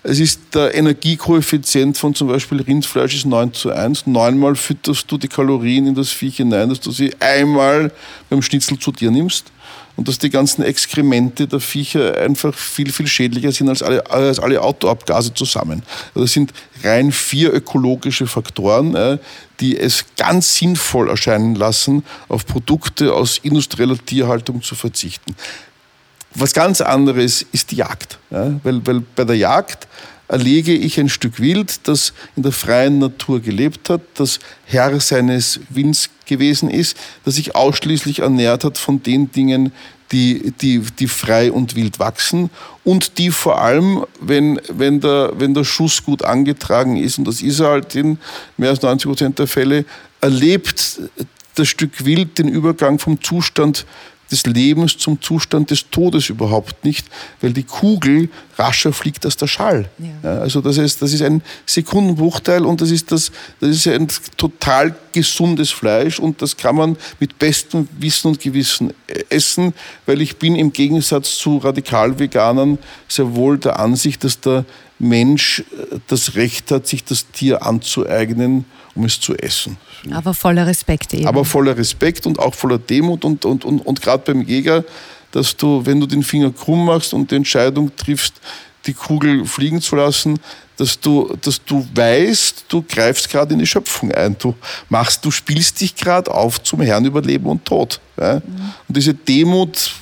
Es 0.07 0.21
ist 0.21 0.55
der 0.55 0.75
Energiekoeffizient 0.75 1.97
von 1.97 2.15
zum 2.15 2.29
Beispiel 2.29 2.61
Rindfleisch 2.61 3.15
ist 3.15 3.25
9 3.25 3.55
zu 3.55 3.71
1. 3.71 4.07
Neunmal 4.07 4.55
fütterst 4.55 5.11
du 5.11 5.17
die 5.17 5.29
Kalorien 5.29 5.87
in 5.87 5.95
das 5.95 6.11
Viech 6.11 6.37
hinein, 6.37 6.69
dass 6.69 6.79
du 6.79 6.91
sie 6.91 7.15
einmal 7.21 7.91
beim 8.29 8.43
Schnitzel 8.43 8.79
zu 8.79 8.93
dir 8.93 9.11
nimmst. 9.11 9.51
Und 9.97 10.09
dass 10.09 10.19
die 10.19 10.31
ganzen 10.31 10.63
Exkremente 10.63 11.47
der 11.47 11.61
Viecher 11.61 12.19
einfach 12.19 12.53
viel, 12.55 12.91
viel 12.91 13.07
schädlicher 13.07 13.53
sind 13.53 13.69
als 13.69 13.83
alle, 13.83 14.11
als 14.11 14.41
alle 14.41 14.61
Autoabgase 14.61 15.33
zusammen. 15.33 15.83
Das 16.15 16.33
sind 16.33 16.53
rein 16.83 17.13
vier 17.13 17.53
ökologische 17.53 18.27
Faktoren, 18.27 18.97
äh, 18.97 19.19
die 19.61 19.79
es 19.79 20.05
ganz 20.17 20.57
sinnvoll 20.57 21.09
erscheinen 21.09 21.55
lassen, 21.55 22.05
auf 22.29 22.45
Produkte 22.45 23.15
aus 23.15 23.39
industrieller 23.39 23.99
Tierhaltung 23.99 24.63
zu 24.63 24.75
verzichten. 24.75 25.37
Was 26.35 26.53
ganz 26.53 26.81
anderes 26.81 27.47
ist 27.53 27.71
die 27.71 27.77
Jagd. 27.77 28.19
Ja? 28.31 28.59
Weil, 28.65 28.85
weil 28.85 29.01
bei 29.01 29.25
der 29.25 29.37
Jagd 29.37 29.87
erlege 30.29 30.75
ich 30.75 30.99
ein 30.99 31.09
Stück 31.09 31.41
Wild, 31.41 31.87
das 31.87 32.13
in 32.37 32.43
der 32.43 32.53
freien 32.53 32.99
Natur 32.99 33.41
gelebt 33.41 33.91
hat, 33.91 34.01
das 34.15 34.39
Herr 34.65 34.99
seines 35.01 35.61
Winds 35.69 36.11
gewesen 36.27 36.71
ist, 36.71 36.97
das 37.25 37.35
sich 37.35 37.55
ausschließlich 37.55 38.21
ernährt 38.21 38.65
hat 38.65 38.79
von 38.79 39.03
den 39.03 39.31
Dingen, 39.33 39.73
die, 40.13 40.53
die, 40.61 40.81
die 40.81 41.09
frei 41.09 41.51
und 41.51 41.75
wild 41.75 41.99
wachsen 41.99 42.51
und 42.85 43.19
die 43.19 43.31
vor 43.31 43.61
allem, 43.61 44.05
wenn, 44.21 44.61
wenn, 44.69 45.01
der, 45.01 45.33
wenn 45.37 45.55
der 45.55 45.65
Schuss 45.65 46.05
gut 46.05 46.25
angetragen 46.25 46.97
ist, 46.97 47.19
und 47.19 47.27
das 47.27 47.43
ist 47.43 47.61
er 47.61 47.69
halt 47.69 47.95
in 47.95 48.19
mehr 48.57 48.71
als 48.71 48.83
90 48.83 49.09
Prozent 49.09 49.39
der 49.39 49.47
Fälle, 49.47 49.85
erlebt 50.21 51.01
das 51.55 51.69
Stück 51.69 52.05
Wild 52.05 52.39
den 52.39 52.49
Übergang 52.49 52.99
vom 52.99 53.23
Zustand 53.23 53.87
des 54.35 54.47
Lebens 54.47 54.99
zum 54.99 55.21
Zustand 55.23 55.71
des 55.71 55.91
Todes 55.91 56.29
überhaupt 56.29 56.85
nicht, 56.85 57.07
weil 57.41 57.53
die 57.53 57.63
Kugel 57.63 58.29
rascher 58.57 58.93
fliegt 58.93 59.25
als 59.25 59.37
der 59.37 59.47
Schall. 59.47 59.89
Ja. 60.23 60.41
Also 60.41 60.61
das 60.61 60.77
ist, 60.79 61.01
das 61.01 61.13
ist 61.13 61.23
ein 61.23 61.43
Sekundenbruchteil 61.67 62.65
und 62.65 62.81
das 62.81 62.91
ist, 62.91 63.13
das, 63.13 63.31
das 63.61 63.71
ist 63.71 63.87
ein 63.87 64.09
total 64.37 64.95
gesundes 65.13 65.71
Fleisch 65.71 66.19
und 66.19 66.43
das 66.43 66.57
kann 66.57 66.77
man 66.77 66.97
mit 67.21 67.39
bestem 67.39 67.89
Wissen 67.99 68.29
und 68.29 68.41
Gewissen 68.41 68.93
essen, 69.31 69.73
weil 70.07 70.21
ich 70.21 70.37
bin 70.37 70.57
im 70.57 70.73
Gegensatz 70.73 71.39
zu 71.39 71.59
Radikalveganern 71.59 72.79
sehr 73.09 73.35
wohl 73.35 73.59
der 73.59 73.79
Ansicht, 73.79 74.25
dass 74.25 74.41
der 74.41 74.65
Mensch 74.99 75.61
äh, 75.61 75.99
das 76.07 76.35
Recht 76.35 76.71
hat, 76.71 76.87
sich 76.87 77.05
das 77.05 77.31
Tier 77.31 77.65
anzueignen, 77.65 78.65
um 78.95 79.05
es 79.05 79.21
zu 79.21 79.35
essen. 79.35 79.77
Aber 80.11 80.35
voller 80.35 80.67
Respekt 80.67 81.15
eben. 81.15 81.27
Aber 81.27 81.45
voller 81.45 81.77
Respekt 81.77 82.27
und 82.27 82.39
auch 82.39 82.55
voller 82.55 82.79
Demut 82.79 83.25
und, 83.25 83.45
und, 83.45 83.65
und, 83.65 83.81
und 83.81 84.03
gerade 84.03 84.23
beim 84.33 84.43
Jäger, 84.43 84.85
dass 85.33 85.57
du, 85.57 85.85
wenn 85.85 86.01
du 86.01 86.07
den 86.07 86.23
Finger 86.23 86.53
krumm 86.53 86.87
machst 86.87 87.13
und 87.13 87.31
die 87.31 87.37
Entscheidung 87.37 87.95
triffst, 87.97 88.35
die 88.87 88.93
Kugel 88.93 89.47
fliegen 89.47 89.81
zu 89.81 89.97
lassen, 89.97 90.39
dass 90.77 90.99
du, 90.99 91.37
dass 91.41 91.65
du 91.65 91.87
weißt, 91.95 92.65
du 92.69 92.83
greifst 92.83 93.31
gerade 93.31 93.53
in 93.55 93.61
die 93.61 93.67
Schöpfung 93.67 94.11
ein. 94.13 94.37
Du 94.39 94.55
machst, 94.89 95.25
du 95.25 95.31
spielst 95.31 95.81
dich 95.81 95.95
gerade 95.95 96.31
auf 96.33 96.63
zum 96.63 96.81
Herrn 96.81 97.05
über 97.05 97.23
Leben 97.23 97.47
und 97.47 97.65
Tod. 97.65 98.01
Ja? 98.19 98.35
Und 98.89 98.97
diese 98.97 99.15
Demut 99.15 99.93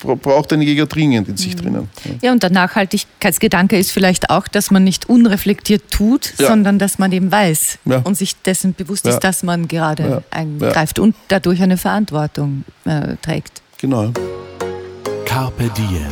bra- 0.00 0.14
braucht 0.14 0.52
ein 0.54 0.62
Jäger 0.62 0.86
dringend 0.86 1.28
in 1.28 1.36
sich 1.36 1.54
drinnen. 1.54 1.88
Ja. 2.04 2.10
ja, 2.22 2.32
und 2.32 2.42
der 2.42 2.50
Nachhaltigkeitsgedanke 2.50 3.78
ist 3.78 3.90
vielleicht 3.92 4.30
auch, 4.30 4.48
dass 4.48 4.70
man 4.70 4.84
nicht 4.84 5.08
unreflektiert 5.08 5.90
tut, 5.90 6.32
Ja. 6.38 6.48
sondern 6.48 6.78
dass 6.78 6.98
man 6.98 7.12
eben 7.12 7.30
weiß 7.30 7.78
Ja. 7.84 7.98
und 8.04 8.16
sich 8.16 8.34
dessen 8.42 8.72
bewusst 8.74 9.04
Ja. 9.04 9.12
ist, 9.12 9.20
dass 9.20 9.42
man 9.42 9.68
gerade 9.68 10.02
Ja. 10.02 10.22
eingreift 10.30 10.98
und 10.98 11.14
dadurch 11.28 11.60
eine 11.62 11.76
Verantwortung 11.76 12.64
äh, 12.86 13.16
trägt. 13.20 13.60
Genau. 13.78 14.12
Carpe 15.26 15.70
Diem. 15.76 16.06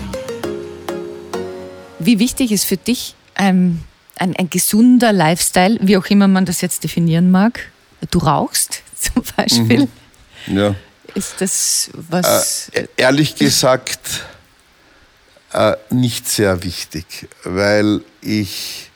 Wie 1.98 2.18
wichtig 2.18 2.52
ist 2.52 2.64
für 2.64 2.76
dich 2.78 3.14
ein, 3.34 3.82
ein, 4.20 4.36
ein 4.36 4.50
gesunder 4.50 5.12
Lifestyle, 5.12 5.78
wie 5.80 5.96
auch 5.96 6.06
immer 6.06 6.28
man 6.28 6.44
das 6.44 6.60
jetzt 6.60 6.84
definieren 6.84 7.30
mag? 7.30 7.60
Du 8.10 8.18
rauchst 8.18 8.82
zum 8.96 9.22
Beispiel. 9.36 9.88
Ja. 10.46 10.74
Ist 11.14 11.40
das 11.40 11.90
was? 11.94 12.68
Äh, 12.72 12.86
ehrlich 12.96 13.34
gesagt 13.34 14.24
äh, 15.52 15.74
nicht 15.90 16.28
sehr 16.28 16.62
wichtig, 16.62 17.28
weil 17.42 18.02
ich, 18.20 18.90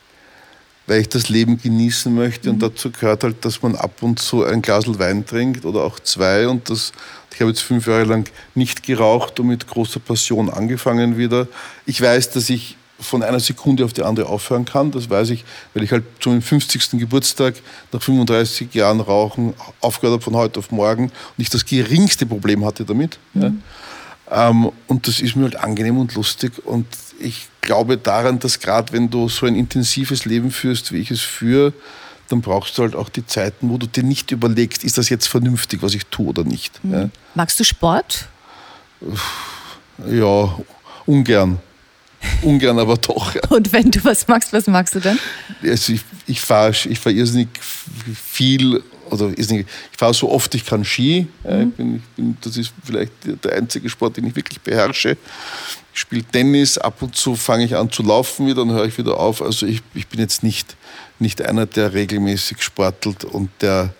weil 0.87 1.01
ich 1.01 1.09
das 1.09 1.27
Leben 1.27 1.61
genießen 1.61 2.13
möchte 2.13 2.49
und 2.49 2.59
dazu 2.59 2.91
gehört 2.91 3.23
halt, 3.23 3.43
dass 3.43 3.61
man 3.61 3.75
ab 3.75 4.01
und 4.01 4.19
zu 4.19 4.45
ein 4.45 4.61
Glas 4.61 4.85
Wein 4.97 5.25
trinkt 5.25 5.65
oder 5.65 5.81
auch 5.83 5.99
zwei 5.99 6.47
und 6.47 6.69
das 6.69 6.93
ich 7.33 7.41
habe 7.41 7.51
jetzt 7.51 7.63
fünf 7.63 7.85
Jahre 7.85 8.05
lang 8.05 8.29
nicht 8.53 8.81
geraucht 8.81 9.41
und 9.41 9.47
mit 9.47 9.67
großer 9.67 9.99
Passion 9.99 10.49
angefangen 10.49 11.17
wieder. 11.17 11.49
Ich 11.85 12.01
weiß, 12.01 12.29
dass 12.29 12.49
ich 12.49 12.77
von 12.99 13.23
einer 13.23 13.39
Sekunde 13.39 13.83
auf 13.83 13.93
die 13.93 14.03
andere 14.03 14.27
aufhören 14.27 14.65
kann. 14.65 14.91
Das 14.91 15.09
weiß 15.09 15.29
ich, 15.31 15.43
weil 15.73 15.83
ich 15.83 15.91
halt 15.91 16.03
zum 16.19 16.41
50. 16.41 16.91
Geburtstag 16.91 17.55
nach 17.91 18.01
35 18.01 18.73
Jahren 18.73 19.01
Rauchen 19.01 19.53
aufgehört 19.81 20.13
habe 20.13 20.23
von 20.23 20.35
heute 20.35 20.59
auf 20.59 20.71
morgen 20.71 21.05
und 21.05 21.11
ich 21.37 21.49
das 21.49 21.65
geringste 21.65 22.25
Problem 22.25 22.65
hatte 22.65 22.85
damit. 22.85 23.19
Ja. 23.33 23.51
Ähm, 24.31 24.71
und 24.87 25.07
das 25.07 25.19
ist 25.19 25.35
mir 25.35 25.43
halt 25.43 25.57
angenehm 25.57 25.97
und 25.97 26.15
lustig. 26.15 26.65
Und 26.65 26.87
ich 27.19 27.47
glaube 27.61 27.97
daran, 27.97 28.39
dass 28.39 28.59
gerade 28.59 28.93
wenn 28.93 29.09
du 29.09 29.29
so 29.29 29.45
ein 29.45 29.55
intensives 29.55 30.25
Leben 30.25 30.51
führst, 30.51 30.91
wie 30.91 30.97
ich 30.97 31.11
es 31.11 31.21
führe, 31.21 31.73
dann 32.29 32.41
brauchst 32.41 32.77
du 32.77 32.83
halt 32.83 32.95
auch 32.95 33.09
die 33.09 33.25
Zeiten, 33.25 33.69
wo 33.69 33.77
du 33.77 33.87
dir 33.87 34.03
nicht 34.03 34.31
überlegst, 34.31 34.83
ist 34.83 34.97
das 34.97 35.09
jetzt 35.09 35.27
vernünftig, 35.27 35.83
was 35.83 35.93
ich 35.93 36.07
tue 36.07 36.27
oder 36.27 36.43
nicht. 36.43 36.79
Ja. 36.83 37.09
Magst 37.35 37.59
du 37.59 37.63
Sport? 37.63 38.27
Ja, 40.09 40.57
ungern. 41.05 41.59
Ungern, 42.41 42.79
aber 42.79 42.97
doch. 42.97 43.33
Ja. 43.35 43.41
Und 43.49 43.71
wenn 43.71 43.91
du 43.91 44.03
was 44.03 44.27
magst, 44.27 44.53
was 44.53 44.67
magst 44.67 44.95
du 44.95 44.99
dann? 44.99 45.19
Also 45.63 45.93
ich, 45.93 46.01
ich 46.27 46.41
fahre 46.41 46.71
ich 46.71 46.99
fahr 46.99 47.11
irrsinnig 47.11 47.49
viel, 48.13 48.81
oder 49.09 49.27
irrsinnig, 49.37 49.67
ich 49.91 49.97
fahre 49.97 50.13
so 50.13 50.31
oft 50.31 50.53
ich 50.55 50.65
kann 50.65 50.83
Ski. 50.85 51.27
Ja, 51.43 51.61
ich 51.61 51.73
bin, 51.73 51.95
ich 51.95 52.15
bin, 52.15 52.37
das 52.41 52.57
ist 52.57 52.73
vielleicht 52.83 53.11
der 53.43 53.53
einzige 53.53 53.89
Sport, 53.89 54.17
den 54.17 54.27
ich 54.27 54.35
wirklich 54.35 54.61
beherrsche. 54.61 55.17
Ich 55.93 56.01
spiele 56.01 56.23
Tennis, 56.23 56.77
ab 56.77 57.01
und 57.01 57.15
zu 57.15 57.35
fange 57.35 57.65
ich 57.65 57.75
an 57.75 57.89
zu 57.91 58.03
laufen 58.03 58.47
wieder, 58.47 58.65
dann 58.65 58.71
höre 58.71 58.85
ich 58.85 58.97
wieder 58.97 59.17
auf. 59.17 59.41
Also 59.41 59.65
ich, 59.65 59.81
ich 59.93 60.07
bin 60.07 60.19
jetzt 60.19 60.43
nicht, 60.43 60.75
nicht 61.19 61.41
einer, 61.41 61.65
der 61.65 61.93
regelmäßig 61.93 62.61
sportelt 62.61 63.23
und 63.23 63.49
der, 63.61 63.93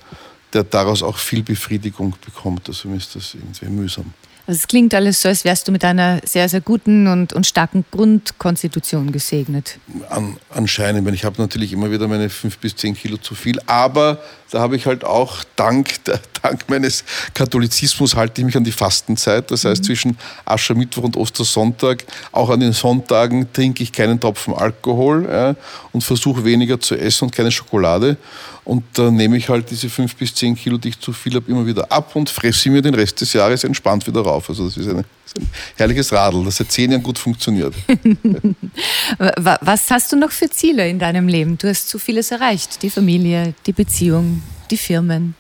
der 0.53 0.63
daraus 0.63 1.03
auch 1.03 1.17
viel 1.17 1.43
Befriedigung 1.43 2.15
bekommt. 2.25 2.67
Also 2.67 2.89
mir 2.89 2.97
ist 2.97 3.15
das 3.15 3.33
irgendwie 3.33 3.67
mühsam. 3.67 4.13
Also 4.47 4.59
es 4.59 4.67
klingt 4.67 4.93
alles 4.93 5.21
so, 5.21 5.29
als 5.29 5.43
wärst 5.43 5.67
du 5.67 5.71
mit 5.71 5.83
einer 5.83 6.21
sehr, 6.23 6.47
sehr 6.49 6.61
guten 6.61 7.07
und, 7.07 7.33
und 7.33 7.47
starken 7.47 7.83
Grundkonstitution 7.89 9.11
gesegnet. 9.11 9.79
An, 10.09 10.37
anscheinend, 10.49 11.11
ich 11.13 11.25
habe 11.25 11.41
natürlich 11.41 11.73
immer 11.73 11.89
wieder 11.89 12.07
meine 12.07 12.29
fünf 12.29 12.59
bis 12.59 12.75
zehn 12.75 12.95
Kilo 12.95 13.17
zu 13.17 13.33
viel, 13.33 13.59
aber 13.65 14.21
da 14.51 14.59
habe 14.59 14.75
ich 14.75 14.85
halt 14.85 15.03
auch 15.03 15.43
dank, 15.55 15.95
dank 16.43 16.69
meines 16.69 17.03
Katholizismus 17.33 18.15
halte 18.15 18.41
ich 18.41 18.45
mich 18.45 18.55
an 18.55 18.63
die 18.63 18.71
Fastenzeit. 18.71 19.49
Das 19.49 19.65
heißt, 19.65 19.83
zwischen 19.83 20.17
Aschermittwoch 20.45 21.03
und 21.03 21.17
Ostersonntag, 21.17 22.05
auch 22.31 22.51
an 22.51 22.59
den 22.59 22.73
Sonntagen 22.73 23.51
trinke 23.51 23.81
ich 23.81 23.91
keinen 23.91 24.19
Tropfen 24.19 24.53
Alkohol 24.53 25.27
ja, 25.27 25.55
und 25.91 26.03
versuche 26.03 26.45
weniger 26.45 26.79
zu 26.79 26.95
essen 26.95 27.25
und 27.25 27.31
keine 27.31 27.51
Schokolade. 27.51 28.17
Und 28.65 28.83
da 28.93 29.11
nehme 29.11 29.37
ich 29.37 29.47
halt 29.47 29.69
diese 29.69 29.89
fünf 29.89 30.15
bis 30.15 30.33
zehn 30.33 30.55
Kilo, 30.55 30.77
die 30.79 30.89
ich 30.89 30.99
zu 30.99 31.13
viel 31.13 31.35
habe, 31.35 31.49
immer 31.51 31.65
wieder 31.67 31.91
ab 31.91 32.15
und 32.15 32.29
fresse 32.31 32.69
mir 32.71 32.81
den 32.81 32.95
Rest 32.95 33.21
des 33.21 33.31
Jahres 33.33 33.63
entspannt 33.63 34.05
wieder 34.07 34.21
rauf. 34.21 34.49
Also 34.49 34.65
das 34.65 34.75
ist, 34.75 34.87
eine, 34.87 35.03
das 35.03 35.33
ist 35.33 35.37
ein 35.39 35.49
herrliches 35.77 36.11
Radl, 36.11 36.43
das 36.43 36.57
seit 36.57 36.71
zehn 36.71 36.89
Jahren 36.91 37.03
gut 37.03 37.19
funktioniert. 37.19 37.75
Wa- 39.37 39.59
Was 39.61 39.89
hast 39.91 40.11
du 40.11 40.15
noch 40.17 40.31
für 40.31 40.49
Ziele 40.49 40.89
in 40.89 40.97
deinem 40.97 41.27
Leben? 41.27 41.57
Du 41.59 41.67
hast 41.69 41.87
so 41.89 41.99
vieles 41.99 42.31
erreicht. 42.31 42.81
Die 42.81 42.89
Familie, 42.89 43.53
die 43.67 43.73
Beziehung, 43.73 44.41
die 44.71 44.77
Firmen. 44.77 45.35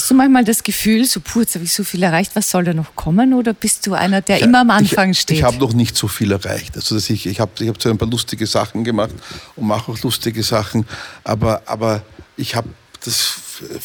Hast 0.00 0.10
du 0.10 0.14
manchmal 0.14 0.44
das 0.44 0.62
Gefühl, 0.62 1.04
so 1.04 1.20
puh, 1.20 1.40
jetzt 1.40 1.56
habe 1.56 1.66
ich 1.66 1.74
so 1.74 1.84
viel 1.84 2.02
erreicht, 2.02 2.34
was 2.34 2.48
soll 2.50 2.64
da 2.64 2.72
noch 2.72 2.96
kommen? 2.96 3.34
Oder 3.34 3.52
bist 3.52 3.86
du 3.86 3.92
einer, 3.92 4.22
der 4.22 4.40
immer 4.40 4.60
am 4.60 4.70
Anfang 4.70 5.10
ich, 5.10 5.20
steht? 5.20 5.36
Ich 5.36 5.42
habe 5.42 5.58
noch 5.58 5.74
nicht 5.74 5.94
so 5.94 6.08
viel 6.08 6.32
erreicht. 6.32 6.74
Also 6.74 6.94
dass 6.94 7.10
ich, 7.10 7.26
ich 7.26 7.38
habe 7.38 7.52
ich 7.60 7.68
hab 7.68 7.82
zwar 7.82 7.92
ein 7.92 7.98
paar 7.98 8.08
lustige 8.08 8.46
Sachen 8.46 8.82
gemacht 8.82 9.12
und 9.56 9.66
mache 9.66 9.92
auch 9.92 10.02
lustige 10.02 10.42
Sachen, 10.42 10.86
aber, 11.22 11.64
aber 11.66 12.02
ich 12.38 12.54
habe, 12.54 12.70
das 13.04 13.34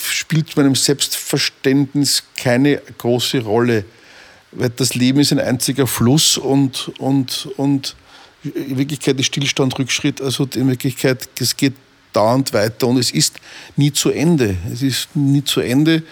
spielt 0.01 0.55
meinem 0.55 0.75
Selbstverständnis 0.75 2.23
keine 2.37 2.81
große 2.97 3.41
Rolle, 3.41 3.83
weil 4.53 4.69
das 4.69 4.95
Leben 4.95 5.19
ist 5.19 5.33
ein 5.33 5.39
einziger 5.39 5.85
Fluss 5.85 6.37
und, 6.37 6.93
und, 6.97 7.49
und 7.57 7.97
in 8.45 8.77
Wirklichkeit 8.77 9.19
ist 9.19 9.25
Stillstand, 9.25 9.77
Rückschritt, 9.77 10.21
also 10.21 10.47
in 10.55 10.69
Wirklichkeit, 10.69 11.27
es 11.41 11.57
geht 11.57 11.73
dauernd 12.15 12.53
weiter 12.53 12.87
und 12.87 12.97
es 12.97 13.11
ist 13.11 13.35
nie 13.75 13.91
zu 13.91 14.09
Ende. 14.09 14.55
Es 14.71 14.81
ist 14.81 15.15
nie 15.15 15.43
zu 15.43 15.61
Ende. 15.61 16.03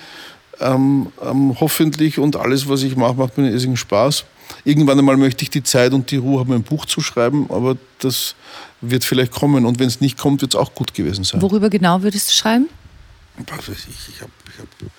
Ähm, 0.60 1.08
ähm, 1.22 1.56
hoffentlich 1.60 2.20
und 2.20 2.36
alles, 2.36 2.68
was 2.70 2.84
ich 2.84 2.96
mache, 2.96 3.16
macht 3.16 3.38
mir 3.38 3.46
einen 3.46 3.54
irrsinnigen 3.54 3.78
Spaß. 3.78 4.26
Irgendwann 4.66 5.00
einmal 5.00 5.18
möchte 5.18 5.44
ich 5.44 5.50
die 5.50 5.64
Zeit 5.64 5.94
und 5.94 6.12
die 6.12 6.18
Ruhe 6.18 6.40
haben, 6.40 6.54
ein 6.54 6.64
Buch 6.64 6.86
zu 6.86 7.02
schreiben, 7.02 7.48
aber 7.50 7.78
das 8.00 8.36
wird 8.82 9.04
vielleicht 9.04 9.32
kommen 9.32 9.66
und 9.66 9.80
wenn 9.80 9.88
es 9.88 10.02
nicht 10.02 10.18
kommt, 10.18 10.42
wird 10.42 10.54
es 10.54 10.60
auch 10.60 10.74
gut 10.76 10.94
gewesen 10.94 11.24
sein. 11.24 11.42
Worüber 11.42 11.70
genau 11.70 12.02
würdest 12.02 12.30
du 12.30 12.34
schreiben? 12.34 12.68
Was 13.38 13.70
weiß 13.70 13.88
ich, 13.90 14.16
ich, 14.16 14.22
hab, 14.22 14.30
ich, 14.48 14.60
hab, 14.60 14.92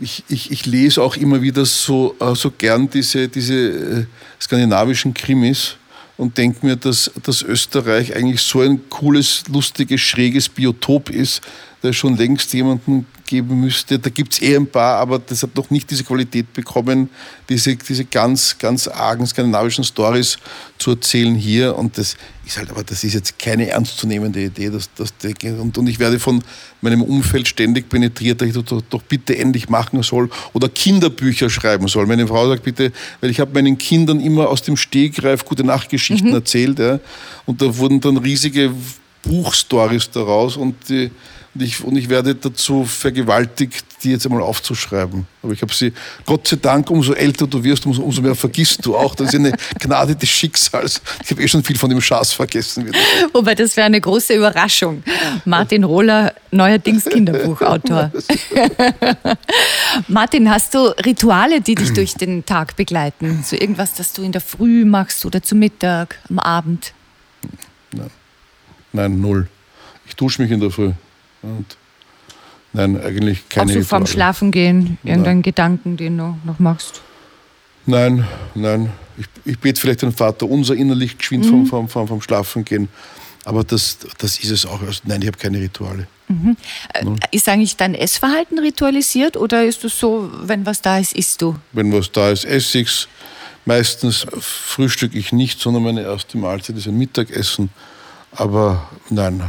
ich, 0.00 0.24
ich, 0.28 0.50
ich, 0.50 0.66
lese 0.66 1.02
auch 1.02 1.16
immer 1.16 1.40
wieder 1.40 1.64
so, 1.64 2.16
äh, 2.18 2.34
so 2.34 2.50
gern 2.50 2.90
diese, 2.90 3.28
diese 3.28 3.54
äh, 3.54 4.06
skandinavischen 4.40 5.14
Krimis 5.14 5.76
und 6.18 6.36
denke 6.36 6.66
mir, 6.66 6.76
dass, 6.76 7.10
dass 7.22 7.42
Österreich 7.42 8.14
eigentlich 8.14 8.42
so 8.42 8.60
ein 8.60 8.90
cooles, 8.90 9.44
lustiges, 9.50 10.02
schräges 10.02 10.48
Biotop 10.50 11.08
ist, 11.08 11.40
da 11.80 11.92
schon 11.92 12.16
längst 12.16 12.52
jemanden 12.52 13.06
geben 13.28 13.60
müsste. 13.60 13.98
Da 13.98 14.10
gibt 14.10 14.32
es 14.32 14.42
eh 14.42 14.56
ein 14.56 14.66
paar, 14.66 14.96
aber 14.96 15.18
das 15.18 15.42
hat 15.42 15.54
noch 15.54 15.70
nicht 15.70 15.90
diese 15.90 16.02
Qualität 16.02 16.52
bekommen, 16.52 17.10
diese, 17.48 17.76
diese 17.76 18.04
ganz, 18.04 18.56
ganz 18.58 18.88
argen 18.88 19.26
skandinavischen 19.26 19.84
Stories 19.84 20.38
zu 20.78 20.92
erzählen 20.92 21.34
hier. 21.34 21.76
Und 21.76 21.98
das 21.98 22.16
ist 22.46 22.56
halt, 22.56 22.70
aber 22.70 22.82
das 22.82 23.04
ist 23.04 23.12
jetzt 23.12 23.38
keine 23.38 23.68
ernstzunehmende 23.68 24.42
Idee. 24.42 24.70
Dass, 24.70 24.90
dass 24.94 25.12
und, 25.44 25.76
und 25.78 25.86
ich 25.86 25.98
werde 25.98 26.18
von 26.18 26.42
meinem 26.80 27.02
Umfeld 27.02 27.46
ständig 27.46 27.88
penetriert, 27.88 28.40
dass 28.40 28.48
ich 28.48 28.54
das 28.54 28.64
doch, 28.64 28.82
doch 28.88 29.02
bitte 29.02 29.36
endlich 29.36 29.68
machen 29.68 30.02
soll 30.02 30.30
oder 30.54 30.68
Kinderbücher 30.68 31.50
schreiben 31.50 31.86
soll. 31.86 32.06
Meine 32.06 32.26
Frau 32.26 32.48
sagt 32.48 32.64
bitte, 32.64 32.92
weil 33.20 33.30
ich 33.30 33.40
habe 33.40 33.52
meinen 33.52 33.76
Kindern 33.76 34.20
immer 34.20 34.48
aus 34.48 34.62
dem 34.62 34.76
Stegreif 34.76 35.44
gute 35.44 35.64
Nachtgeschichten 35.64 36.30
mhm. 36.30 36.36
erzählt. 36.36 36.78
Ja, 36.78 36.98
und 37.46 37.60
da 37.60 37.76
wurden 37.76 38.00
dann 38.00 38.16
riesige 38.16 38.72
Buchstories 39.22 40.10
daraus 40.10 40.56
und 40.56 40.74
die, 40.88 41.10
ich, 41.60 41.82
und 41.82 41.96
ich 41.96 42.08
werde 42.08 42.34
dazu 42.34 42.84
vergewaltigt, 42.84 43.84
die 44.02 44.10
jetzt 44.10 44.26
einmal 44.26 44.42
aufzuschreiben. 44.42 45.26
Aber 45.42 45.52
ich 45.52 45.62
habe 45.62 45.72
sie, 45.72 45.92
Gott 46.24 46.46
sei 46.46 46.56
Dank, 46.56 46.90
umso 46.90 47.12
älter 47.12 47.46
du 47.46 47.62
wirst, 47.62 47.86
umso, 47.86 48.02
umso 48.02 48.22
mehr 48.22 48.34
vergisst 48.34 48.84
du 48.84 48.96
auch. 48.96 49.14
Das 49.14 49.28
ist 49.28 49.34
eine 49.34 49.52
Gnade 49.80 50.14
des 50.14 50.28
Schicksals. 50.28 51.00
Ich 51.24 51.30
habe 51.30 51.42
eh 51.42 51.48
schon 51.48 51.62
viel 51.62 51.76
von 51.76 51.90
dem 51.90 52.00
Schatz 52.00 52.32
vergessen. 52.32 52.86
Wieder. 52.86 52.98
Wobei, 53.32 53.54
das 53.54 53.76
wäre 53.76 53.86
eine 53.86 54.00
große 54.00 54.34
Überraschung. 54.34 55.02
Martin 55.44 55.84
Rohler, 55.84 56.32
neuerdings 56.50 57.04
Kinderbuchautor. 57.04 58.12
Martin, 60.08 60.50
hast 60.50 60.74
du 60.74 60.86
Rituale, 61.04 61.60
die 61.60 61.74
dich 61.74 61.92
durch 61.92 62.14
den 62.14 62.44
Tag 62.46 62.76
begleiten? 62.76 63.44
So 63.44 63.56
irgendwas, 63.56 63.94
das 63.94 64.12
du 64.12 64.22
in 64.22 64.32
der 64.32 64.40
Früh 64.40 64.84
machst 64.84 65.24
oder 65.26 65.42
zu 65.42 65.54
Mittag, 65.54 66.18
am 66.28 66.38
Abend? 66.38 66.92
Nein, 67.92 68.10
Nein 68.92 69.20
null. 69.20 69.48
Ich 70.06 70.16
dusche 70.16 70.42
mich 70.42 70.50
in 70.50 70.60
der 70.60 70.70
Früh. 70.70 70.92
Und 71.42 71.76
nein, 72.72 73.00
eigentlich 73.00 73.48
keine. 73.48 73.72
Also 73.72 73.84
vorm 73.84 74.06
Schlafen 74.06 74.50
gehen, 74.50 74.98
irgendeinen 75.04 75.42
Gedanken, 75.42 75.96
den 75.96 76.18
du 76.18 76.36
noch 76.44 76.58
machst? 76.58 77.02
Nein, 77.86 78.26
nein. 78.54 78.92
Ich, 79.16 79.26
ich 79.44 79.58
bete 79.58 79.80
vielleicht 79.80 80.02
den 80.02 80.12
Vater 80.12 80.48
unser 80.48 80.74
innerlich 80.74 81.18
geschwind 81.18 81.46
mhm. 81.46 81.66
vom, 81.66 81.88
vom, 81.88 82.06
vom 82.06 82.20
Schlafen 82.20 82.64
gehen. 82.64 82.88
Aber 83.44 83.64
das, 83.64 83.98
das 84.18 84.38
ist 84.38 84.50
es 84.50 84.66
auch. 84.66 84.82
Also 84.82 85.00
nein, 85.04 85.22
ich 85.22 85.26
habe 85.26 85.38
keine 85.38 85.58
Rituale. 85.58 86.06
Mhm. 86.28 86.56
Äh, 86.92 87.06
ist 87.30 87.48
eigentlich 87.48 87.76
dein 87.76 87.94
Essverhalten 87.94 88.58
ritualisiert 88.58 89.38
oder 89.38 89.64
ist 89.64 89.82
es 89.84 89.98
so, 89.98 90.30
wenn 90.42 90.66
was 90.66 90.82
da 90.82 90.98
ist, 90.98 91.14
isst 91.14 91.40
du? 91.40 91.56
Wenn 91.72 91.90
was 91.92 92.12
da 92.12 92.30
ist, 92.30 92.44
esse 92.44 92.80
ich 92.80 92.88
es. 92.88 93.08
Meistens 93.64 94.26
frühstücke 94.38 95.18
ich 95.18 95.32
nicht, 95.32 95.60
sondern 95.60 95.82
meine 95.82 96.02
erste 96.02 96.38
Mahlzeit 96.38 96.76
ist 96.76 96.86
ein 96.86 96.96
Mittagessen. 96.96 97.70
Aber 98.32 98.88
nein, 99.10 99.42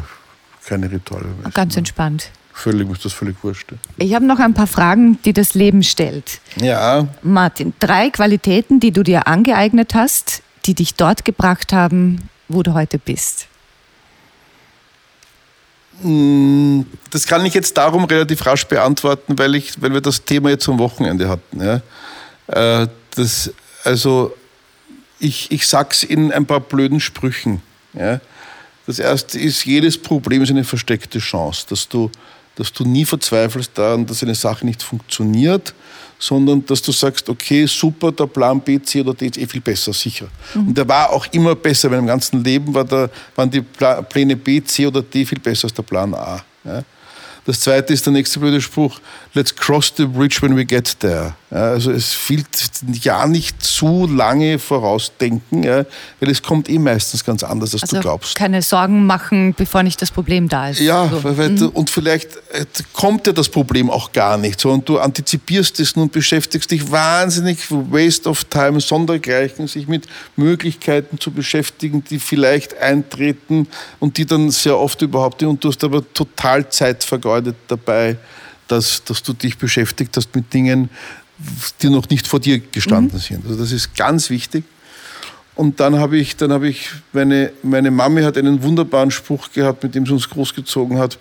keine 0.70 0.92
Rituale. 0.92 1.26
Ganz 1.54 1.76
entspannt. 1.76 2.30
Völlig, 2.54 2.90
ist 2.90 3.06
das 3.06 3.14
völlig 3.14 3.42
wurscht. 3.44 3.74
Ich 3.98 4.14
habe 4.14 4.26
noch 4.26 4.40
ein 4.40 4.54
paar 4.54 4.68
Fragen, 4.68 5.20
die 5.24 5.34
das 5.34 5.54
Leben 5.54 5.82
stellt. 5.82 6.42
Ja. 6.58 7.08
Martin, 7.24 7.74
drei 7.80 8.10
Qualitäten, 8.10 8.80
die 8.80 8.92
du 8.92 9.02
dir 9.02 9.28
angeeignet 9.28 9.96
hast, 9.96 10.44
die 10.66 10.74
dich 10.74 10.96
dort 10.96 11.26
gebracht 11.26 11.74
haben, 11.74 12.30
wo 12.50 12.62
du 12.62 12.74
heute 12.74 13.00
bist. 13.00 13.48
Hm, 16.02 16.86
das 17.12 17.26
kann 17.26 17.46
ich 17.46 17.54
jetzt 17.54 17.78
darum 17.78 18.04
relativ 18.04 18.46
rasch 18.46 18.66
beantworten, 18.66 19.40
weil, 19.40 19.56
ich, 19.56 19.82
weil 19.82 19.94
wir 19.94 20.02
das 20.02 20.24
Thema 20.24 20.50
jetzt 20.50 20.68
am 20.70 20.80
Wochenende 20.80 21.30
hatten. 21.30 21.62
Ja. 21.62 21.82
Äh, 22.84 22.88
das, 23.16 23.52
also 23.84 24.36
ich, 25.20 25.52
ich 25.52 25.68
sag's 25.68 26.04
in 26.04 26.32
ein 26.32 26.46
paar 26.46 26.60
blöden 26.60 27.00
Sprüchen. 27.00 27.62
Ja. 27.94 28.20
Das 28.90 28.98
erste 28.98 29.38
ist, 29.38 29.66
jedes 29.66 30.00
Problem 30.00 30.42
ist 30.42 30.50
eine 30.50 30.64
versteckte 30.64 31.20
Chance, 31.20 31.64
dass 31.70 31.88
du, 31.88 32.10
dass 32.56 32.74
du 32.74 32.84
nie 32.84 33.06
verzweifelst 33.06 33.70
daran, 33.76 34.04
dass 34.04 34.24
eine 34.24 34.34
Sache 34.34 34.66
nicht 34.66 34.82
funktioniert, 34.82 35.76
sondern 36.18 36.66
dass 36.66 36.82
du 36.82 36.92
sagst, 36.92 37.30
okay, 37.30 37.68
super, 37.68 38.12
der 38.12 38.26
Plan 38.26 38.60
B, 38.60 38.82
C 38.82 39.02
oder 39.02 39.14
D 39.14 39.28
ist 39.28 39.38
eh 39.38 39.46
viel 39.46 39.62
besser, 39.62 39.94
sicher. 39.94 40.28
Mhm. 40.56 40.70
Und 40.70 40.78
der 40.80 40.88
war 40.88 41.12
auch 41.12 41.28
immer 41.34 41.54
besser, 41.54 41.92
weil 41.92 42.00
im 42.00 42.08
ganzen 42.08 42.44
Leben 42.44 42.74
war 42.74 42.84
der, 42.84 43.12
waren 43.36 43.52
die 43.52 43.62
Pläne 43.62 44.36
B, 44.36 44.60
C 44.64 44.88
oder 44.88 45.04
D 45.04 45.24
viel 45.24 45.40
besser 45.40 45.66
als 45.66 45.74
der 45.76 45.84
Plan 45.84 46.12
A. 46.16 46.44
Ja? 46.64 46.84
Das 47.46 47.60
zweite 47.60 47.94
ist 47.94 48.08
der 48.08 48.14
nächste 48.14 48.40
blöde 48.40 48.60
Spruch, 48.60 49.00
let's 49.36 49.56
cross 49.56 49.94
the 49.96 50.06
bridge 50.06 50.42
when 50.42 50.58
we 50.58 50.66
get 50.66 51.00
there. 51.00 51.36
Also 51.52 51.92
es 51.92 52.14
fehlt 52.14 52.48
ja 53.02 53.26
nicht 53.26 53.64
zu 53.64 54.06
lange 54.06 54.60
vorausdenken, 54.60 55.64
weil 55.64 56.30
es 56.30 56.44
kommt 56.44 56.70
eh 56.70 56.78
meistens 56.78 57.26
ganz 57.26 57.44
anders, 57.44 57.74
als 57.74 57.84
also 57.84 57.96
du 57.96 58.02
glaubst. 58.04 58.36
keine 58.36 58.62
Sorgen 58.62 59.08
machen, 59.08 59.56
bevor 59.58 59.82
nicht 59.82 60.00
das 60.00 60.12
Problem 60.12 60.48
da 60.48 60.70
ist. 60.70 60.80
Ja, 60.80 61.10
so. 61.10 61.24
weil, 61.24 61.50
mhm. 61.50 61.70
und 61.70 61.90
vielleicht 61.90 62.36
äh, 62.52 62.66
kommt 62.94 63.26
ja 63.26 63.34
das 63.34 63.50
Problem 63.50 63.90
auch 63.90 64.12
gar 64.12 64.38
nicht, 64.38 64.60
sondern 64.60 64.86
du 64.86 65.00
antizipierst 65.00 65.80
es 65.80 65.94
und 65.94 66.12
beschäftigst 66.12 66.70
dich 66.70 66.92
wahnsinnig, 66.92 67.58
waste 67.70 68.30
of 68.30 68.44
time, 68.44 68.80
sondergleichen, 68.80 69.68
sich 69.68 69.88
mit 69.88 70.06
Möglichkeiten 70.36 71.20
zu 71.20 71.32
beschäftigen, 71.32 72.04
die 72.04 72.20
vielleicht 72.20 72.78
eintreten 72.78 73.68
und 74.00 74.18
die 74.18 74.28
dann 74.28 74.52
sehr 74.52 74.78
oft 74.78 75.02
überhaupt 75.02 75.42
nicht, 75.42 75.50
und 75.50 75.64
du 75.64 75.70
hast 75.70 75.84
aber 75.84 76.04
total 76.14 76.70
Zeit 76.70 77.04
vergeudet 77.04 77.56
dabei, 77.68 78.18
dass, 78.68 79.04
dass 79.04 79.24
du 79.24 79.34
dich 79.34 79.58
beschäftigt 79.58 80.16
hast 80.16 80.36
mit 80.36 80.54
Dingen, 80.54 80.92
die 81.82 81.90
noch 81.90 82.10
nicht 82.10 82.28
vor 82.28 82.40
dir 82.40 82.60
gestanden 82.60 83.18
mhm. 83.18 83.22
sind. 83.22 83.46
Also 83.46 83.58
das 83.58 83.72
ist 83.72 83.96
ganz 83.96 84.30
wichtig. 84.30 84.64
Und 85.56 85.80
dann 85.80 85.98
habe 86.00 86.18
ich, 86.18 86.38
dann 86.38 86.54
habe 86.54 86.70
ich, 86.70 86.90
meine, 87.12 87.52
meine 87.64 87.92
Mami 87.92 88.22
hat 88.22 88.38
einen 88.38 88.64
wunderbaren 88.64 89.12
Spruch 89.12 89.52
gehabt, 89.52 89.84
mit 89.84 89.94
dem 89.94 90.06
sie 90.06 90.14
uns 90.14 90.30
großgezogen 90.30 90.98
hat. 90.98 91.18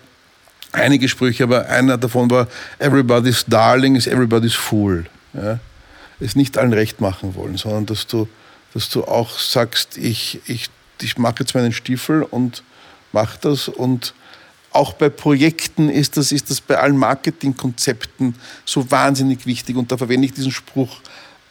Einige 0.71 1.09
Sprüche, 1.09 1.45
aber 1.45 1.67
einer 1.69 1.99
davon 1.99 2.31
war, 2.31 2.47
everybody's 2.79 3.45
darling 3.47 3.97
is 3.97 4.07
everybody's 4.07 4.55
fool. 4.55 5.07
Ja? 5.33 5.59
Es 6.21 6.37
nicht 6.37 6.59
allen 6.59 6.73
recht 6.73 7.01
machen 7.01 7.35
wollen, 7.35 7.57
sondern 7.57 7.87
dass 7.87 8.07
du, 8.07 8.29
dass 8.75 8.89
du 8.91 9.05
auch 9.05 9.39
sagst, 9.39 9.97
ich, 9.97 10.41
ich, 10.47 10.69
ich 11.01 11.19
mache 11.19 11.37
jetzt 11.41 11.55
meinen 11.55 11.73
Stiefel 11.73 12.23
und 12.23 12.63
mache 13.13 13.39
das 13.41 13.69
und 13.69 14.15
auch 14.73 14.93
bei 14.93 15.09
Projekten 15.09 15.89
ist 15.89 16.17
das, 16.17 16.33
ist 16.33 16.51
das 16.51 16.61
bei 16.61 16.79
allen 16.79 16.97
Marketingkonzepten 16.97 18.35
so 18.65 18.91
wahnsinnig 18.91 19.47
wichtig. 19.47 19.77
Und 19.77 19.91
da 19.91 19.97
verwende 19.97 20.27
ich 20.27 20.35
diesen 20.35 20.53
Spruch 20.53 21.01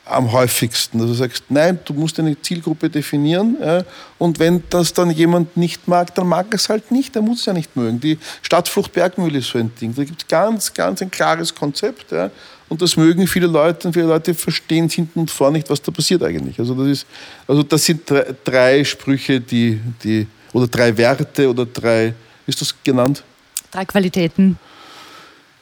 am 0.10 0.32
häufigsten. 0.32 1.00
Also 1.00 1.14
du 1.14 1.18
sagst, 1.18 1.46
nein, 1.50 1.80
du 1.86 1.94
musst 1.94 2.20
eine 2.20 2.40
Zielgruppe 2.42 2.90
definieren 2.90 3.58
ja, 3.60 3.84
und 4.18 4.40
wenn 4.40 4.64
das 4.70 4.94
dann 4.94 5.12
jemand 5.12 5.58
nicht 5.58 5.88
mag, 5.88 6.14
dann 6.16 6.28
mag 6.28 6.54
es 6.54 6.70
halt 6.70 6.92
nicht, 6.92 7.16
der 7.16 7.22
muss 7.22 7.42
es 7.42 7.46
ja 7.46 7.54
nicht 7.54 7.76
mögen. 7.76 8.00
Die 8.00 8.18
Stadtflucht 8.42 8.94
Bergmühle 8.94 9.40
ist 9.40 9.50
so 9.50 9.58
ein 9.58 9.72
Ding. 9.80 9.94
Da 9.96 10.04
gibt 10.04 10.22
es 10.22 10.28
ganz, 10.28 10.74
ganz 10.74 11.02
ein 11.02 11.12
klares 11.12 11.54
Konzept 11.54 12.12
ja, 12.12 12.32
und 12.70 12.82
das 12.82 12.98
mögen 12.98 13.28
viele 13.28 13.48
Leute 13.48 13.88
und 13.88 13.94
viele 13.94 14.08
Leute 14.08 14.34
verstehen 14.34 14.90
hinten 14.90 15.20
und 15.20 15.32
vorne 15.32 15.58
nicht, 15.58 15.70
was 15.70 15.82
da 15.82 15.92
passiert 15.92 16.24
eigentlich. 16.24 16.60
Also 16.60 16.74
das, 16.74 16.88
ist, 16.88 17.06
also 17.48 17.64
das 17.64 17.84
sind 17.84 18.10
drei, 18.10 18.36
drei 18.44 18.84
Sprüche, 18.84 19.40
die, 19.40 19.80
die, 20.04 20.28
oder 20.54 20.68
drei 20.68 20.96
Werte 20.98 21.50
oder 21.50 21.66
drei 21.66 22.14
ist 22.48 22.62
das 22.62 22.76
genannt? 22.84 23.24
Drei 23.72 23.86
Qualitäten. 23.86 24.58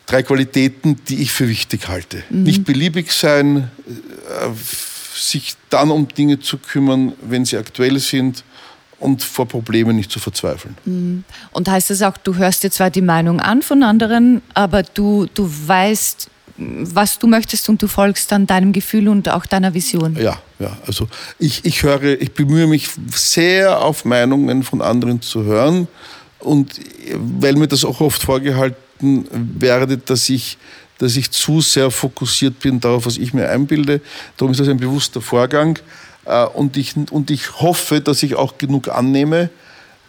Drei 0.06 0.24
Qualitäten, 0.24 1.02
die 1.08 1.22
ich 1.22 1.32
für 1.32 1.50
wichtig 1.50 1.88
halte. 1.88 2.24
Mhm. 2.30 2.44
Nicht 2.44 2.64
beliebig 2.64 3.12
sein, 3.12 3.72
äh, 3.88 4.50
sich 5.16 5.56
dann 5.70 5.92
um 5.92 6.08
Dinge 6.08 6.40
zu 6.40 6.58
kümmern, 6.58 7.14
wenn 7.22 7.46
sie 7.46 7.58
aktuell 7.58 8.00
sind 8.00 8.44
und 9.00 9.24
vor 9.24 9.48
Problemen 9.48 9.96
nicht 9.96 10.12
zu 10.12 10.20
verzweifeln. 10.20 10.78
Mhm. 10.86 11.24
Und 11.52 11.70
heißt 11.70 11.90
das 11.90 12.02
auch, 12.02 12.18
du 12.18 12.36
hörst 12.36 12.64
dir 12.64 12.72
zwar 12.72 12.90
die 12.90 13.02
Meinung 13.02 13.40
an 13.40 13.62
von 13.62 13.84
anderen, 13.84 14.42
aber 14.54 14.84
du, 14.84 15.28
du 15.34 15.50
weißt, 15.50 16.30
was 16.58 17.20
du 17.20 17.28
möchtest 17.28 17.68
und 17.68 17.82
du 17.82 17.88
folgst 17.88 18.32
dann 18.32 18.48
deinem 18.48 18.72
Gefühl 18.72 19.10
und 19.10 19.28
auch 19.30 19.46
deiner 19.46 19.74
Vision. 19.74 20.16
Ja, 20.16 20.40
ja. 20.60 20.78
Also 20.88 21.10
ich, 21.38 21.66
ich 21.66 21.84
höre, 21.84 22.22
ich 22.22 22.32
bemühe 22.34 22.68
mich 22.68 22.90
sehr 23.14 23.82
auf 23.82 24.06
Meinungen 24.06 24.64
von 24.64 24.82
anderen 24.82 25.22
zu 25.22 25.44
hören. 25.44 25.88
Und 26.46 26.80
weil 27.16 27.56
mir 27.56 27.68
das 27.68 27.84
auch 27.84 28.02
oft 28.02 28.22
vorgehalten 28.22 29.28
werde, 29.32 29.98
dass 29.98 30.30
ich, 30.30 30.58
dass 31.00 31.16
ich 31.16 31.32
zu 31.32 31.60
sehr 31.60 31.90
fokussiert 31.90 32.60
bin 32.60 32.80
darauf, 32.80 33.08
was 33.08 33.18
ich 33.18 33.34
mir 33.34 33.50
einbilde. 33.50 34.00
Darum 34.38 34.52
ist 34.52 34.60
das 34.60 34.68
ein 34.68 34.78
bewusster 34.78 35.22
Vorgang. 35.22 35.80
Äh, 36.26 36.46
und 36.46 36.78
ich, 36.78 36.94
und 37.10 37.32
ich 37.32 37.60
hoffe, 37.60 38.00
dass 38.00 38.22
ich 38.22 38.36
auch 38.36 38.60
genug 38.60 38.90
annehme. 38.90 39.50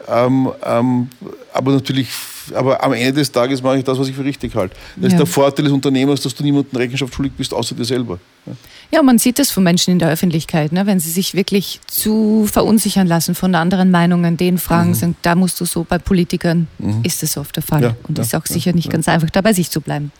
Ähm, 0.09 0.50
ähm, 0.64 1.09
aber 1.52 1.72
natürlich 1.72 2.09
aber 2.54 2.82
am 2.82 2.92
Ende 2.92 3.14
des 3.14 3.32
Tages 3.32 3.62
mache 3.62 3.78
ich 3.78 3.84
das, 3.84 3.98
was 3.98 4.09
ich 4.09 4.14
für 4.14 4.24
richtig 4.24 4.54
halte. 4.54 4.74
Das 4.96 5.04
ja. 5.04 5.09
ist 5.09 5.18
der 5.18 5.26
Vorteil 5.26 5.64
des 5.64 5.72
Unternehmers, 5.72 6.20
dass 6.20 6.34
du 6.34 6.42
niemandem 6.42 6.76
Rechenschaft 6.76 7.14
schuldig 7.14 7.32
bist, 7.36 7.52
außer 7.52 7.74
dir 7.74 7.84
selber. 7.84 8.18
Ja. 8.46 8.52
ja, 8.92 9.02
man 9.02 9.18
sieht 9.18 9.38
das 9.38 9.50
von 9.50 9.64
Menschen 9.64 9.92
in 9.92 9.98
der 9.98 10.11
Öffentlichkeit, 10.11 10.72
ne? 10.72 10.86
wenn 10.86 11.00
sie 11.00 11.11
sich 11.11 11.34
wirklich 11.34 11.80
zu 11.86 12.46
verunsichern 12.50 13.07
lassen 13.07 13.34
von 13.34 13.54
anderen 13.54 13.90
Meinungen, 13.90 14.36
den 14.36 14.59
Fragen 14.59 14.90
mhm. 14.90 14.94
sind, 14.94 15.16
da 15.22 15.34
musst 15.34 15.61
du 15.61 15.64
so, 15.64 15.84
bei 15.84 15.98
Politikern 15.98 16.68
mhm. 16.78 17.00
ist 17.02 17.22
das 17.22 17.36
oft 17.36 17.57
der 17.57 17.62
Fall. 17.62 17.82
Ja, 17.82 17.96
und 18.07 18.18
ist 18.18 18.34
auch 18.34 18.46
sicher 18.46 18.72
nicht 18.72 18.90
ganz 18.90 19.09
einfach, 19.09 19.30
da 19.30 19.40
bei 19.40 19.52
sich 19.52 19.70
zu 19.70 19.80
bleiben. 19.80 20.12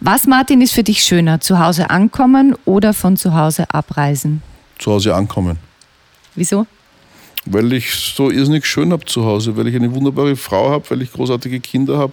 Was, 0.00 0.26
Martin, 0.26 0.60
ist 0.60 0.74
für 0.74 0.84
dich 0.84 1.02
schöner, 1.02 1.40
zu 1.40 1.58
Hause 1.58 1.90
ankommen 1.90 2.54
oder 2.64 2.92
von 2.92 3.16
zu 3.16 3.34
Hause 3.34 3.70
abreisen? 3.70 4.42
Zu 4.78 4.92
Hause 4.92 5.14
ankommen. 5.14 5.58
Wieso? 6.34 6.66
Weil 7.46 7.72
ich 7.72 7.90
so 7.90 8.30
irrsinnig 8.30 8.66
schön 8.66 8.92
habe 8.92 9.04
zu 9.04 9.24
Hause, 9.24 9.56
weil 9.56 9.68
ich 9.68 9.74
eine 9.74 9.94
wunderbare 9.94 10.36
Frau 10.36 10.70
habe, 10.70 10.88
weil 10.90 11.02
ich 11.02 11.12
großartige 11.12 11.60
Kinder 11.60 11.98
habe, 11.98 12.12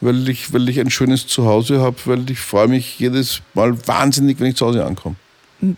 weil 0.00 0.28
ich, 0.28 0.52
weil 0.52 0.68
ich 0.68 0.80
ein 0.80 0.90
schönes 0.90 1.26
Zuhause 1.26 1.80
habe, 1.80 1.96
weil 2.06 2.28
ich 2.30 2.40
freue 2.40 2.68
mich 2.68 2.98
jedes 2.98 3.42
Mal 3.54 3.76
wahnsinnig, 3.86 4.40
wenn 4.40 4.48
ich 4.48 4.56
zu 4.56 4.66
Hause 4.66 4.84
ankomme. 4.84 5.16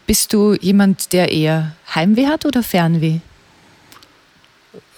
Bist 0.07 0.32
du 0.32 0.55
jemand, 0.55 1.12
der 1.12 1.30
eher 1.30 1.76
Heimweh 1.95 2.26
hat 2.26 2.47
oder 2.47 2.62
Fernweh? 2.62 3.18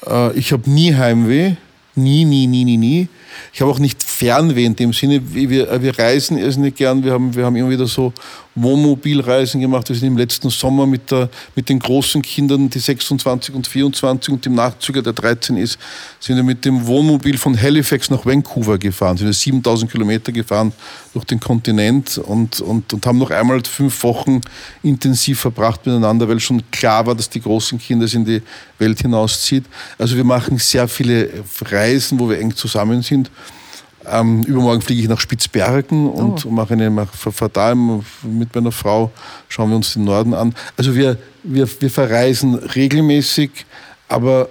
Äh, 0.06 0.38
ich 0.38 0.52
habe 0.52 0.70
nie 0.70 0.94
Heimweh, 0.94 1.56
nie, 1.96 2.24
nie, 2.24 2.46
nie, 2.46 2.64
nie, 2.64 2.76
nie. 2.76 3.08
Ich 3.52 3.60
habe 3.60 3.70
auch 3.70 3.78
nicht 3.78 4.02
Fernweh 4.02 4.64
in 4.64 4.76
dem 4.76 4.92
Sinne, 4.92 5.20
wir, 5.34 5.82
wir 5.82 5.98
reisen 5.98 6.38
irrsinnig 6.38 6.76
gern. 6.76 7.02
Wir 7.02 7.12
haben, 7.12 7.34
wir 7.34 7.44
haben 7.44 7.56
immer 7.56 7.70
wieder 7.70 7.86
so 7.86 8.12
Wohnmobilreisen 8.56 9.60
gemacht. 9.60 9.88
Wir 9.88 9.96
sind 9.96 10.08
im 10.08 10.16
letzten 10.16 10.50
Sommer 10.50 10.86
mit, 10.86 11.10
der, 11.10 11.28
mit 11.54 11.68
den 11.68 11.78
großen 11.78 12.22
Kindern, 12.22 12.68
die 12.70 12.78
26 12.78 13.54
und 13.54 13.66
24 13.66 14.32
und 14.32 14.44
dem 14.44 14.54
Nachzüger, 14.54 15.02
der 15.02 15.12
13 15.12 15.56
ist, 15.58 15.78
sind 16.18 16.36
wir 16.36 16.42
mit 16.42 16.64
dem 16.64 16.86
Wohnmobil 16.86 17.38
von 17.38 17.60
Halifax 17.60 18.10
nach 18.10 18.24
Vancouver 18.24 18.78
gefahren. 18.78 19.16
Sind 19.18 19.26
wir 19.26 19.34
7000 19.34 19.92
Kilometer 19.92 20.32
gefahren 20.32 20.72
durch 21.12 21.26
den 21.26 21.38
Kontinent 21.38 22.18
und, 22.18 22.60
und, 22.60 22.92
und 22.92 23.06
haben 23.06 23.18
noch 23.18 23.30
einmal 23.30 23.62
fünf 23.64 24.02
Wochen 24.02 24.40
intensiv 24.82 25.40
verbracht 25.40 25.84
miteinander, 25.86 26.28
weil 26.28 26.40
schon 26.40 26.62
klar 26.70 27.06
war, 27.06 27.14
dass 27.14 27.28
die 27.28 27.40
großen 27.40 27.78
Kinder 27.78 28.06
es 28.06 28.14
in 28.14 28.24
die 28.24 28.42
Welt 28.78 29.00
hinauszieht. 29.00 29.64
Also 29.98 30.16
wir 30.16 30.24
machen 30.24 30.58
sehr 30.58 30.88
viele 30.88 31.28
Reisen, 31.62 32.18
wo 32.18 32.28
wir 32.28 32.38
eng 32.38 32.54
zusammen 32.54 33.02
sind. 33.02 33.30
Ähm, 34.08 34.44
übermorgen 34.44 34.82
fliege 34.82 35.02
ich 35.02 35.08
nach 35.08 35.20
Spitzbergen 35.20 36.08
und 36.08 36.46
oh. 36.46 36.50
mache 36.50 36.74
eine 36.74 37.06
Verdaim 37.06 38.04
mit 38.22 38.54
meiner 38.54 38.72
Frau, 38.72 39.10
schauen 39.48 39.70
wir 39.70 39.76
uns 39.76 39.94
den 39.94 40.04
Norden 40.04 40.34
an. 40.34 40.54
Also 40.76 40.94
wir, 40.94 41.18
wir, 41.42 41.68
wir 41.80 41.90
verreisen 41.90 42.54
regelmäßig, 42.54 43.50
aber 44.08 44.48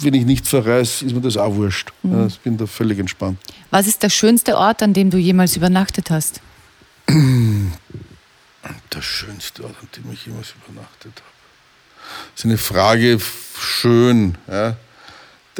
wenn 0.00 0.14
ich 0.14 0.24
nicht 0.24 0.46
verreise, 0.46 1.04
ist 1.04 1.14
mir 1.14 1.20
das 1.20 1.36
auch 1.36 1.54
wurscht. 1.54 1.92
Mhm. 2.02 2.26
Ich 2.28 2.40
bin 2.40 2.56
da 2.56 2.66
völlig 2.66 2.98
entspannt. 2.98 3.38
Was 3.70 3.86
ist 3.86 4.02
der 4.02 4.10
schönste 4.10 4.56
Ort, 4.56 4.82
an 4.82 4.92
dem 4.92 5.10
du 5.10 5.18
jemals 5.18 5.56
übernachtet 5.56 6.10
hast? 6.10 6.40
Der 8.92 9.02
schönste 9.02 9.62
Ort, 9.62 9.76
an 9.80 9.88
dem 9.96 10.12
ich 10.12 10.26
jemals 10.26 10.54
übernachtet 10.64 11.12
habe. 11.14 11.34
Das 12.34 12.40
ist 12.40 12.44
eine 12.46 12.58
Frage 12.58 13.20
schön. 13.58 14.36
Ja 14.48 14.76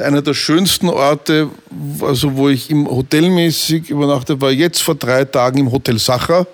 einer 0.00 0.22
der 0.22 0.34
schönsten 0.34 0.88
Orte, 0.88 1.48
also 2.00 2.36
wo 2.36 2.48
ich 2.48 2.70
im 2.70 2.88
Hotelmäßig 2.88 3.90
übernachtet 3.90 4.40
war, 4.40 4.50
jetzt 4.50 4.82
vor 4.82 4.94
drei 4.94 5.24
Tagen 5.24 5.58
im 5.58 5.72
Hotel 5.72 5.98
Sacher, 5.98 6.46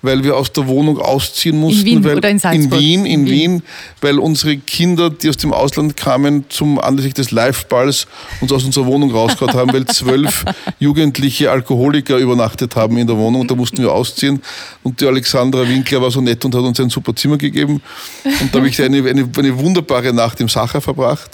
weil 0.00 0.22
wir 0.24 0.36
aus 0.36 0.52
der 0.52 0.66
Wohnung 0.66 0.98
ausziehen 0.98 1.58
mussten. 1.58 1.80
In 1.80 1.86
Wien 1.86 2.04
weil, 2.04 2.16
oder 2.16 2.30
in 2.30 2.38
Salzburg? 2.38 2.72
In 2.72 2.78
Wien, 2.80 3.06
in, 3.06 3.12
in 3.12 3.26
Wien. 3.26 3.52
Wien, 3.52 3.62
weil 4.00 4.18
unsere 4.18 4.56
Kinder, 4.56 5.10
die 5.10 5.28
aus 5.28 5.36
dem 5.36 5.52
Ausland 5.52 5.96
kamen, 5.96 6.44
zum 6.48 6.78
anlässlich 6.78 7.14
des 7.14 7.30
Live-Balls 7.30 8.06
uns 8.40 8.52
aus 8.52 8.64
unserer 8.64 8.86
Wohnung 8.86 9.10
rausgehauen 9.10 9.54
haben, 9.54 9.72
weil 9.72 9.86
zwölf 9.86 10.44
jugendliche 10.78 11.50
Alkoholiker 11.50 12.16
übernachtet 12.16 12.76
haben 12.76 12.96
in 12.96 13.06
der 13.06 13.16
Wohnung 13.16 13.42
und 13.42 13.50
da 13.50 13.54
mussten 13.54 13.78
wir 13.78 13.92
ausziehen. 13.92 14.40
Und 14.82 15.00
die 15.00 15.06
Alexandra 15.06 15.68
Winkler 15.68 16.00
war 16.00 16.10
so 16.10 16.20
nett 16.20 16.44
und 16.44 16.54
hat 16.54 16.62
uns 16.62 16.80
ein 16.80 16.90
super 16.90 17.14
Zimmer 17.14 17.36
gegeben. 17.36 17.82
Und 18.24 18.54
da 18.54 18.58
habe 18.58 18.68
ich 18.68 18.80
eine, 18.80 18.98
eine, 18.98 19.28
eine 19.36 19.58
wunderbare 19.58 20.12
Nacht 20.12 20.40
im 20.40 20.48
Sacher 20.48 20.80
verbracht. 20.80 21.30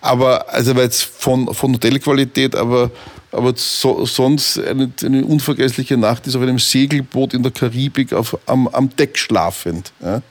Aber, 0.00 0.48
also 0.48 0.74
war 0.74 0.82
jetzt 0.82 1.02
von, 1.02 1.52
von 1.54 1.74
Hotelqualität, 1.74 2.54
aber, 2.56 2.90
aber 3.32 3.52
so, 3.56 4.06
sonst 4.06 4.58
eine, 4.58 4.90
eine, 5.04 5.24
unvergessliche 5.24 5.96
Nacht 5.96 6.26
ist 6.26 6.36
auf 6.36 6.42
einem 6.42 6.58
Segelboot 6.58 7.34
in 7.34 7.42
der 7.42 7.52
Karibik 7.52 8.12
auf, 8.12 8.38
am, 8.46 8.66
am 8.68 8.94
Deck 8.96 9.18
schlafend. 9.18 9.92
Ja? 10.00 10.22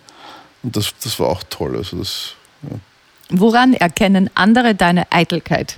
Und 0.63 0.75
das, 0.75 0.93
das 1.03 1.19
war 1.19 1.27
auch 1.27 1.43
toll. 1.49 1.77
Also 1.77 1.97
das, 1.97 2.33
ja. 2.63 2.77
Woran 3.31 3.73
erkennen 3.73 4.29
andere 4.33 4.73
deine 4.73 5.11
Eitelkeit? 5.11 5.77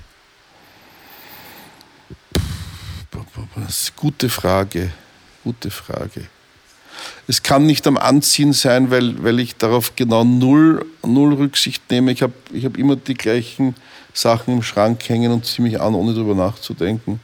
Gute 3.96 4.30
Frage. 4.30 4.90
Gute 5.44 5.70
Frage. 5.70 6.28
Es 7.28 7.42
kann 7.42 7.66
nicht 7.66 7.86
am 7.86 7.96
Anziehen 7.96 8.52
sein, 8.52 8.90
weil, 8.90 9.22
weil 9.22 9.40
ich 9.40 9.56
darauf 9.56 9.94
genau 9.96 10.24
null, 10.24 10.84
null 11.04 11.34
Rücksicht 11.34 11.90
nehme. 11.90 12.12
Ich 12.12 12.22
habe 12.22 12.32
ich 12.52 12.64
hab 12.64 12.76
immer 12.76 12.96
die 12.96 13.14
gleichen 13.14 13.74
Sachen 14.12 14.54
im 14.54 14.62
Schrank 14.62 15.08
hängen 15.08 15.32
und 15.32 15.46
ziehe 15.46 15.66
mich 15.66 15.80
an, 15.80 15.94
ohne 15.94 16.14
darüber 16.14 16.34
nachzudenken. 16.34 17.20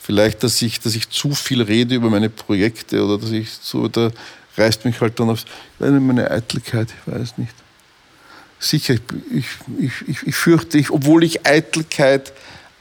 Vielleicht, 0.00 0.42
dass 0.42 0.60
ich, 0.62 0.80
dass 0.80 0.94
ich 0.94 1.08
zu 1.08 1.34
viel 1.34 1.62
rede 1.62 1.94
über 1.94 2.10
meine 2.10 2.28
Projekte 2.28 3.04
oder 3.04 3.18
dass 3.18 3.30
ich 3.30 3.50
so, 3.50 3.88
da 3.88 4.10
reißt 4.56 4.84
mich 4.84 5.00
halt 5.00 5.18
dann 5.20 5.30
aufs, 5.30 5.44
meine 5.78 6.30
Eitelkeit, 6.30 6.88
ich 6.90 7.12
weiß 7.12 7.38
nicht. 7.38 7.54
Sicher, 8.58 8.94
ich, 9.32 9.46
ich, 9.78 10.08
ich, 10.08 10.26
ich 10.26 10.34
fürchte, 10.36 10.78
ich, 10.78 10.90
obwohl 10.90 11.24
ich 11.24 11.46
Eitelkeit 11.46 12.32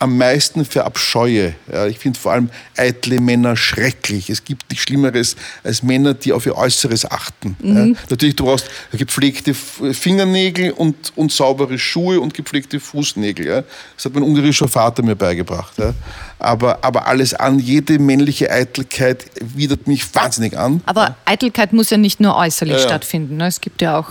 am 0.01 0.17
meisten 0.17 0.65
verabscheue. 0.65 1.53
Ja, 1.71 1.85
ich 1.85 1.99
finde 1.99 2.19
vor 2.19 2.31
allem 2.31 2.49
eitle 2.75 3.21
Männer 3.21 3.55
schrecklich. 3.55 4.31
Es 4.31 4.43
gibt 4.43 4.67
nichts 4.71 4.85
Schlimmeres 4.85 5.35
als 5.63 5.83
Männer, 5.83 6.15
die 6.15 6.33
auf 6.33 6.47
ihr 6.47 6.57
Äußeres 6.57 7.09
achten. 7.09 7.55
Mhm. 7.59 7.75
Ja, 7.75 7.99
natürlich, 8.09 8.35
du 8.35 8.45
brauchst 8.45 8.67
gepflegte 8.91 9.53
Fingernägel 9.53 10.71
und, 10.71 11.13
und 11.15 11.31
saubere 11.31 11.77
Schuhe 11.77 12.19
und 12.19 12.33
gepflegte 12.33 12.79
Fußnägel. 12.79 13.45
Ja. 13.45 13.63
Das 13.95 14.05
hat 14.05 14.15
mein 14.15 14.23
ungarischer 14.23 14.67
Vater 14.67 15.03
mir 15.03 15.15
beigebracht. 15.15 15.77
Ja. 15.77 15.93
Aber, 16.39 16.83
aber 16.83 17.05
alles 17.05 17.35
an, 17.35 17.59
jede 17.59 17.99
männliche 17.99 18.49
Eitelkeit 18.49 19.25
widert 19.39 19.87
mich 19.87 20.03
wahnsinnig 20.15 20.57
an. 20.57 20.81
Aber 20.87 21.15
Eitelkeit 21.25 21.73
muss 21.73 21.91
ja 21.91 21.97
nicht 21.97 22.19
nur 22.19 22.35
äußerlich 22.35 22.79
stattfinden. 22.81 23.37
Ne? 23.37 23.45
Es 23.45 23.61
gibt 23.61 23.83
ja 23.83 23.99
auch 23.99 24.09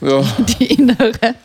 die 0.58 0.66
innere 0.66 1.36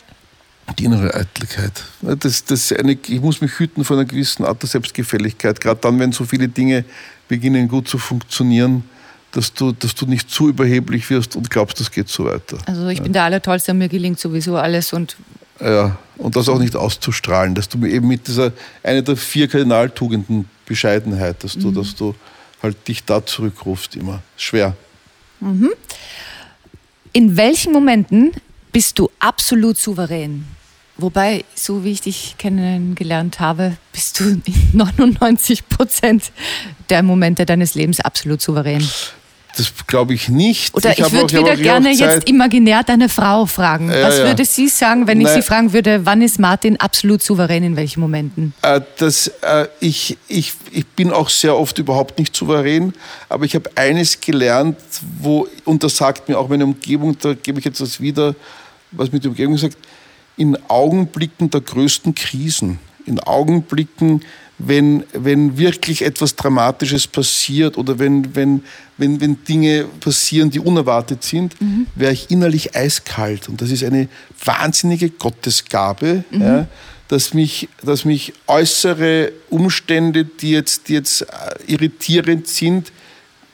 die 0.78 0.86
innere 0.86 1.14
Eitelkeit. 1.14 1.84
Das, 2.02 2.46
das 2.46 2.72
eine, 2.72 2.94
ich 2.94 3.22
muss 3.22 3.42
mich 3.42 3.60
hüten 3.60 3.84
vor 3.84 3.98
einer 3.98 4.06
gewissen 4.06 4.46
Art 4.46 4.62
der 4.62 4.70
Selbstgefälligkeit, 4.70 5.60
gerade 5.60 5.80
dann, 5.82 6.00
wenn 6.00 6.12
so 6.12 6.26
viele 6.26 6.48
Dinge 6.48 6.86
beginnen 7.28 7.68
gut 7.68 7.88
zu 7.88 7.98
funktionieren, 7.98 8.84
dass 9.32 9.54
du, 9.54 9.72
dass 9.72 9.96
du 9.96 10.06
nicht 10.06 10.30
zu 10.30 10.50
überheblich 10.50 11.10
wirst 11.10 11.36
und 11.36 11.50
glaubst, 11.50 11.80
das 11.80 11.92
geht 11.92 12.08
so 12.08 12.26
weiter. 12.26 12.58
Also 12.66 12.88
ich 12.88 13.00
ja. 13.00 13.04
bin 13.04 13.14
der 13.14 13.24
Allertollste, 13.24 13.74
mir 13.74 13.90
gelingt 13.90 14.20
sowieso 14.20 14.56
alles 14.56 14.94
und 14.94 15.18
ja, 15.60 15.98
und 16.18 16.36
das 16.36 16.50
auch 16.50 16.60
nicht 16.60 16.76
auszustrahlen, 16.76 17.56
dass 17.56 17.70
du 17.70 17.84
eben 17.86 18.08
mit 18.08 18.28
dieser, 18.28 18.52
eine 18.82 19.04
der 19.04 19.16
vier 19.16 19.48
Kardinaltugenden 19.48 20.50
Bescheidenheit, 20.66 21.44
dass 21.44 21.54
du, 21.54 21.70
mhm. 21.70 21.76
dass 21.76 21.96
du 21.96 22.16
halt 22.62 22.88
dich 22.88 23.04
da 23.06 23.26
zurückrufst 23.26 23.96
immer. 23.96 24.22
Schwer. 24.36 24.76
Mhm. 25.40 25.72
In 27.12 27.38
welchen 27.38 27.72
Momenten 27.72 28.32
bist 28.74 29.00
du 29.00 29.10
absolut 29.20 29.78
souverän. 29.78 30.46
Wobei, 30.98 31.46
so 31.56 31.84
wie 31.84 31.92
ich 31.92 32.02
dich 32.02 32.36
kennengelernt 32.38 33.40
habe, 33.40 33.78
bist 33.92 34.20
du 34.20 34.26
in 34.26 34.44
99 34.74 35.68
Prozent 35.70 36.32
der 36.90 37.02
Momente 37.02 37.46
deines 37.46 37.74
Lebens 37.76 38.00
absolut 38.00 38.42
souverän. 38.42 38.88
Das 39.56 39.72
glaube 39.86 40.16
ich 40.16 40.30
nicht. 40.30 40.74
Oder 40.74 40.94
ich, 40.94 41.02
habe 41.02 41.12
würde 41.12 41.38
wieder 41.38 41.54
ich 41.54 41.62
gerne 41.62 41.92
jetzt 41.92 42.28
imaginär 42.28 42.84
deine 42.84 43.08
Frau 43.08 43.46
fragen. 43.46 43.92
Ja, 43.92 44.08
Was 44.08 44.18
ja. 44.18 44.26
würde 44.26 44.46
sie 44.46 44.68
sagen, 44.68 45.06
wenn 45.06 45.20
ich 45.20 45.28
Nein. 45.28 45.36
sie 45.36 45.42
fragen 45.44 45.74
würde, 45.74 46.06
wann 46.06 46.24
ist 46.24 46.40
Martin 46.40 46.80
absolut 46.80 47.22
souverän 47.22 47.64
in 47.64 47.76
welchen 47.76 48.00
Momenten? 48.00 48.54
Äh, 48.64 48.82
das, 48.98 49.28
äh, 49.42 49.68
ich, 49.80 50.18
ich, 50.28 50.54
ich 50.72 50.88
bin 50.88 51.12
auch 51.12 51.30
sehr 51.30 51.56
oft 51.56 51.78
überhaupt 51.78 52.18
nicht 52.18 52.36
souverän, 52.36 52.94
aber 53.30 53.46
ich 53.46 53.54
habe 53.54 53.70
eines 53.76 54.20
gelernt, 54.20 54.78
wo, 55.20 55.48
und 55.66 55.84
das 55.84 55.98
sagt 55.98 56.30
mir 56.30 56.40
auch 56.40 56.50
meine 56.50 56.64
Umgebung, 56.64 57.16
da 57.20 57.36
gebe 57.36 57.60
ich 57.60 57.66
jetzt 57.66 57.80
das 57.80 58.00
wieder, 58.00 58.34
was 58.94 59.12
mit 59.12 59.24
der 59.24 59.32
Umgebung 59.32 59.58
sagt, 59.58 59.78
in 60.38 60.58
Augenblicken 60.70 61.50
der 61.50 61.62
größten 61.62 62.16
Krisen, 62.16 62.80
in 63.06 63.20
Augenblicken, 63.20 64.22
wenn, 64.58 65.04
wenn 65.14 65.58
wirklich 65.58 66.04
etwas 66.04 66.36
Dramatisches 66.36 67.08
passiert 67.08 67.78
oder 67.78 68.00
wenn, 68.00 68.36
wenn, 68.36 68.64
wenn, 68.98 69.20
wenn 69.20 69.44
Dinge 69.44 69.86
passieren, 70.00 70.52
die 70.52 70.60
unerwartet 70.60 71.24
sind, 71.24 71.56
wäre 71.96 72.14
ich 72.14 72.32
innerlich 72.32 72.76
eiskalt. 72.76 73.50
Und 73.50 73.62
das 73.62 73.72
ist 73.72 73.84
eine 73.84 74.08
wahnsinnige 74.44 75.10
Gottesgabe, 75.10 76.24
ja, 76.32 76.68
dass, 77.08 77.34
mich, 77.34 77.68
dass 77.84 78.06
mich 78.06 78.34
äußere 78.48 79.34
Umstände, 79.50 80.26
die 80.26 80.52
jetzt, 80.52 80.88
die 80.88 80.94
jetzt 80.94 81.22
äh, 81.22 81.26
irritierend 81.68 82.48
sind, 82.48 82.92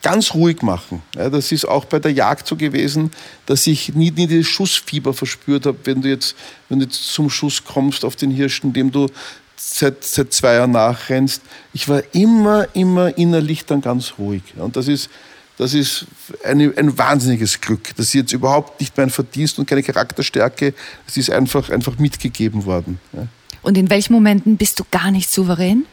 ganz 0.02 0.34
ruhig 0.34 0.62
machen. 0.62 1.02
Ja, 1.14 1.28
das 1.30 1.52
ist 1.52 1.66
auch 1.66 1.84
bei 1.84 1.98
der 1.98 2.12
Jagd 2.12 2.46
so 2.46 2.56
gewesen, 2.56 3.10
dass 3.46 3.66
ich 3.66 3.94
nie, 3.94 4.10
nie 4.10 4.26
das 4.26 4.46
Schussfieber 4.46 5.12
verspürt 5.12 5.66
habe, 5.66 5.78
wenn 5.84 6.02
du 6.02 6.08
jetzt, 6.08 6.34
wenn 6.68 6.80
du 6.80 6.88
zum 6.88 7.30
Schuss 7.30 7.64
kommst 7.64 8.04
auf 8.04 8.16
den 8.16 8.30
Hirschen, 8.30 8.72
dem 8.72 8.90
du 8.90 9.08
seit, 9.56 10.04
seit 10.04 10.32
zwei 10.32 10.54
Jahren 10.54 10.72
nachrennst. 10.72 11.42
Ich 11.72 11.88
war 11.88 12.02
immer, 12.12 12.66
immer 12.74 13.16
innerlich 13.16 13.66
dann 13.66 13.80
ganz 13.80 14.14
ruhig. 14.18 14.42
Und 14.56 14.76
das 14.76 14.88
ist, 14.88 15.10
das 15.58 15.74
ist 15.74 16.06
eine, 16.44 16.72
ein 16.76 16.96
wahnsinniges 16.96 17.60
Glück. 17.60 17.94
Das 17.96 18.06
ist 18.06 18.14
jetzt 18.14 18.32
überhaupt 18.32 18.80
nicht 18.80 18.96
mein 18.96 19.10
Verdienst 19.10 19.58
und 19.58 19.66
keine 19.66 19.82
Charakterstärke. 19.82 20.74
Es 21.06 21.16
ist 21.16 21.30
einfach, 21.30 21.68
einfach 21.68 21.98
mitgegeben 21.98 22.64
worden. 22.64 22.98
Ja. 23.12 23.26
Und 23.62 23.76
in 23.76 23.90
welchen 23.90 24.14
Momenten 24.14 24.56
bist 24.56 24.80
du 24.80 24.84
gar 24.90 25.10
nicht 25.10 25.30
souverän? 25.30 25.84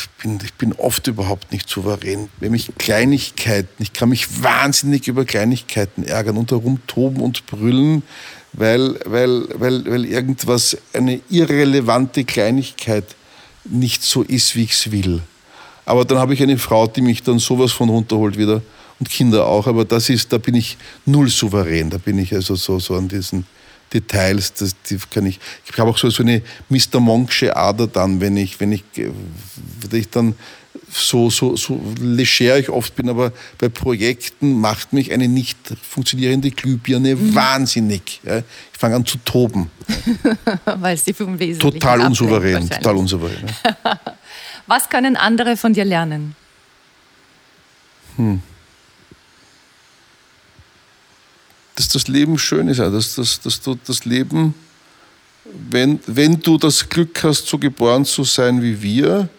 Ich 0.00 0.22
bin, 0.22 0.38
ich 0.44 0.54
bin 0.54 0.72
oft 0.74 1.06
überhaupt 1.06 1.52
nicht 1.52 1.68
souverän. 1.68 2.28
Wenn 2.38 2.52
mich 2.52 2.70
Kleinigkeiten, 2.78 3.82
ich 3.82 3.92
kann 3.92 4.08
mich 4.08 4.42
wahnsinnig 4.42 5.08
über 5.08 5.24
Kleinigkeiten 5.24 6.04
ärgern 6.04 6.36
und 6.36 6.50
herumtoben 6.50 7.20
und 7.20 7.46
brüllen, 7.46 8.02
weil, 8.52 8.98
weil, 9.04 9.48
weil, 9.54 9.84
weil 9.84 10.04
irgendwas, 10.04 10.76
eine 10.92 11.20
irrelevante 11.28 12.24
Kleinigkeit 12.24 13.04
nicht 13.64 14.02
so 14.02 14.22
ist, 14.22 14.56
wie 14.56 14.64
ich 14.64 14.72
es 14.72 14.90
will. 14.90 15.22
Aber 15.84 16.04
dann 16.04 16.18
habe 16.18 16.34
ich 16.34 16.42
eine 16.42 16.58
Frau, 16.58 16.86
die 16.86 17.00
mich 17.00 17.22
dann 17.22 17.38
sowas 17.38 17.72
von 17.72 17.88
runterholt 17.88 18.36
wieder 18.36 18.62
und 18.98 19.10
Kinder 19.10 19.46
auch. 19.46 19.66
Aber 19.66 19.84
das 19.84 20.08
ist, 20.08 20.32
da 20.32 20.38
bin 20.38 20.54
ich 20.54 20.76
null 21.06 21.28
souverän. 21.28 21.90
Da 21.90 21.98
bin 21.98 22.18
ich 22.18 22.32
also 22.34 22.54
so, 22.54 22.78
so 22.78 22.94
an 22.94 23.08
diesen 23.08 23.46
Details, 23.92 24.52
das, 24.54 24.74
die 24.88 24.98
kann 25.10 25.26
ich. 25.26 25.40
Ich 25.70 25.78
habe 25.78 25.90
auch 25.90 25.98
so, 25.98 26.10
so 26.10 26.22
eine 26.22 26.42
Mr. 26.68 27.00
Monksche 27.00 27.56
Ader 27.56 27.86
dann, 27.86 28.20
wenn 28.20 28.36
ich, 28.36 28.60
wenn 28.60 28.72
ich, 28.72 28.84
äh, 28.96 29.10
wenn 29.88 30.00
ich 30.00 30.08
dann 30.10 30.34
so, 30.90 31.30
so, 31.30 31.56
so 31.56 31.80
leger 32.00 32.58
ich 32.58 32.68
oft 32.68 32.94
bin, 32.96 33.08
aber 33.08 33.32
bei 33.58 33.68
Projekten 33.68 34.60
macht 34.60 34.92
mich 34.92 35.12
eine 35.12 35.28
nicht 35.28 35.58
funktionierende 35.82 36.50
Glühbirne 36.50 37.34
wahnsinnig. 37.34 38.20
Ja. 38.24 38.38
Ich 38.38 38.78
fange 38.78 38.96
an 38.96 39.06
zu 39.06 39.18
toben. 39.18 39.70
Weil 40.64 40.96
sie 40.96 41.12
vom 41.12 41.38
Wesentlichen 41.38 41.80
Total 41.80 42.00
unsouverän, 42.00 42.68
total 42.68 42.96
unsouverän. 42.96 43.46
Ja. 43.84 44.00
Was 44.66 44.88
können 44.88 45.16
andere 45.16 45.56
von 45.56 45.72
dir 45.72 45.84
lernen? 45.84 46.36
Dass 51.80 51.88
das 51.88 52.08
Leben 52.08 52.36
schön 52.36 52.68
ist, 52.68 52.78
dass, 52.78 53.14
dass, 53.14 53.40
dass 53.40 53.62
du 53.62 53.74
das 53.86 54.04
Leben, 54.04 54.54
wenn, 55.70 55.98
wenn 56.06 56.38
du 56.38 56.58
das 56.58 56.90
Glück 56.90 57.24
hast, 57.24 57.46
so 57.46 57.56
geboren 57.56 58.04
zu 58.04 58.22
sein 58.22 58.60
wie 58.60 58.82
wir, 58.82 59.30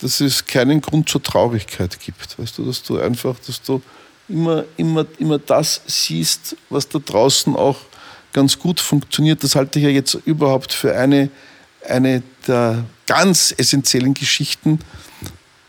dass 0.00 0.20
es 0.20 0.46
keinen 0.46 0.80
Grund 0.80 1.08
zur 1.08 1.20
Traurigkeit 1.20 1.98
gibt. 1.98 2.38
Weißt 2.38 2.56
du, 2.58 2.64
dass 2.64 2.84
du 2.84 3.00
einfach, 3.00 3.34
dass 3.44 3.60
du 3.60 3.82
immer, 4.28 4.66
immer, 4.76 5.04
immer 5.18 5.40
das 5.40 5.80
siehst, 5.88 6.56
was 6.70 6.88
da 6.88 7.00
draußen 7.00 7.56
auch 7.56 7.78
ganz 8.32 8.56
gut 8.56 8.78
funktioniert. 8.78 9.42
Das 9.42 9.56
halte 9.56 9.80
ich 9.80 9.84
ja 9.84 9.90
jetzt 9.90 10.14
überhaupt 10.14 10.72
für 10.72 10.96
eine, 10.96 11.28
eine 11.88 12.22
der 12.46 12.84
ganz 13.06 13.52
essentiellen 13.58 14.14
Geschichten, 14.14 14.78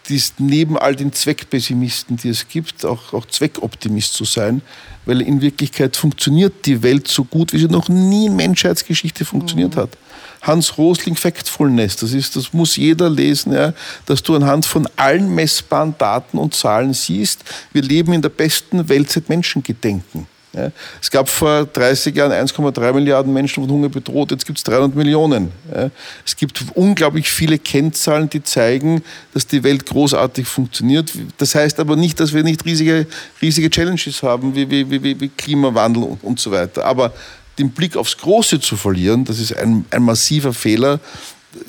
die 0.10 0.16
ist 0.16 0.40
neben 0.40 0.78
all 0.78 0.96
den 0.96 1.14
Zweckpessimisten, 1.14 2.18
die 2.18 2.30
es 2.30 2.48
gibt, 2.48 2.84
auch, 2.84 3.14
auch 3.14 3.26
Zweckoptimist 3.28 4.14
zu 4.14 4.26
sein, 4.26 4.62
weil 5.06 5.22
in 5.22 5.42
Wirklichkeit 5.42 5.96
funktioniert 5.96 6.66
die 6.66 6.84
Welt 6.84 7.08
so 7.08 7.24
gut, 7.24 7.54
wie 7.54 7.60
sie 7.60 7.68
noch 7.68 7.90
nie 7.90 8.26
in 8.26 8.36
Menschheitsgeschichte 8.36 9.24
funktioniert 9.24 9.76
hat. 9.76 9.98
Hans 10.42 10.78
Rosling 10.78 11.16
Factfulness, 11.16 11.98
das, 11.98 12.14
ist, 12.14 12.36
das 12.36 12.54
muss 12.54 12.76
jeder 12.76 13.10
lesen, 13.10 13.54
ja, 13.54 13.74
dass 14.06 14.24
du 14.24 14.36
anhand 14.36 14.66
von 14.66 14.88
allen 14.96 15.34
messbaren 15.34 15.96
Daten 15.98 16.38
und 16.38 16.56
Zahlen 16.56 16.94
siehst, 16.94 17.44
wir 17.72 17.82
leben 17.82 18.14
in 18.14 18.22
der 18.22 18.30
besten 18.30 18.90
Welt 18.90 19.12
seit 19.12 19.30
Menschengedenken. 19.30 20.28
Ja. 20.54 20.72
Es 21.00 21.12
gab 21.12 21.30
vor 21.30 21.66
30 21.66 22.16
Jahren 22.16 22.32
1,3 22.32 22.94
Milliarden 22.94 23.32
Menschen 23.32 23.64
von 23.64 23.72
Hunger 23.72 23.90
bedroht, 23.90 24.32
jetzt 24.32 24.46
gibt 24.46 24.58
es 24.58 24.64
300 24.64 24.96
Millionen. 24.96 25.52
Ja. 25.74 25.92
Es 26.26 26.36
gibt 26.36 26.64
unglaublich 26.74 27.30
viele 27.30 27.60
Kennzahlen, 27.60 28.30
die 28.30 28.42
zeigen, 28.42 29.04
dass 29.34 29.46
die 29.46 29.64
Welt 29.64 29.86
großartig 29.86 30.48
funktioniert. 30.48 31.12
Das 31.38 31.54
heißt 31.54 31.80
aber 31.80 31.96
nicht, 31.96 32.20
dass 32.20 32.34
wir 32.34 32.44
nicht 32.44 32.66
riesige, 32.66 33.06
riesige 33.42 33.70
Challenges 33.70 34.24
haben, 34.24 34.56
wie, 34.56 34.70
wie, 34.70 34.90
wie, 34.90 35.20
wie 35.20 35.30
Klimawandel 35.30 36.04
und, 36.04 36.24
und 36.24 36.40
so 36.40 36.52
weiter. 36.52 36.84
Aber 36.86 37.14
den 37.60 37.70
Blick 37.72 37.96
aufs 37.96 38.18
Große 38.18 38.60
zu 38.60 38.76
verlieren, 38.76 39.26
das 39.26 39.40
ist 39.40 39.56
ein, 39.56 39.86
ein 39.92 40.02
massiver 40.02 40.54
Fehler, 40.54 41.00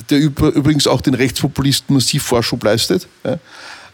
der 0.08 0.18
übrigens 0.20 0.86
auch 0.86 1.00
den 1.00 1.14
Rechtspopulisten 1.14 1.94
massiv 1.94 2.22
Vorschub 2.22 2.62
leistet. 2.64 3.06
Ja. 3.24 3.38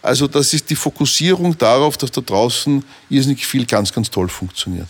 Also 0.06 0.28
das 0.28 0.54
ist 0.54 0.70
die 0.70 0.76
Fokussierung 0.76 1.58
darauf, 1.58 1.96
dass 1.96 2.12
da 2.12 2.20
draußen 2.20 2.84
irrsinnig 3.10 3.44
viel 3.44 3.66
ganz, 3.66 3.92
ganz 3.92 4.08
toll 4.08 4.28
funktioniert. 4.28 4.88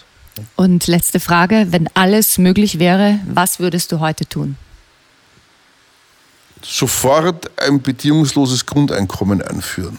Und 0.56 0.86
letzte 0.86 1.20
Frage, 1.20 1.68
wenn 1.70 1.88
alles 1.94 2.36
möglich 2.36 2.78
wäre, 2.78 3.18
was 3.26 3.58
würdest 3.58 3.92
du 3.92 4.00
heute 4.00 4.26
tun? 4.26 4.58
Sofort 6.62 7.50
ein 7.58 7.80
bedingungsloses 7.80 8.66
Grundeinkommen 8.66 9.40
einführen. 9.40 9.98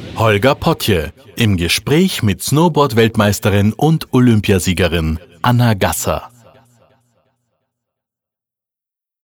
Holger 0.21 0.53
Potje 0.53 1.13
im 1.35 1.57
Gespräch 1.57 2.21
mit 2.21 2.43
Snowboard-Weltmeisterin 2.43 3.73
und 3.73 4.13
Olympiasiegerin 4.13 5.17
Anna 5.41 5.73
Gasser. 5.73 6.30